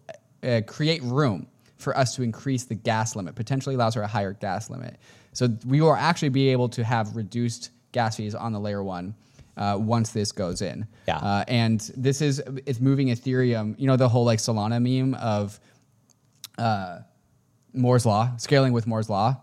uh, 0.42 0.62
create 0.66 1.02
room 1.02 1.46
for 1.76 1.96
us 1.96 2.14
to 2.14 2.22
increase 2.22 2.64
the 2.64 2.74
gas 2.74 3.16
limit. 3.16 3.34
Potentially 3.34 3.74
allows 3.74 3.94
for 3.94 4.02
a 4.02 4.06
higher 4.06 4.32
gas 4.32 4.70
limit. 4.70 4.98
So 5.32 5.48
we 5.66 5.80
will 5.80 5.94
actually 5.94 6.28
be 6.30 6.48
able 6.48 6.68
to 6.70 6.84
have 6.84 7.16
reduced 7.16 7.70
gas 7.92 8.16
fees 8.16 8.34
on 8.34 8.52
the 8.52 8.60
layer 8.60 8.82
one. 8.82 9.14
Uh, 9.60 9.76
once 9.78 10.10
this 10.10 10.32
goes 10.32 10.62
in, 10.62 10.86
Yeah. 11.06 11.18
uh, 11.18 11.44
and 11.46 11.80
this 11.94 12.22
is 12.22 12.42
it's 12.64 12.80
moving 12.80 13.08
Ethereum. 13.08 13.74
You 13.78 13.86
know 13.88 13.96
the 13.98 14.08
whole 14.08 14.24
like 14.24 14.38
Solana 14.38 14.80
meme 14.82 15.12
of 15.20 15.60
Moore's 17.72 18.06
law, 18.06 18.36
scaling 18.36 18.72
with 18.72 18.86
Moore's 18.86 19.08
law. 19.10 19.36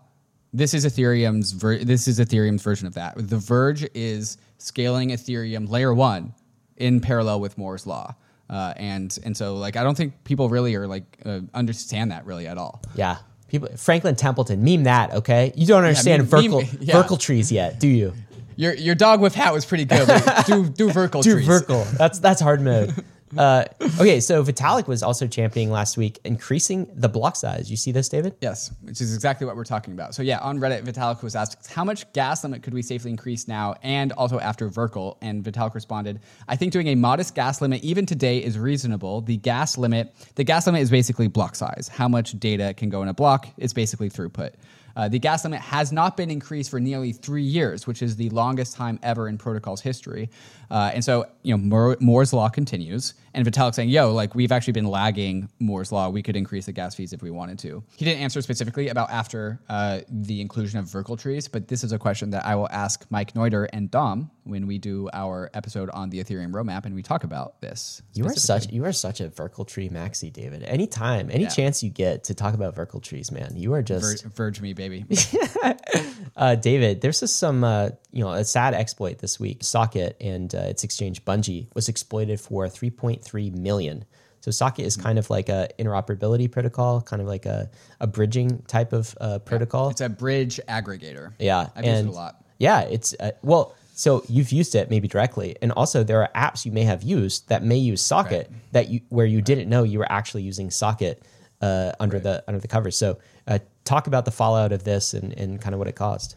This 0.52 0.74
is 0.74 0.84
Ethereum's 0.84 1.52
ver- 1.52 1.78
this 1.84 2.08
is 2.08 2.18
Ethereum's 2.18 2.62
version 2.62 2.86
of 2.86 2.94
that. 2.94 3.14
The 3.16 3.36
Verge 3.38 3.86
is 3.94 4.38
scaling 4.58 5.10
Ethereum 5.10 5.68
layer 5.68 5.92
one 5.94 6.32
in 6.76 7.00
parallel 7.00 7.40
with 7.40 7.56
Moore's 7.58 7.86
law, 7.86 8.14
uh, 8.50 8.72
and 8.76 9.16
and 9.24 9.36
so 9.36 9.56
like 9.56 9.76
I 9.76 9.82
don't 9.82 9.96
think 9.96 10.24
people 10.24 10.48
really 10.48 10.74
are 10.74 10.86
like 10.86 11.04
uh, 11.24 11.40
understand 11.54 12.10
that 12.12 12.24
really 12.26 12.46
at 12.46 12.58
all. 12.58 12.82
yeah. 12.94 13.18
People, 13.48 13.68
Franklin 13.78 14.14
Templeton, 14.14 14.62
meme 14.62 14.82
that, 14.84 15.10
okay? 15.14 15.54
You 15.56 15.64
don't 15.66 15.82
understand 15.82 16.20
meme- 16.24 16.28
vertical 16.28 16.60
meme- 16.60 16.76
yeah. 16.82 16.92
vertical 16.96 17.16
trees 17.16 17.50
yet, 17.50 17.80
do 17.80 17.88
you? 17.88 18.12
Your 18.58 18.74
your 18.74 18.96
dog 18.96 19.20
with 19.20 19.36
hat 19.36 19.52
was 19.52 19.64
pretty 19.64 19.84
good. 19.84 20.06
Do 20.46 20.68
do 20.68 20.88
Verkle 20.88 21.22
Do 21.22 21.34
trees. 21.34 21.46
vertical. 21.46 21.84
That's 21.96 22.18
that's 22.18 22.40
hard 22.40 22.60
mode. 22.60 22.92
Uh, 23.36 23.62
okay, 24.00 24.20
so 24.20 24.42
Vitalik 24.42 24.86
was 24.88 25.02
also 25.02 25.26
championing 25.26 25.70
last 25.70 25.98
week, 25.98 26.18
increasing 26.24 26.90
the 26.94 27.08
block 27.08 27.36
size. 27.36 27.70
You 27.70 27.76
see 27.76 27.92
this, 27.92 28.08
David? 28.08 28.34
Yes, 28.40 28.72
which 28.82 29.02
is 29.02 29.14
exactly 29.14 29.46
what 29.46 29.54
we're 29.54 29.64
talking 29.64 29.92
about. 29.92 30.14
So 30.14 30.22
yeah, 30.22 30.38
on 30.38 30.58
Reddit, 30.58 30.82
Vitalik 30.84 31.22
was 31.22 31.36
asked, 31.36 31.70
how 31.70 31.84
much 31.84 32.10
gas 32.14 32.42
limit 32.42 32.62
could 32.62 32.72
we 32.72 32.80
safely 32.80 33.10
increase 33.10 33.46
now 33.46 33.74
and 33.82 34.12
also 34.12 34.40
after 34.40 34.70
Verkle? 34.70 35.18
And 35.20 35.44
Vitalik 35.44 35.74
responded, 35.74 36.20
I 36.48 36.56
think 36.56 36.72
doing 36.72 36.88
a 36.88 36.94
modest 36.94 37.34
gas 37.34 37.60
limit 37.60 37.84
even 37.84 38.06
today 38.06 38.38
is 38.38 38.58
reasonable. 38.58 39.20
The 39.20 39.36
gas 39.36 39.76
limit, 39.76 40.14
the 40.36 40.44
gas 40.44 40.66
limit 40.66 40.80
is 40.80 40.90
basically 40.90 41.28
block 41.28 41.54
size. 41.54 41.88
How 41.92 42.08
much 42.08 42.32
data 42.40 42.72
can 42.74 42.88
go 42.88 43.02
in 43.02 43.08
a 43.08 43.14
block? 43.14 43.46
It's 43.58 43.74
basically 43.74 44.08
throughput. 44.08 44.54
Uh, 44.98 45.08
the 45.08 45.18
gas 45.18 45.44
limit 45.44 45.60
has 45.60 45.92
not 45.92 46.16
been 46.16 46.28
increased 46.28 46.70
for 46.70 46.80
nearly 46.80 47.12
three 47.12 47.44
years, 47.44 47.86
which 47.86 48.02
is 48.02 48.16
the 48.16 48.28
longest 48.30 48.74
time 48.74 48.98
ever 49.04 49.28
in 49.28 49.38
protocol's 49.38 49.80
history. 49.80 50.28
Uh, 50.70 50.90
and 50.94 51.04
so, 51.04 51.26
you 51.42 51.56
know, 51.56 51.58
Moore, 51.62 51.96
Moore's 52.00 52.32
law 52.32 52.48
continues, 52.48 53.14
and 53.34 53.46
Vitalik 53.46 53.74
saying, 53.74 53.88
"Yo, 53.88 54.12
like 54.12 54.34
we've 54.34 54.52
actually 54.52 54.72
been 54.74 54.86
lagging 54.86 55.48
Moore's 55.60 55.92
law. 55.92 56.08
We 56.08 56.22
could 56.22 56.36
increase 56.36 56.66
the 56.66 56.72
gas 56.72 56.94
fees 56.94 57.12
if 57.12 57.22
we 57.22 57.30
wanted 57.30 57.58
to." 57.60 57.82
He 57.96 58.04
didn't 58.04 58.20
answer 58.20 58.42
specifically 58.42 58.88
about 58.88 59.10
after 59.10 59.60
uh, 59.68 60.00
the 60.10 60.40
inclusion 60.40 60.78
of 60.78 60.86
Verkle 60.86 61.18
trees, 61.18 61.48
but 61.48 61.68
this 61.68 61.84
is 61.84 61.92
a 61.92 61.98
question 61.98 62.30
that 62.30 62.44
I 62.44 62.54
will 62.56 62.68
ask 62.70 63.06
Mike 63.10 63.34
Neuder 63.34 63.68
and 63.72 63.90
Dom 63.90 64.30
when 64.44 64.66
we 64.66 64.78
do 64.78 65.08
our 65.12 65.50
episode 65.54 65.90
on 65.90 66.08
the 66.10 66.22
Ethereum 66.24 66.52
roadmap 66.52 66.84
and 66.86 66.94
we 66.94 67.02
talk 67.02 67.22
about 67.24 67.60
this. 67.60 68.00
You 68.14 68.26
are 68.26 68.34
such 68.34 68.70
you 68.72 68.84
are 68.86 68.92
such 68.92 69.20
a 69.20 69.28
vertical 69.28 69.64
tree 69.64 69.88
maxi, 69.88 70.32
David. 70.32 70.62
Anytime, 70.64 71.30
any 71.30 71.44
Yeah. 71.44 71.48
chance 71.50 71.82
you 71.82 71.90
get 71.90 72.24
to 72.24 72.34
talk 72.34 72.54
about 72.54 72.74
vertical 72.74 73.00
trees, 73.00 73.30
man, 73.30 73.52
you 73.56 73.72
are 73.74 73.82
just 73.82 74.22
Ver- 74.24 74.28
verge 74.30 74.60
me, 74.60 74.72
baby. 74.72 75.04
uh, 76.36 76.54
David, 76.56 77.00
there's 77.00 77.20
just 77.20 77.38
some, 77.38 77.64
uh, 77.64 77.90
you 78.12 78.22
know, 78.24 78.30
a 78.32 78.44
sad 78.44 78.74
exploit 78.74 79.18
this 79.18 79.38
week. 79.38 79.62
Socket 79.62 80.16
and 80.20 80.54
uh, 80.58 80.62
its 80.62 80.84
exchange 80.84 81.24
Bungee 81.24 81.68
was 81.74 81.88
exploited 81.88 82.40
for 82.40 82.66
3.3 82.66 83.54
million. 83.56 84.04
So 84.40 84.50
Socket 84.50 84.86
is 84.86 84.96
kind 84.96 85.18
of 85.18 85.30
like 85.30 85.48
a 85.48 85.68
interoperability 85.78 86.50
protocol, 86.50 87.02
kind 87.02 87.20
of 87.20 87.28
like 87.28 87.44
a, 87.46 87.70
a 88.00 88.06
bridging 88.06 88.62
type 88.62 88.92
of 88.92 89.16
uh, 89.20 89.40
protocol. 89.40 89.90
it's 89.90 90.00
a 90.00 90.08
bridge 90.08 90.60
aggregator. 90.68 91.32
Yeah, 91.38 91.68
I've 91.74 91.84
and 91.84 91.86
used 91.86 92.06
it 92.06 92.08
a 92.08 92.12
lot. 92.12 92.44
Yeah, 92.58 92.80
it's 92.82 93.14
uh, 93.20 93.32
well. 93.42 93.74
So 93.94 94.22
you've 94.28 94.52
used 94.52 94.76
it 94.76 94.90
maybe 94.90 95.08
directly, 95.08 95.56
and 95.60 95.72
also 95.72 96.04
there 96.04 96.22
are 96.22 96.30
apps 96.36 96.64
you 96.64 96.70
may 96.70 96.84
have 96.84 97.02
used 97.02 97.48
that 97.48 97.64
may 97.64 97.76
use 97.76 98.00
Socket 98.00 98.48
that 98.70 98.88
you 98.88 99.00
where 99.08 99.26
you 99.26 99.42
didn't 99.42 99.68
know 99.68 99.82
you 99.82 99.98
were 99.98 100.10
actually 100.10 100.44
using 100.44 100.70
Socket 100.70 101.20
uh, 101.60 101.92
under 101.98 102.20
the 102.20 102.44
under 102.46 102.60
the 102.60 102.68
covers. 102.68 102.96
So 102.96 103.18
uh, 103.48 103.58
talk 103.84 104.06
about 104.06 104.24
the 104.24 104.30
fallout 104.30 104.70
of 104.70 104.84
this 104.84 105.14
and, 105.14 105.32
and 105.32 105.60
kind 105.60 105.74
of 105.74 105.78
what 105.78 105.88
it 105.88 105.96
caused. 105.96 106.36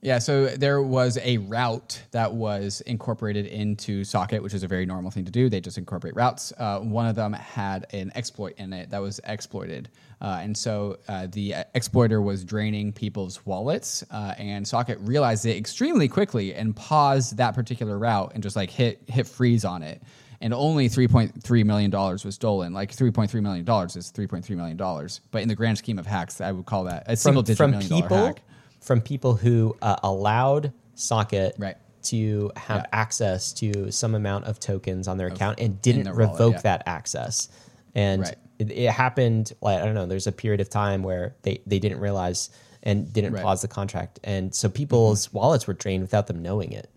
Yeah, 0.00 0.20
so 0.20 0.46
there 0.46 0.80
was 0.80 1.18
a 1.22 1.38
route 1.38 2.00
that 2.12 2.32
was 2.32 2.82
incorporated 2.82 3.46
into 3.46 4.04
Socket, 4.04 4.44
which 4.44 4.54
is 4.54 4.62
a 4.62 4.68
very 4.68 4.86
normal 4.86 5.10
thing 5.10 5.24
to 5.24 5.32
do. 5.32 5.48
They 5.48 5.60
just 5.60 5.76
incorporate 5.76 6.14
routes. 6.14 6.52
Uh, 6.56 6.78
one 6.78 7.06
of 7.06 7.16
them 7.16 7.32
had 7.32 7.86
an 7.92 8.12
exploit 8.14 8.54
in 8.58 8.72
it 8.72 8.90
that 8.90 9.02
was 9.02 9.20
exploited. 9.24 9.88
Uh, 10.20 10.38
and 10.40 10.56
so 10.56 10.98
uh, 11.08 11.26
the 11.32 11.54
exploiter 11.74 12.22
was 12.22 12.44
draining 12.44 12.92
people's 12.92 13.44
wallets, 13.44 14.04
uh, 14.12 14.34
and 14.38 14.66
Socket 14.66 14.98
realized 15.00 15.46
it 15.46 15.56
extremely 15.56 16.06
quickly 16.06 16.54
and 16.54 16.76
paused 16.76 17.36
that 17.36 17.54
particular 17.54 17.98
route 17.98 18.32
and 18.34 18.42
just 18.42 18.54
like 18.54 18.70
hit 18.70 19.02
hit 19.08 19.26
freeze 19.26 19.64
on 19.64 19.82
it. 19.82 20.00
And 20.40 20.54
only 20.54 20.88
three 20.88 21.08
point 21.08 21.42
three 21.42 21.64
million 21.64 21.90
dollars 21.90 22.24
was 22.24 22.36
stolen. 22.36 22.72
Like 22.72 22.92
three 22.92 23.10
point 23.10 23.32
three 23.32 23.40
million 23.40 23.64
dollars 23.64 23.96
is 23.96 24.10
three 24.10 24.28
point 24.28 24.44
three 24.44 24.54
million 24.54 24.76
dollars, 24.76 25.20
but 25.32 25.42
in 25.42 25.48
the 25.48 25.56
grand 25.56 25.78
scheme 25.78 25.98
of 25.98 26.06
hacks, 26.06 26.40
I 26.40 26.52
would 26.52 26.66
call 26.66 26.84
that 26.84 27.02
a 27.06 27.16
single 27.16 27.42
digit 27.42 27.56
from 27.58 27.72
million 27.72 27.88
dollar 27.88 28.02
people 28.02 28.26
hack. 28.26 28.42
From 28.80 29.00
people 29.00 29.34
who 29.36 29.76
uh, 29.82 29.96
allowed 30.02 30.72
Socket 30.94 31.54
Right. 31.58 31.76
to 32.04 32.50
have 32.56 32.82
Yeah. 32.82 32.86
access 32.92 33.52
to 33.54 33.90
some 33.92 34.14
amount 34.14 34.44
of 34.46 34.58
tokens 34.60 35.08
on 35.08 35.16
their 35.18 35.28
account 35.28 35.60
and 35.60 35.80
didn't 35.82 36.04
wallet, 36.06 36.16
revoke 36.32 36.54
yeah. 36.54 36.60
that 36.62 36.82
access. 36.86 37.48
And 37.94 38.22
Right. 38.22 38.36
it, 38.58 38.70
it 38.70 38.90
happened 38.90 39.52
like 39.60 39.80
I 39.80 39.84
don't 39.84 39.94
know. 39.94 40.06
There's 40.06 40.26
a 40.26 40.32
period 40.32 40.60
of 40.60 40.68
time 40.70 41.02
where 41.02 41.34
they 41.42 41.60
they 41.66 41.78
didn't 41.78 42.00
realize 42.00 42.50
and 42.82 43.12
didn't 43.12 43.32
Right. 43.32 43.42
pause 43.42 43.60
the 43.62 43.68
contract, 43.68 44.20
and 44.24 44.54
so 44.54 44.68
people's 44.68 45.32
wallets 45.32 45.66
were 45.66 45.74
drained 45.74 46.02
without 46.02 46.26
them 46.28 46.40
knowing 46.42 46.72
it. 46.72 46.88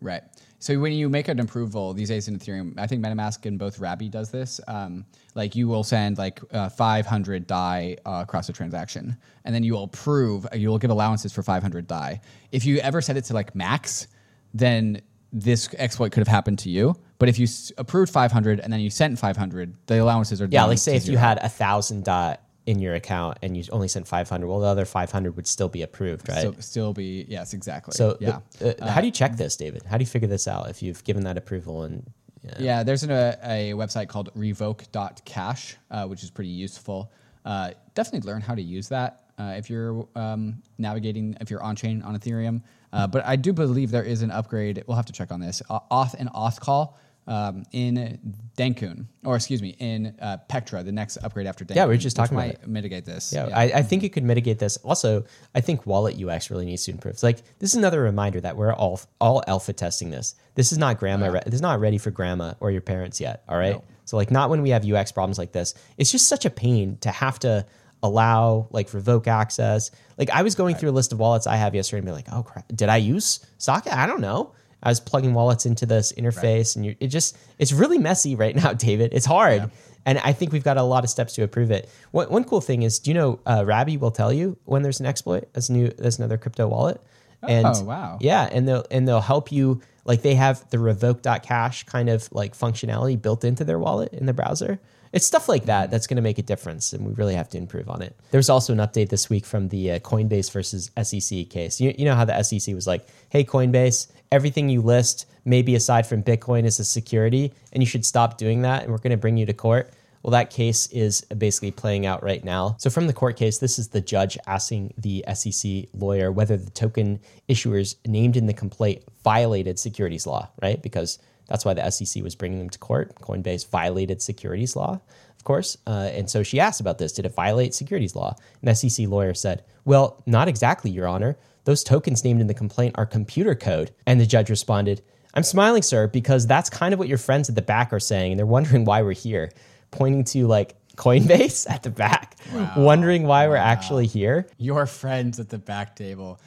Right. 0.00 0.22
So 0.60 0.78
when 0.80 0.92
you 0.92 1.08
make 1.08 1.28
an 1.28 1.38
approval 1.38 1.94
these 1.94 2.08
days 2.08 2.26
in 2.26 2.36
Ethereum, 2.38 2.74
I 2.78 2.86
think 2.88 3.00
MetaMask 3.04 3.46
and 3.46 3.58
both 3.58 3.78
Rabby 3.78 4.08
does 4.08 4.30
this. 4.30 4.60
Um, 4.66 5.04
like 5.36 5.54
you 5.54 5.68
will 5.68 5.84
send 5.84 6.18
like 6.18 6.40
uh, 6.52 6.68
500 6.68 7.46
DAI 7.46 7.96
uh, 8.04 8.20
across 8.26 8.48
a 8.48 8.52
transaction, 8.52 9.16
and 9.44 9.54
then 9.54 9.62
you 9.62 9.74
will 9.74 9.84
approve. 9.84 10.46
uh, 10.46 10.56
You 10.56 10.68
will 10.68 10.78
give 10.78 10.90
allowances 10.90 11.32
for 11.32 11.44
500 11.44 11.86
DAI. 11.86 12.20
If 12.50 12.64
you 12.66 12.78
ever 12.78 13.00
set 13.00 13.16
it 13.16 13.22
to 13.26 13.34
like 13.34 13.54
max, 13.54 14.08
then 14.52 15.00
this 15.32 15.72
exploit 15.78 16.10
could 16.10 16.20
have 16.22 16.28
happened 16.28 16.58
to 16.60 16.70
you. 16.70 16.96
But 17.18 17.28
if 17.28 17.38
you 17.38 17.44
s- 17.44 17.70
approved 17.78 18.10
500 18.12 18.60
and 18.60 18.72
then 18.72 18.80
you 18.80 18.90
sent 18.90 19.18
500, 19.18 19.74
the 19.86 20.02
allowances 20.02 20.40
are 20.40 20.44
Yeah, 20.46 20.62
down 20.62 20.70
like 20.70 20.78
say 20.78 20.96
if 20.96 21.06
you 21.06 21.18
had 21.18 21.38
a 21.38 21.48
thousand 21.48 22.04
dot 22.04 22.40
in 22.68 22.78
your 22.78 22.94
account 22.94 23.38
and 23.40 23.56
you 23.56 23.64
only 23.72 23.88
sent 23.88 24.06
500, 24.06 24.46
well, 24.46 24.60
the 24.60 24.66
other 24.66 24.84
500 24.84 25.36
would 25.36 25.46
still 25.46 25.70
be 25.70 25.80
approved, 25.80 26.28
right? 26.28 26.40
still, 26.40 26.54
still 26.60 26.92
be 26.92 27.24
yes 27.26 27.54
exactly. 27.54 27.92
So, 27.92 28.18
yeah. 28.20 28.40
uh, 28.62 28.90
how 28.90 29.00
do 29.00 29.06
you 29.06 29.12
check 29.12 29.38
this, 29.38 29.56
David? 29.56 29.84
How 29.84 29.96
do 29.96 30.02
you 30.02 30.06
figure 30.06 30.28
this 30.28 30.46
out 30.46 30.68
if 30.68 30.82
you've 30.82 31.02
given 31.02 31.24
that 31.24 31.38
approval 31.38 31.84
and 31.84 32.04
yeah. 32.44 32.54
Yeah, 32.58 32.82
there's 32.84 33.02
an, 33.02 33.10
a, 33.10 33.36
a 33.42 33.72
website 33.72 34.08
called 34.08 34.30
revoke.cash, 34.34 35.76
uh, 35.90 36.06
which 36.06 36.22
is 36.22 36.30
pretty 36.30 36.50
useful. 36.50 37.10
Uh, 37.44 37.70
definitely 37.94 38.30
learn 38.30 38.42
how 38.42 38.54
to 38.54 38.62
use 38.62 38.88
that 38.90 39.24
uh, 39.38 39.54
if 39.56 39.68
you're 39.68 40.06
um, 40.14 40.62
navigating, 40.76 41.36
if 41.40 41.50
you're 41.50 41.62
on 41.62 41.74
chain 41.74 42.00
on 42.02 42.16
Ethereum. 42.16 42.62
Uh, 42.92 43.06
but 43.06 43.24
I 43.24 43.34
do 43.36 43.52
believe 43.52 43.90
there 43.90 44.04
is 44.04 44.22
an 44.22 44.30
upgrade. 44.30 44.84
We'll 44.86 44.96
have 44.96 45.06
to 45.06 45.12
check 45.12 45.32
on 45.32 45.40
this. 45.40 45.62
Uh, 45.68 45.80
auth 45.90 46.14
and 46.18 46.30
auth 46.30 46.60
call 46.60 46.98
um, 47.28 47.64
in 47.72 48.18
Dencun, 48.56 49.06
or 49.22 49.36
excuse 49.36 49.60
me, 49.60 49.76
in 49.78 50.16
uh, 50.20 50.38
Pectra, 50.48 50.82
the 50.82 50.90
next 50.90 51.18
upgrade 51.18 51.46
after 51.46 51.64
Dencun. 51.64 51.76
Yeah, 51.76 51.84
we 51.84 51.94
were 51.94 51.98
just 51.98 52.16
talking 52.16 52.36
about 52.36 52.46
might 52.46 52.54
it. 52.54 52.66
mitigate 52.66 53.04
this. 53.04 53.32
Yeah, 53.32 53.50
I, 53.54 53.64
I 53.64 53.82
think 53.82 54.02
it 54.02 54.08
could 54.08 54.24
mitigate 54.24 54.58
this. 54.58 54.78
Also, 54.78 55.24
I 55.54 55.60
think 55.60 55.86
wallet 55.86 56.20
UX 56.20 56.50
really 56.50 56.64
needs 56.64 56.84
to 56.86 56.90
improve. 56.90 57.12
It's 57.12 57.22
like 57.22 57.38
this 57.58 57.70
is 57.70 57.76
another 57.76 58.02
reminder 58.02 58.40
that 58.40 58.56
we're 58.56 58.72
all 58.72 59.00
all 59.20 59.44
alpha 59.46 59.74
testing 59.74 60.10
this. 60.10 60.34
This 60.54 60.72
is 60.72 60.78
not 60.78 60.98
grandma. 60.98 61.28
Re- 61.28 61.42
this 61.44 61.54
is 61.54 61.62
not 61.62 61.80
ready 61.80 61.98
for 61.98 62.10
grandma 62.10 62.54
or 62.60 62.70
your 62.70 62.80
parents 62.80 63.20
yet. 63.20 63.44
All 63.48 63.58
right. 63.58 63.74
No. 63.74 63.84
So 64.06 64.16
like, 64.16 64.30
not 64.30 64.48
when 64.48 64.62
we 64.62 64.70
have 64.70 64.90
UX 64.90 65.12
problems 65.12 65.36
like 65.36 65.52
this. 65.52 65.74
It's 65.98 66.10
just 66.10 66.28
such 66.28 66.46
a 66.46 66.50
pain 66.50 66.96
to 67.02 67.10
have 67.10 67.38
to 67.40 67.66
allow 68.02 68.68
like 68.70 68.92
revoke 68.94 69.26
access. 69.26 69.90
Like 70.16 70.30
I 70.30 70.42
was 70.42 70.54
going 70.54 70.76
through 70.76 70.90
a 70.90 70.92
list 70.92 71.12
of 71.12 71.18
wallets 71.18 71.46
I 71.46 71.56
have 71.56 71.74
yesterday 71.74 71.98
and 71.98 72.06
be 72.06 72.12
like, 72.12 72.28
oh 72.32 72.42
crap, 72.42 72.66
did 72.74 72.88
I 72.88 72.96
use 72.96 73.44
Socket? 73.58 73.92
I 73.92 74.06
don't 74.06 74.20
know. 74.20 74.54
I 74.82 74.90
was 74.90 75.00
plugging 75.00 75.34
wallets 75.34 75.66
into 75.66 75.86
this 75.86 76.12
interface, 76.12 76.76
and 76.76 76.84
you 76.86 76.94
it 77.00 77.08
just 77.08 77.36
it's 77.58 77.72
really 77.72 77.98
messy 77.98 78.34
right 78.36 78.54
now, 78.54 78.72
David. 78.88 79.12
It's 79.12 79.26
hard, 79.26 79.70
and 80.06 80.18
I 80.18 80.32
think 80.32 80.52
we've 80.52 80.64
got 80.64 80.76
a 80.76 80.82
lot 80.82 81.02
of 81.04 81.10
steps 81.10 81.34
to 81.34 81.42
approve 81.42 81.70
it. 81.70 81.88
One, 82.12 82.28
one 82.30 82.44
cool 82.44 82.60
thing 82.60 82.82
is, 82.82 82.98
do 82.98 83.10
you 83.10 83.14
know 83.14 83.40
uh, 83.46 83.64
Rabby 83.66 83.96
will 83.96 84.10
tell 84.12 84.32
you 84.32 84.56
when 84.64 84.82
there's 84.82 85.00
an 85.00 85.06
exploit 85.06 85.48
as 85.54 85.68
new 85.68 85.90
as 85.98 86.18
another 86.18 86.38
crypto 86.38 86.68
wallet. 86.68 87.00
And 87.46 87.66
Oh, 87.66 87.84
wow. 87.84 88.18
yeah, 88.20 88.48
and 88.50 88.66
they'll 88.66 88.84
and 88.90 89.06
they'll 89.06 89.20
help 89.20 89.52
you 89.52 89.80
like 90.04 90.22
they 90.22 90.34
have 90.34 90.68
the 90.70 90.78
revoke.cash 90.78 91.84
kind 91.84 92.08
of 92.08 92.28
like 92.32 92.56
functionality 92.56 93.20
built 93.20 93.44
into 93.44 93.64
their 93.64 93.78
wallet 93.78 94.12
in 94.12 94.26
the 94.26 94.32
browser. 94.32 94.80
It's 95.12 95.26
stuff 95.26 95.48
like 95.48 95.66
that 95.66 95.90
that's 95.90 96.06
going 96.06 96.16
to 96.16 96.22
make 96.22 96.38
a 96.38 96.42
difference, 96.42 96.92
and 96.92 97.06
we 97.06 97.12
really 97.14 97.34
have 97.34 97.48
to 97.50 97.58
improve 97.58 97.88
on 97.88 98.02
it. 98.02 98.16
There's 98.30 98.50
also 98.50 98.72
an 98.72 98.78
update 98.78 99.08
this 99.08 99.30
week 99.30 99.46
from 99.46 99.68
the 99.68 99.92
uh, 99.92 99.98
Coinbase 100.00 100.50
versus 100.50 100.90
SEC 101.02 101.48
case. 101.48 101.80
You, 101.80 101.94
you 101.96 102.04
know 102.04 102.14
how 102.14 102.24
the 102.24 102.42
SEC 102.42 102.74
was 102.74 102.86
like, 102.86 103.06
"Hey, 103.30 103.44
Coinbase, 103.44 104.08
everything 104.30 104.68
you 104.68 104.82
list, 104.82 105.26
maybe 105.44 105.74
aside 105.74 106.06
from 106.06 106.22
Bitcoin, 106.22 106.64
is 106.64 106.78
a 106.78 106.84
security, 106.84 107.52
and 107.72 107.82
you 107.82 107.86
should 107.86 108.04
stop 108.04 108.38
doing 108.38 108.62
that, 108.62 108.82
and 108.82 108.92
we're 108.92 108.98
going 108.98 109.10
to 109.10 109.16
bring 109.16 109.36
you 109.36 109.46
to 109.46 109.54
court." 109.54 109.92
Well, 110.22 110.32
that 110.32 110.50
case 110.50 110.88
is 110.88 111.22
basically 111.22 111.70
playing 111.70 112.04
out 112.04 112.22
right 112.22 112.44
now. 112.44 112.76
So, 112.78 112.90
from 112.90 113.06
the 113.06 113.12
court 113.12 113.36
case, 113.36 113.58
this 113.58 113.78
is 113.78 113.88
the 113.88 114.00
judge 114.00 114.36
asking 114.46 114.94
the 114.98 115.24
SEC 115.32 115.84
lawyer 115.94 116.32
whether 116.32 116.56
the 116.56 116.70
token 116.70 117.20
issuers 117.48 117.94
named 118.06 118.36
in 118.36 118.46
the 118.46 118.52
complaint 118.52 119.02
violated 119.22 119.78
securities 119.78 120.26
law, 120.26 120.48
right? 120.60 120.82
Because 120.82 121.18
that's 121.48 121.64
why 121.64 121.74
the 121.74 121.90
SEC 121.90 122.22
was 122.22 122.34
bringing 122.34 122.58
them 122.58 122.70
to 122.70 122.78
court. 122.78 123.14
Coinbase 123.16 123.68
violated 123.68 124.22
securities 124.22 124.76
law, 124.76 125.00
of 125.36 125.44
course. 125.44 125.76
Uh, 125.86 126.10
and 126.12 126.30
so 126.30 126.42
she 126.42 126.60
asked 126.60 126.80
about 126.80 126.98
this 126.98 127.12
Did 127.12 127.26
it 127.26 127.34
violate 127.34 127.74
securities 127.74 128.14
law? 128.14 128.36
An 128.62 128.74
SEC 128.74 129.08
lawyer 129.08 129.34
said, 129.34 129.64
Well, 129.84 130.22
not 130.26 130.46
exactly, 130.46 130.90
Your 130.90 131.08
Honor. 131.08 131.36
Those 131.64 131.82
tokens 131.82 132.24
named 132.24 132.40
in 132.40 132.46
the 132.46 132.54
complaint 132.54 132.94
are 132.96 133.04
computer 133.04 133.54
code. 133.54 133.90
And 134.06 134.20
the 134.20 134.26
judge 134.26 134.48
responded, 134.48 135.02
I'm 135.34 135.42
smiling, 135.42 135.82
sir, 135.82 136.06
because 136.06 136.46
that's 136.46 136.70
kind 136.70 136.94
of 136.94 136.98
what 136.98 137.08
your 137.08 137.18
friends 137.18 137.48
at 137.48 137.54
the 137.54 137.62
back 137.62 137.92
are 137.92 138.00
saying, 138.00 138.32
and 138.32 138.38
they're 138.38 138.46
wondering 138.46 138.84
why 138.84 139.02
we're 139.02 139.12
here, 139.12 139.52
pointing 139.90 140.24
to 140.24 140.46
like 140.46 140.76
Coinbase 140.96 141.68
at 141.70 141.82
the 141.82 141.90
back, 141.90 142.36
wondering 142.76 143.24
why 143.24 143.48
we're 143.48 143.56
actually 143.56 144.06
here. 144.06 144.48
Your 144.58 144.86
friends 144.86 145.38
at 145.38 145.48
the 145.48 145.58
back 145.58 145.96
table. 145.96 146.40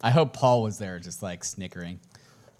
I 0.00 0.10
hope 0.10 0.32
Paul 0.32 0.62
was 0.62 0.78
there, 0.78 0.98
just 0.98 1.22
like 1.22 1.44
snickering. 1.44 2.00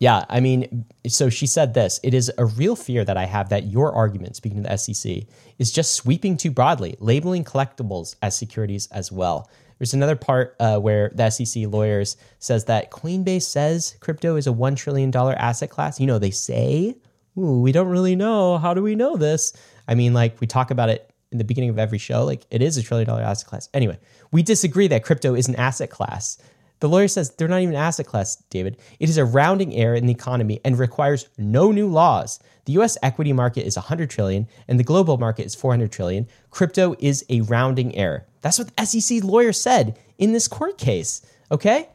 Yeah, 0.02 0.24
I 0.28 0.40
mean, 0.40 0.84
so 1.06 1.30
she 1.30 1.46
said 1.46 1.74
this 1.74 2.00
It 2.02 2.12
is 2.12 2.28
a 2.36 2.44
real 2.44 2.74
fear 2.74 3.04
that 3.04 3.16
I 3.16 3.24
have 3.24 3.50
that 3.50 3.68
your 3.68 3.94
argument, 3.94 4.34
speaking 4.34 4.60
to 4.60 4.68
the 4.68 4.76
SEC, 4.76 5.18
is 5.60 5.70
just 5.70 5.92
sweeping 5.92 6.36
too 6.36 6.50
broadly, 6.50 6.96
labeling 6.98 7.44
collectibles 7.44 8.16
as 8.20 8.36
securities 8.36 8.88
as 8.88 9.12
well. 9.12 9.48
There's 9.78 9.94
another 9.94 10.16
part 10.16 10.56
uh, 10.58 10.80
where 10.80 11.12
the 11.14 11.30
SEC 11.30 11.68
lawyers 11.68 12.16
says 12.40 12.64
that 12.64 12.90
Coinbase 12.90 13.44
says 13.44 13.94
crypto 14.00 14.34
is 14.34 14.48
a 14.48 14.50
$1 14.50 14.76
trillion 14.76 15.14
asset 15.14 15.70
class. 15.70 16.00
You 16.00 16.08
know, 16.08 16.18
they 16.18 16.32
say, 16.32 16.96
Ooh, 17.38 17.60
we 17.60 17.70
don't 17.70 17.86
really 17.86 18.16
know. 18.16 18.58
How 18.58 18.74
do 18.74 18.82
we 18.82 18.96
know 18.96 19.14
this? 19.16 19.52
I 19.86 19.94
mean, 19.94 20.14
like 20.14 20.40
we 20.40 20.48
talk 20.48 20.72
about 20.72 20.88
it 20.88 21.08
in 21.30 21.38
the 21.38 21.44
beginning 21.44 21.70
of 21.70 21.78
every 21.78 21.98
show, 21.98 22.24
like 22.24 22.44
it 22.50 22.60
is 22.60 22.76
a 22.76 22.82
trillion 22.82 23.06
dollar 23.06 23.22
asset 23.22 23.46
class. 23.46 23.68
Anyway, 23.72 24.00
we 24.32 24.42
disagree 24.42 24.88
that 24.88 25.04
crypto 25.04 25.36
is 25.36 25.46
an 25.46 25.54
asset 25.54 25.90
class. 25.90 26.38
The 26.82 26.88
lawyer 26.88 27.06
says 27.06 27.30
they're 27.30 27.46
not 27.46 27.60
even 27.60 27.76
an 27.76 27.80
asset 27.80 28.06
class, 28.06 28.34
David. 28.50 28.76
It 28.98 29.08
is 29.08 29.16
a 29.16 29.24
rounding 29.24 29.72
error 29.72 29.94
in 29.94 30.06
the 30.06 30.12
economy 30.12 30.60
and 30.64 30.76
requires 30.76 31.28
no 31.38 31.70
new 31.70 31.86
laws. 31.86 32.40
The 32.64 32.72
US 32.72 32.98
equity 33.04 33.32
market 33.32 33.64
is 33.64 33.76
100 33.76 34.10
trillion 34.10 34.48
and 34.66 34.80
the 34.80 34.84
global 34.84 35.16
market 35.16 35.46
is 35.46 35.54
400 35.54 35.92
trillion. 35.92 36.26
Crypto 36.50 36.96
is 36.98 37.24
a 37.28 37.42
rounding 37.42 37.94
error. 37.94 38.26
That's 38.40 38.58
what 38.58 38.74
the 38.74 38.84
SEC 38.84 39.22
lawyer 39.22 39.52
said 39.52 39.96
in 40.18 40.32
this 40.32 40.48
court 40.48 40.76
case. 40.76 41.24
Okay? 41.52 41.88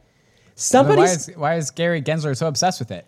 Somebody 0.54 1.02
why 1.02 1.08
is, 1.08 1.30
why 1.36 1.54
is 1.56 1.70
Gary 1.70 2.00
Gensler 2.00 2.34
so 2.34 2.46
obsessed 2.46 2.80
with 2.80 2.90
it? 2.90 3.06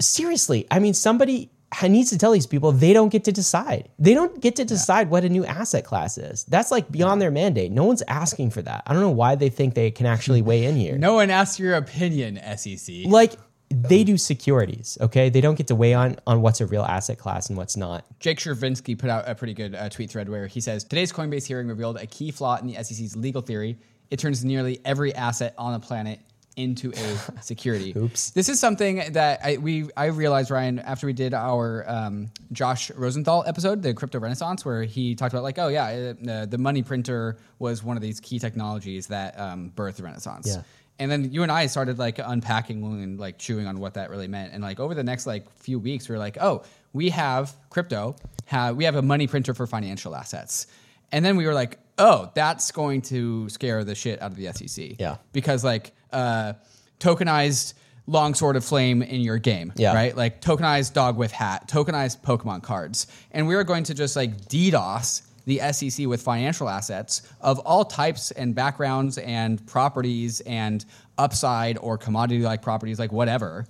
seriously, 0.00 0.66
I 0.70 0.78
mean, 0.78 0.94
somebody 0.94 1.50
needs 1.88 2.10
to 2.10 2.18
tell 2.18 2.32
these 2.32 2.46
people 2.46 2.72
they 2.72 2.92
don't 2.92 3.08
get 3.08 3.24
to 3.24 3.32
decide. 3.32 3.88
They 3.98 4.14
don't 4.14 4.40
get 4.40 4.56
to 4.56 4.64
decide 4.64 5.10
what 5.10 5.24
a 5.24 5.28
new 5.28 5.44
asset 5.44 5.84
class 5.84 6.18
is. 6.18 6.44
That's 6.44 6.70
like 6.70 6.90
beyond 6.90 7.20
their 7.20 7.30
mandate. 7.30 7.72
No 7.72 7.84
one's 7.84 8.02
asking 8.08 8.50
for 8.50 8.62
that. 8.62 8.82
I 8.86 8.92
don't 8.92 9.02
know 9.02 9.10
why 9.10 9.34
they 9.34 9.48
think 9.48 9.74
they 9.74 9.90
can 9.90 10.06
actually 10.06 10.42
weigh 10.42 10.64
in 10.64 10.76
here. 10.76 10.98
No 10.98 11.14
one 11.14 11.30
asked 11.30 11.58
your 11.58 11.74
opinion, 11.74 12.40
SEC. 12.56 13.06
Like 13.06 13.34
they 13.70 14.04
do 14.04 14.18
securities, 14.18 14.98
okay? 15.00 15.30
They 15.30 15.40
don't 15.40 15.54
get 15.54 15.68
to 15.68 15.74
weigh 15.74 15.94
on 15.94 16.16
on 16.26 16.42
what's 16.42 16.60
a 16.60 16.66
real 16.66 16.82
asset 16.82 17.18
class 17.18 17.48
and 17.48 17.56
what's 17.56 17.76
not. 17.76 18.04
Jake 18.20 18.38
Chervinsky 18.38 18.98
put 18.98 19.08
out 19.08 19.28
a 19.28 19.34
pretty 19.34 19.54
good 19.54 19.74
uh, 19.74 19.88
tweet 19.88 20.10
thread 20.10 20.28
where 20.28 20.46
he 20.46 20.60
says 20.60 20.84
today's 20.84 21.12
Coinbase 21.12 21.46
hearing 21.46 21.68
revealed 21.68 21.96
a 21.96 22.06
key 22.06 22.30
flaw 22.30 22.56
in 22.56 22.66
the 22.66 22.74
SEC's 22.74 23.16
legal 23.16 23.42
theory. 23.42 23.78
It 24.10 24.18
turns 24.18 24.44
nearly 24.44 24.80
every 24.84 25.14
asset 25.14 25.54
on 25.56 25.72
the 25.72 25.80
planet 25.80 26.20
into 26.56 26.92
a 26.92 27.42
security. 27.42 27.92
Oops. 27.96 28.30
This 28.30 28.48
is 28.48 28.60
something 28.60 29.12
that 29.12 29.40
I 29.44 29.56
we 29.56 29.88
I 29.96 30.06
realized 30.06 30.50
Ryan 30.50 30.78
after 30.78 31.06
we 31.06 31.12
did 31.12 31.34
our 31.34 31.84
um, 31.88 32.30
Josh 32.52 32.90
Rosenthal 32.90 33.44
episode, 33.46 33.82
the 33.82 33.94
crypto 33.94 34.18
renaissance, 34.18 34.64
where 34.64 34.82
he 34.84 35.14
talked 35.14 35.32
about 35.32 35.42
like, 35.42 35.58
oh 35.58 35.68
yeah, 35.68 36.12
uh, 36.28 36.46
the 36.46 36.58
money 36.58 36.82
printer 36.82 37.38
was 37.58 37.82
one 37.82 37.96
of 37.96 38.02
these 38.02 38.20
key 38.20 38.38
technologies 38.38 39.06
that 39.08 39.38
um, 39.38 39.72
birthed 39.74 39.96
the 39.96 40.02
renaissance. 40.02 40.48
Yeah. 40.48 40.62
And 40.98 41.10
then 41.10 41.32
you 41.32 41.42
and 41.42 41.50
I 41.50 41.66
started 41.66 41.98
like 41.98 42.18
unpacking 42.18 42.84
and 42.84 43.18
like 43.18 43.38
chewing 43.38 43.66
on 43.66 43.80
what 43.80 43.94
that 43.94 44.10
really 44.10 44.28
meant. 44.28 44.52
And 44.52 44.62
like 44.62 44.78
over 44.78 44.94
the 44.94 45.02
next 45.02 45.26
like 45.26 45.50
few 45.56 45.78
weeks, 45.78 46.08
we 46.08 46.14
are 46.14 46.18
like, 46.18 46.38
oh, 46.40 46.62
we 46.92 47.10
have 47.10 47.54
crypto, 47.70 48.14
have 48.44 48.76
we 48.76 48.84
have 48.84 48.94
a 48.94 49.02
money 49.02 49.26
printer 49.26 49.54
for 49.54 49.66
financial 49.66 50.14
assets. 50.14 50.66
And 51.10 51.24
then 51.24 51.36
we 51.36 51.46
were 51.46 51.54
like, 51.54 51.78
oh, 51.98 52.30
that's 52.34 52.70
going 52.70 53.02
to 53.02 53.48
scare 53.48 53.84
the 53.84 53.94
shit 53.94 54.20
out 54.22 54.32
of 54.32 54.36
the 54.36 54.52
SEC. 54.52 55.00
Yeah. 55.00 55.16
Because 55.32 55.64
like 55.64 55.92
uh, 56.12 56.54
tokenized 57.00 57.74
long 58.06 58.34
sword 58.34 58.56
of 58.56 58.64
flame 58.64 59.02
in 59.02 59.20
your 59.20 59.38
game, 59.38 59.72
Yeah. 59.76 59.94
right? 59.94 60.16
Like 60.16 60.40
tokenized 60.40 60.92
dog 60.92 61.16
with 61.16 61.30
hat, 61.32 61.68
tokenized 61.68 62.20
Pokemon 62.22 62.62
cards. 62.62 63.06
And 63.30 63.46
we 63.46 63.54
are 63.54 63.64
going 63.64 63.84
to 63.84 63.94
just 63.94 64.16
like 64.16 64.36
DDoS 64.48 65.22
the 65.44 65.58
SEC 65.72 66.06
with 66.06 66.22
financial 66.22 66.68
assets 66.68 67.22
of 67.40 67.58
all 67.60 67.84
types 67.84 68.30
and 68.32 68.54
backgrounds 68.54 69.18
and 69.18 69.64
properties 69.66 70.40
and 70.42 70.84
upside 71.18 71.78
or 71.78 71.98
commodity 71.98 72.42
like 72.42 72.62
properties, 72.62 72.98
like 73.00 73.10
whatever. 73.10 73.66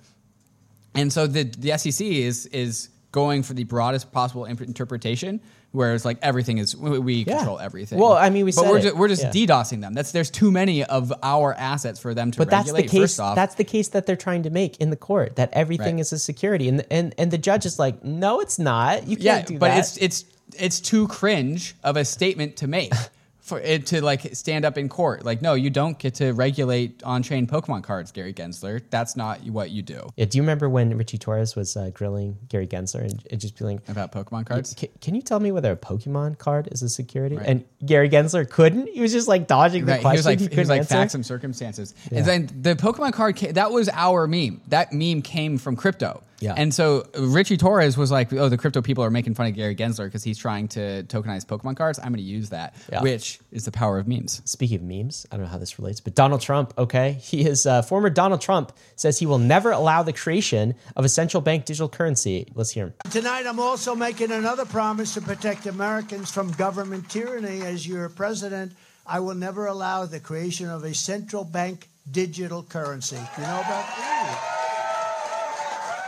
And 0.93 1.11
so 1.11 1.25
the 1.25 1.43
the 1.43 1.75
SEC 1.77 2.05
is 2.05 2.45
is 2.47 2.89
going 3.11 3.41
for 3.43 3.53
the 3.53 3.63
broadest 3.63 4.11
possible 4.11 4.45
interpretation, 4.45 5.39
whereas 5.73 6.05
like 6.05 6.17
everything 6.21 6.57
is 6.59 6.75
we, 6.77 6.97
we 6.99 7.13
Yeah. 7.15 7.37
control 7.37 7.59
everything. 7.59 7.99
Well, 7.99 8.13
I 8.13 8.29
mean, 8.29 8.45
we 8.45 8.51
but 8.51 8.61
said 8.61 8.69
we're 8.69 8.79
just, 8.79 8.95
we're 8.95 9.07
just 9.09 9.23
Yeah. 9.23 9.31
DDoSing 9.31 9.81
them. 9.81 9.93
That's 9.93 10.11
there's 10.13 10.29
too 10.29 10.51
many 10.51 10.83
of 10.85 11.11
our 11.21 11.53
assets 11.55 11.99
for 11.99 12.13
them 12.13 12.31
to 12.31 12.37
But 12.37 12.49
that's 12.49 12.71
the 12.71 12.83
case. 12.83 13.01
First 13.01 13.19
off, 13.19 13.35
That's 13.35 13.55
the 13.55 13.63
case 13.65 13.89
that 13.89 14.05
they're 14.05 14.15
trying 14.15 14.43
to 14.43 14.49
make 14.49 14.77
in 14.77 14.89
the 14.89 14.95
court. 14.95 15.35
That 15.35 15.49
everything 15.51 15.95
Right. 15.95 16.01
is 16.01 16.13
a 16.13 16.19
security, 16.19 16.69
and 16.69 16.85
and 16.89 17.13
and 17.17 17.29
the 17.31 17.37
judge 17.37 17.65
is 17.65 17.77
like, 17.77 18.03
no, 18.03 18.39
it's 18.39 18.57
not. 18.57 19.07
You 19.07 19.17
can't 19.17 19.23
yeah, 19.23 19.41
do 19.41 19.57
but 19.57 19.67
that. 19.67 19.75
But 19.75 19.79
it's 19.79 19.97
it's 19.97 20.25
it's 20.57 20.79
too 20.79 21.07
cringe 21.07 21.75
of 21.83 21.97
a 21.97 22.05
statement 22.05 22.55
to 22.57 22.67
make. 22.67 22.93
For 23.43 23.59
it 23.59 23.87
to 23.87 24.01
like 24.01 24.33
stand 24.37 24.63
up 24.63 24.77
in 24.77 24.87
court, 24.87 25.25
like 25.25 25.41
no, 25.41 25.53
you 25.53 25.69
don't 25.69 25.99
get 25.99 26.13
to 26.15 26.31
regulate 26.31 27.03
on-chain 27.03 27.45
Pokemon 27.45 27.83
cards, 27.83 28.11
Gary 28.13 28.33
Gensler. 28.33 28.81
That's 28.89 29.17
not 29.17 29.41
what 29.43 29.69
you 29.69 29.81
do 29.81 30.07
Yeah, 30.15 30.23
do 30.25 30.37
you 30.37 30.41
remember 30.43 30.69
when 30.69 30.97
Ritchie 30.97 31.17
Torres 31.17 31.53
was 31.53 31.75
uh, 31.75 31.89
grilling 31.93 32.37
Gary 32.47 32.67
Gensler 32.67 33.01
and 33.01 33.21
it 33.29 33.37
just 33.37 33.57
being 33.59 33.71
like, 33.77 33.89
about 33.89 34.13
Pokemon 34.13 34.45
cards. 34.45 34.73
"Ca- 34.79 34.87
Can 35.01 35.13
you 35.13 35.21
tell 35.21 35.41
me 35.41 35.51
whether 35.51 35.73
a 35.73 35.75
Pokemon 35.75 36.37
card 36.37 36.69
is 36.71 36.81
a 36.83 36.87
security? 36.89 37.37
And 37.43 37.65
Gary 37.85 38.09
Gensler 38.09 38.49
couldn't. 38.49 38.87
He 38.87 39.01
was 39.01 39.11
just 39.11 39.27
like 39.27 39.45
dodging 39.45 39.85
the 39.85 39.91
Right, 39.91 40.01
he 40.01 40.07
was 40.07 40.25
like, 40.25 40.39
he, 40.39 40.47
couldn't 40.47 40.59
was 40.59 40.69
like 40.69 40.79
answer. 40.79 40.93
facts 40.95 41.13
and 41.13 41.25
circumstances. 41.25 41.93
And 42.11 42.25
then 42.25 42.49
the 42.61 42.75
Pokemon 42.75 43.11
card 43.11 43.35
ca- 43.37 43.51
that 43.51 43.71
was 43.71 43.89
our 43.89 44.25
meme. 44.25 44.61
That 44.69 44.93
meme 44.93 45.21
came 45.21 45.57
from 45.57 45.75
crypto. 45.75 46.23
Yeah. 46.43 46.53
And 46.57 46.73
so 46.73 47.07
Ritchie 47.17 47.57
Torres 47.57 47.95
was 47.97 48.11
like, 48.11 48.33
"Oh, 48.33 48.49
the 48.49 48.57
crypto 48.57 48.81
people 48.81 49.03
are 49.03 49.09
making 49.09 49.35
fun 49.35 49.47
of 49.47 49.55
Gary 49.55 49.75
Gensler 49.75 50.05
because 50.05 50.23
he's 50.23 50.37
trying 50.37 50.67
to 50.69 51.03
tokenize 51.03 51.45
Pokemon 51.45 51.77
cards. 51.77 51.99
I'm 51.99 52.09
going 52.09 52.17
to 52.17 52.21
use 52.21 52.49
that, 52.49 52.75
Yeah. 52.91 53.01
which 53.01 53.39
is 53.51 53.63
the 53.65 53.71
power 53.71 53.97
of 53.97 54.07
memes." 54.07 54.41
Speaking 54.45 54.77
of 54.79 54.83
memes, 54.83 55.25
I 55.31 55.37
don't 55.37 55.45
know 55.45 55.51
how 55.51 55.57
this 55.57 55.79
relates, 55.79 56.01
but 56.01 56.15
Donald 56.15 56.41
Trump, 56.41 56.73
okay, 56.77 57.13
he 57.13 57.45
is 57.45 57.65
uh, 57.65 57.81
former 57.81 58.09
Donald 58.09 58.41
Trump 58.41 58.73
says 58.97 59.19
he 59.19 59.25
will 59.25 59.39
never 59.39 59.71
allow 59.71 60.03
the 60.03 60.11
creation 60.13 60.75
of 60.97 61.05
a 61.05 61.09
central 61.09 61.39
bank 61.41 61.65
digital 61.65 61.87
currency. 61.89 62.47
Let's 62.53 62.71
hear 62.71 62.87
him. 62.87 62.93
Tonight, 63.09 63.45
I'm 63.47 63.59
also 63.59 63.95
making 63.95 64.31
another 64.31 64.65
promise 64.65 65.13
to 65.13 65.21
protect 65.21 65.65
Americans 65.65 66.29
from 66.29 66.51
government 66.51 67.09
tyranny. 67.09 67.61
As 67.61 67.87
your 67.87 68.09
president, 68.09 68.73
I 69.05 69.19
will 69.21 69.35
never 69.35 69.67
allow 69.67 70.05
the 70.05 70.19
creation 70.19 70.69
of 70.69 70.83
a 70.83 70.93
central 70.93 71.43
bank 71.45 71.89
digital 72.11 72.63
currency. 72.63 73.15
You 73.15 73.43
know 73.43 73.59
about 73.61 73.87
that? 73.97 74.52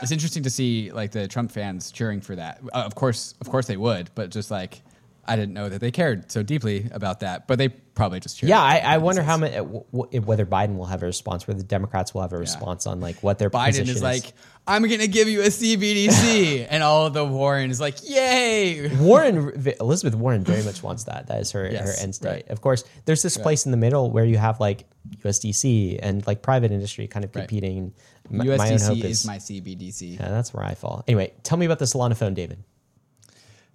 It's 0.01 0.11
interesting 0.11 0.43
to 0.43 0.49
see 0.49 0.91
like 0.91 1.11
the 1.11 1.27
Trump 1.27 1.51
fans 1.51 1.91
cheering 1.91 2.21
for 2.21 2.35
that. 2.35 2.59
Uh, 2.73 2.79
of 2.79 2.95
course, 2.95 3.33
of 3.41 3.49
course 3.49 3.67
they 3.67 3.77
would, 3.77 4.09
but 4.15 4.29
just 4.29 4.51
like 4.51 4.81
I 5.27 5.35
didn't 5.35 5.53
know 5.53 5.69
that 5.69 5.79
they 5.81 5.91
cared 5.91 6.31
so 6.31 6.43
deeply 6.43 6.87
about 6.91 7.21
that, 7.21 7.47
but 7.47 7.57
they 7.57 7.69
probably 7.69 8.19
just 8.19 8.37
cheered. 8.37 8.49
Yeah, 8.49 8.61
I, 8.61 8.77
I 8.77 8.97
wonder 8.99 9.23
how 9.23 9.37
many, 9.37 9.55
uh, 9.55 9.63
w- 9.63 9.83
w- 9.91 10.21
whether 10.21 10.45
Biden 10.45 10.77
will 10.77 10.85
have 10.85 11.01
a 11.01 11.05
response, 11.05 11.47
whether 11.47 11.57
the 11.57 11.65
Democrats 11.65 12.13
will 12.13 12.21
have 12.21 12.33
a 12.33 12.37
response 12.37 12.85
on 12.85 12.99
like 12.99 13.17
what 13.23 13.39
their 13.39 13.49
Biden 13.49 13.67
position 13.67 13.95
is 13.95 14.03
like, 14.03 14.33
I'm 14.67 14.83
going 14.87 14.99
to 14.99 15.07
give 15.07 15.27
you 15.29 15.41
a 15.41 15.45
CBDC. 15.47 16.67
and 16.69 16.83
all 16.83 17.05
of 17.05 17.13
the 17.13 17.25
Warren 17.25 17.69
is 17.71 17.79
like, 17.79 17.97
yay. 18.07 18.95
Warren, 18.97 19.53
Elizabeth 19.79 20.15
Warren 20.15 20.43
very 20.43 20.63
much 20.63 20.83
wants 20.83 21.05
that. 21.05 21.27
That 21.27 21.41
is 21.41 21.51
her, 21.51 21.69
Yes, 21.71 21.97
her 21.97 22.03
end 22.03 22.15
state. 22.15 22.29
right. 22.29 22.47
Of 22.49 22.61
course, 22.61 22.83
there's 23.05 23.21
this 23.21 23.37
place 23.37 23.65
in 23.65 23.71
the 23.71 23.77
middle 23.77 24.11
where 24.11 24.25
you 24.25 24.37
have 24.37 24.59
like 24.59 24.85
USDC 25.23 25.99
and 26.01 26.25
like 26.27 26.41
private 26.41 26.71
industry 26.71 27.07
kind 27.07 27.23
of 27.25 27.35
Right. 27.35 27.41
competing. 27.47 27.93
My 28.29 28.43
own 28.47 28.57
hope 28.59 28.97
is, 28.97 29.21
is 29.21 29.25
my 29.27 29.37
CBDC. 29.37 30.19
yeah, 30.19 30.29
that's 30.29 30.53
where 30.53 30.63
I 30.65 30.73
fall. 30.75 31.03
Anyway, 31.07 31.33
tell 31.43 31.57
me 31.57 31.65
about 31.65 31.79
the 31.79 31.85
Solana 31.85 32.17
phone, 32.17 32.33
David. 32.33 32.63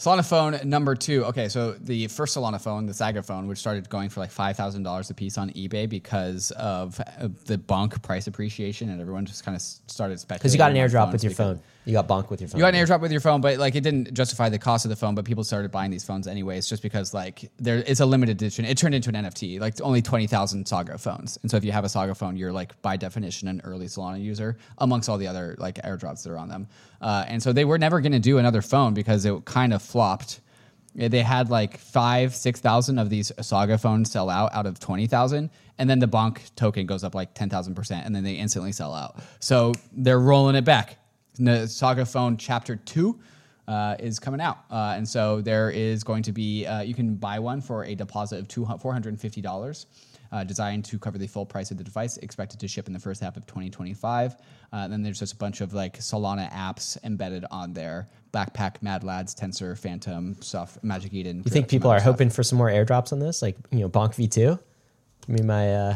Solana 0.01 0.26
phone 0.26 0.59
number 0.64 0.94
two. 0.94 1.26
Okay, 1.26 1.51
so 1.51 1.72
the 1.72 2.07
first 2.07 2.34
Solanaphone, 2.34 2.86
the 2.86 2.94
Saga 2.94 3.22
phone, 3.22 3.46
which 3.46 3.59
started 3.59 3.86
going 3.90 4.09
for 4.09 4.20
like 4.20 4.30
five 4.30 4.57
thousand 4.57 4.82
dollars 4.82 5.11
a 5.11 5.14
piece 5.14 5.36
on 5.36 5.51
eBay 5.51 5.86
because 5.86 6.53
of 6.53 6.98
uh, 7.01 7.28
the 7.44 7.59
bonk 7.59 8.01
price 8.01 8.26
appreciation, 8.26 8.88
and 8.88 8.98
everyone 8.98 9.26
just 9.26 9.44
kind 9.44 9.55
of 9.55 9.61
started 9.61 10.18
speculating. 10.18 10.40
Because 10.40 10.55
you 10.55 10.59
got 10.59 10.70
an 10.70 10.78
airdrop 10.78 11.12
with 11.12 11.22
your 11.22 11.30
because- 11.32 11.59
phone. 11.59 11.62
You 11.87 11.95
got 11.95 12.09
bonk 12.09 12.28
with 12.28 12.41
your 12.41 12.49
phone. 12.49 12.59
You 12.59 12.64
got 12.64 12.74
an 12.74 12.85
airdrop 12.85 13.01
with 13.01 13.11
your 13.11 13.22
phone, 13.22 13.41
but 13.41 13.59
like 13.59 13.74
it 13.74 13.81
didn't 13.81 14.12
justify 14.12 14.49
the 14.51 14.59
cost 14.59 14.85
of 14.85 14.91
the 14.91 14.97
phone. 14.97 15.14
But 15.14 15.24
people 15.24 15.45
started 15.45 15.70
buying 15.70 15.91
these 15.91 16.05
phones 16.05 16.26
anyways, 16.26 16.68
just 16.68 16.83
because 16.83 17.14
like 17.14 17.51
there 17.59 17.78
it's 17.87 18.01
a 18.01 18.07
limited 18.07 18.37
edition. 18.37 18.64
It 18.66 18.76
turned 18.76 18.95
into 18.95 19.09
an 19.09 19.14
NFT, 19.24 19.61
like 19.61 19.81
only 19.81 20.03
twenty 20.03 20.26
thousand 20.26 20.68
Saga 20.68 20.99
phones. 20.99 21.39
And 21.43 21.51
so 21.51 21.57
if 21.57 21.64
you 21.64 21.72
have 21.72 21.85
a 21.85 21.89
Saga 21.89 22.14
phone, 22.14 22.37
you're 22.37 22.53
like 22.53 22.81
by 22.83 22.97
definition 22.97 23.49
an 23.49 23.62
early 23.64 23.87
Solana 23.87 24.22
user 24.22 24.59
amongst 24.78 25.09
all 25.09 25.16
the 25.16 25.26
other 25.26 25.57
like 25.59 25.76
airdrops 25.76 26.22
that 26.22 26.31
are 26.31 26.39
on 26.39 26.49
them. 26.49 26.68
Uh, 27.01 27.24
and 27.26 27.43
so 27.43 27.53
they 27.53 27.64
were 27.64 27.78
never 27.78 28.01
going 28.01 28.12
to 28.12 28.18
do 28.18 28.37
another 28.37 28.61
phone 28.61 28.93
because 28.93 29.24
it 29.24 29.45
kind 29.47 29.72
of 29.72 29.83
flopped. 29.83 30.41
They 30.95 31.22
had 31.22 31.51
like 31.51 31.78
five, 31.78 32.35
six 32.35 32.61
thousand 32.61 32.99
of 32.99 33.09
these 33.09 33.33
Saga 33.41 33.78
phones 33.78 34.11
sell 34.11 34.28
out 34.28 34.53
out 34.53 34.66
of 34.66 34.78
twenty 34.78 35.07
thousand, 35.07 35.49
and 35.78 35.89
then 35.89 35.99
the 35.99 36.09
Bonk 36.09 36.55
token 36.57 36.85
goes 36.85 37.05
up 37.05 37.14
like 37.14 37.33
ten 37.33 37.49
thousand 37.49 37.74
percent, 37.74 38.05
and 38.05 38.14
then 38.14 38.22
they 38.22 38.35
instantly 38.35 38.72
sell 38.72 38.93
out. 38.93 39.18
So 39.41 39.72
they're 39.93 40.20
rolling 40.20 40.57
it 40.57 40.64
back. 40.64 40.99
The 41.41 41.66
Saga 41.66 42.05
phone 42.05 42.36
Chapter 42.36 42.76
Two 42.76 43.18
uh, 43.66 43.97
is 43.99 44.18
coming 44.18 44.41
out, 44.41 44.59
uh, 44.70 44.95
and 44.97 45.09
so 45.09 45.41
there 45.41 45.70
is 45.70 46.05
going 46.05 46.22
to 46.24 46.32
be 46.32 46.66
uh, 46.66 46.82
you 46.82 46.95
can 46.95 47.14
buy 47.14 47.38
one 47.38 47.61
for 47.61 47.84
a 47.84 47.95
deposit 47.95 48.38
of 48.38 48.49
two 48.49 48.66
four 48.80 48.93
hundred 48.93 49.11
and 49.11 49.20
fifty 49.20 49.41
dollars. 49.41 49.86
Uh, 50.32 50.45
designed 50.45 50.84
to 50.84 50.97
cover 50.97 51.18
the 51.18 51.26
full 51.26 51.45
price 51.45 51.72
of 51.72 51.76
the 51.76 51.82
device, 51.82 52.16
expected 52.18 52.61
to 52.61 52.68
ship 52.68 52.86
in 52.86 52.93
the 52.93 53.01
first 53.01 53.20
half 53.20 53.36
of 53.36 53.45
2025. 53.47 54.36
Uh, 54.72 54.86
then 54.86 55.03
there's 55.03 55.18
just 55.18 55.32
a 55.32 55.36
bunch 55.36 55.61
of 55.61 55.74
like 55.74 55.99
Solana 55.99 56.49
apps 56.53 56.97
embedded 57.03 57.45
on 57.51 57.72
there: 57.72 58.09
Backpack, 58.32 58.80
Mad 58.80 59.03
Lads, 59.03 59.34
Tensor, 59.34 59.76
Phantom, 59.76 60.41
stuff, 60.41 60.78
Magic 60.84 61.12
Eden. 61.14 61.43
You 61.45 61.51
think 61.51 61.68
people 61.68 61.91
are 61.91 61.99
hoping 61.99 62.30
for 62.30 62.45
some 62.45 62.59
more 62.59 62.68
airdrops 62.68 63.12
on 63.12 63.18
this, 63.18 63.43
like 63.43 63.57
you 63.72 63.80
know, 63.80 63.88
bonk 63.88 64.14
v 64.14 64.28
two? 64.28 64.57
Give 65.26 65.41
me 65.41 65.43
my. 65.43 65.74
uh 65.74 65.95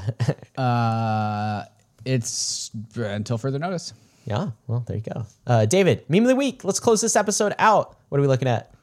Uh, 0.60 1.64
it's 2.04 2.72
until 2.96 3.38
further 3.38 3.58
notice. 3.58 3.92
Yeah, 4.24 4.50
well, 4.66 4.80
there 4.86 4.96
you 4.96 5.02
go. 5.02 5.26
Uh, 5.46 5.66
David, 5.66 6.04
meme 6.08 6.22
of 6.22 6.28
the 6.28 6.36
week. 6.36 6.64
Let's 6.64 6.80
close 6.80 7.00
this 7.00 7.16
episode 7.16 7.54
out. 7.58 7.96
What 8.08 8.18
are 8.18 8.22
we 8.22 8.28
looking 8.28 8.48
at? 8.48 8.74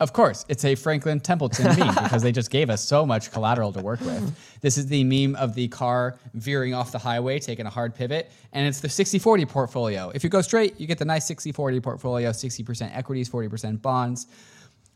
Of 0.00 0.12
course, 0.12 0.44
it's 0.48 0.64
a 0.64 0.74
Franklin 0.74 1.20
Templeton 1.20 1.66
meme 1.78 1.94
because 2.02 2.22
they 2.22 2.32
just 2.32 2.50
gave 2.50 2.68
us 2.68 2.84
so 2.84 3.06
much 3.06 3.30
collateral 3.30 3.72
to 3.72 3.80
work 3.80 4.00
with. 4.00 4.36
This 4.60 4.76
is 4.76 4.86
the 4.88 5.04
meme 5.04 5.36
of 5.36 5.54
the 5.54 5.68
car 5.68 6.16
veering 6.34 6.74
off 6.74 6.90
the 6.90 6.98
highway, 6.98 7.38
taking 7.38 7.66
a 7.66 7.70
hard 7.70 7.94
pivot, 7.94 8.32
and 8.52 8.66
it's 8.66 8.80
the 8.80 8.88
60 8.88 9.20
40 9.20 9.46
portfolio. 9.46 10.10
If 10.12 10.24
you 10.24 10.30
go 10.30 10.40
straight, 10.40 10.80
you 10.80 10.88
get 10.88 10.98
the 10.98 11.04
nice 11.04 11.26
60 11.26 11.52
40 11.52 11.80
portfolio 11.80 12.30
60% 12.30 12.96
equities, 12.96 13.30
40% 13.30 13.80
bonds. 13.80 14.26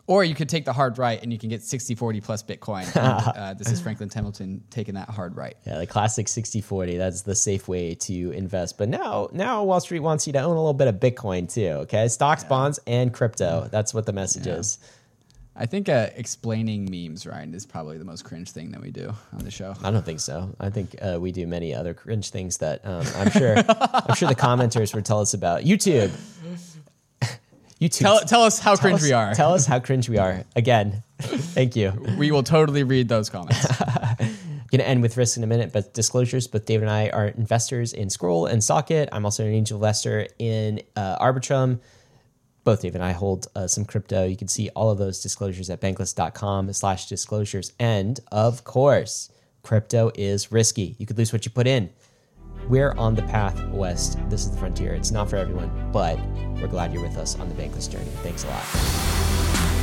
Or 0.08 0.24
you 0.24 0.34
could 0.34 0.48
take 0.48 0.64
the 0.64 0.72
hard 0.72 0.96
right 0.96 1.22
and 1.22 1.30
you 1.30 1.38
can 1.38 1.50
get 1.50 1.62
60 1.62 1.94
40 1.94 2.20
plus 2.22 2.42
Bitcoin. 2.42 2.84
And, 2.96 3.36
uh, 3.36 3.54
this 3.54 3.70
is 3.70 3.78
Franklin 3.80 4.08
Templeton 4.08 4.64
taking 4.70 4.94
that 4.94 5.10
hard 5.10 5.36
right. 5.36 5.54
Yeah, 5.66 5.78
the 5.78 5.86
classic 5.86 6.26
60-40. 6.26 6.96
That's 6.96 7.22
the 7.22 7.34
safe 7.34 7.68
way 7.68 7.94
to 7.94 8.30
invest. 8.32 8.78
But 8.78 8.88
now, 8.88 9.28
now 9.32 9.62
Wall 9.64 9.80
Street 9.80 10.00
wants 10.00 10.26
you 10.26 10.32
to 10.32 10.40
own 10.40 10.56
a 10.56 10.58
little 10.58 10.72
bit 10.72 10.88
of 10.88 10.96
Bitcoin 10.96 11.52
too. 11.52 11.68
Okay, 11.82 12.08
stocks, 12.08 12.42
bonds, 12.42 12.80
and 12.86 13.12
crypto. 13.12 13.68
That's 13.70 13.92
what 13.92 14.06
the 14.06 14.14
message 14.14 14.46
is. 14.46 14.78
I 15.60 15.66
think 15.66 15.88
uh, 15.88 16.08
explaining 16.14 16.88
memes, 16.88 17.26
Ryan, 17.26 17.52
is 17.52 17.66
probably 17.66 17.98
the 17.98 18.04
most 18.04 18.24
cringe 18.24 18.52
thing 18.52 18.70
that 18.70 18.80
we 18.80 18.92
do 18.92 19.12
on 19.32 19.40
the 19.40 19.50
show. 19.50 19.74
I 19.82 19.90
don't 19.90 20.04
think 20.04 20.20
so. 20.20 20.54
I 20.60 20.70
think 20.70 20.94
uh, 21.02 21.18
we 21.20 21.32
do 21.32 21.48
many 21.48 21.74
other 21.74 21.94
cringe 21.94 22.30
things 22.30 22.58
that 22.58 22.80
um, 22.86 23.04
I'm 23.16 23.30
sure. 23.30 23.56
I'm 23.56 24.14
sure 24.14 24.28
the 24.28 24.34
commenters 24.38 24.94
would 24.94 25.04
tell 25.04 25.20
us 25.20 25.34
about. 25.34 25.64
YouTube. 25.64 26.12
YouTube. 27.80 27.98
Tell, 28.00 28.20
tell 28.20 28.42
us 28.42 28.58
how 28.58 28.74
Tell 28.74 28.82
cringe 28.82 28.96
us- 28.96 29.02
we 29.04 29.12
are. 29.12 29.34
Tell 29.34 29.54
us 29.54 29.66
how 29.66 29.78
cringe 29.78 30.08
we 30.08 30.18
are. 30.18 30.44
Again, 30.56 31.02
thank 31.18 31.76
you. 31.76 31.92
we 32.18 32.30
will 32.30 32.42
totally 32.42 32.82
read 32.82 33.08
those 33.08 33.28
comments. 33.30 33.66
Going 34.70 34.80
to 34.80 34.86
end 34.88 35.00
with 35.00 35.16
risk 35.16 35.36
in 35.38 35.44
a 35.44 35.46
minute, 35.46 35.72
but 35.72 35.94
disclosures. 35.94 36.46
Both 36.46 36.66
David 36.66 36.82
and 36.88 36.90
I 36.90 37.08
are 37.08 37.28
investors 37.28 37.94
in 37.94 38.10
Scroll 38.10 38.44
and 38.46 38.62
Socket. 38.62 39.08
I'm 39.12 39.24
also 39.24 39.42
an 39.44 39.52
angel 39.52 39.78
investor 39.78 40.26
in 40.38 40.82
uh, 40.94 41.18
Arbitrum. 41.24 41.80
Both 42.64 42.82
David 42.82 42.96
and 42.96 43.04
I 43.04 43.12
hold 43.12 43.46
uh, 43.56 43.66
some 43.66 43.86
crypto. 43.86 44.26
You 44.26 44.36
can 44.36 44.48
see 44.48 44.68
all 44.70 44.90
of 44.90 44.98
those 44.98 45.22
disclosures 45.22 45.70
at 45.70 45.80
bankless.com 45.80 46.70
slash 46.74 47.06
disclosures. 47.06 47.72
And 47.78 48.20
of 48.30 48.64
course, 48.64 49.30
crypto 49.62 50.10
is 50.14 50.52
risky. 50.52 50.96
You 50.98 51.06
could 51.06 51.16
lose 51.16 51.32
what 51.32 51.46
you 51.46 51.50
put 51.50 51.66
in. 51.66 51.88
We're 52.68 52.92
on 52.92 53.14
the 53.14 53.22
path 53.22 53.62
west. 53.68 54.18
This 54.28 54.44
is 54.44 54.50
the 54.50 54.58
frontier. 54.58 54.94
It's 54.94 55.10
not 55.10 55.30
for 55.30 55.36
everyone, 55.36 55.70
but 55.92 56.18
we're 56.60 56.68
glad 56.68 56.92
you're 56.92 57.02
with 57.02 57.16
us 57.16 57.38
on 57.38 57.48
the 57.48 57.54
Bankless 57.54 57.90
journey. 57.90 58.10
Thanks 58.22 58.44
a 58.44 58.48
lot. 58.48 59.77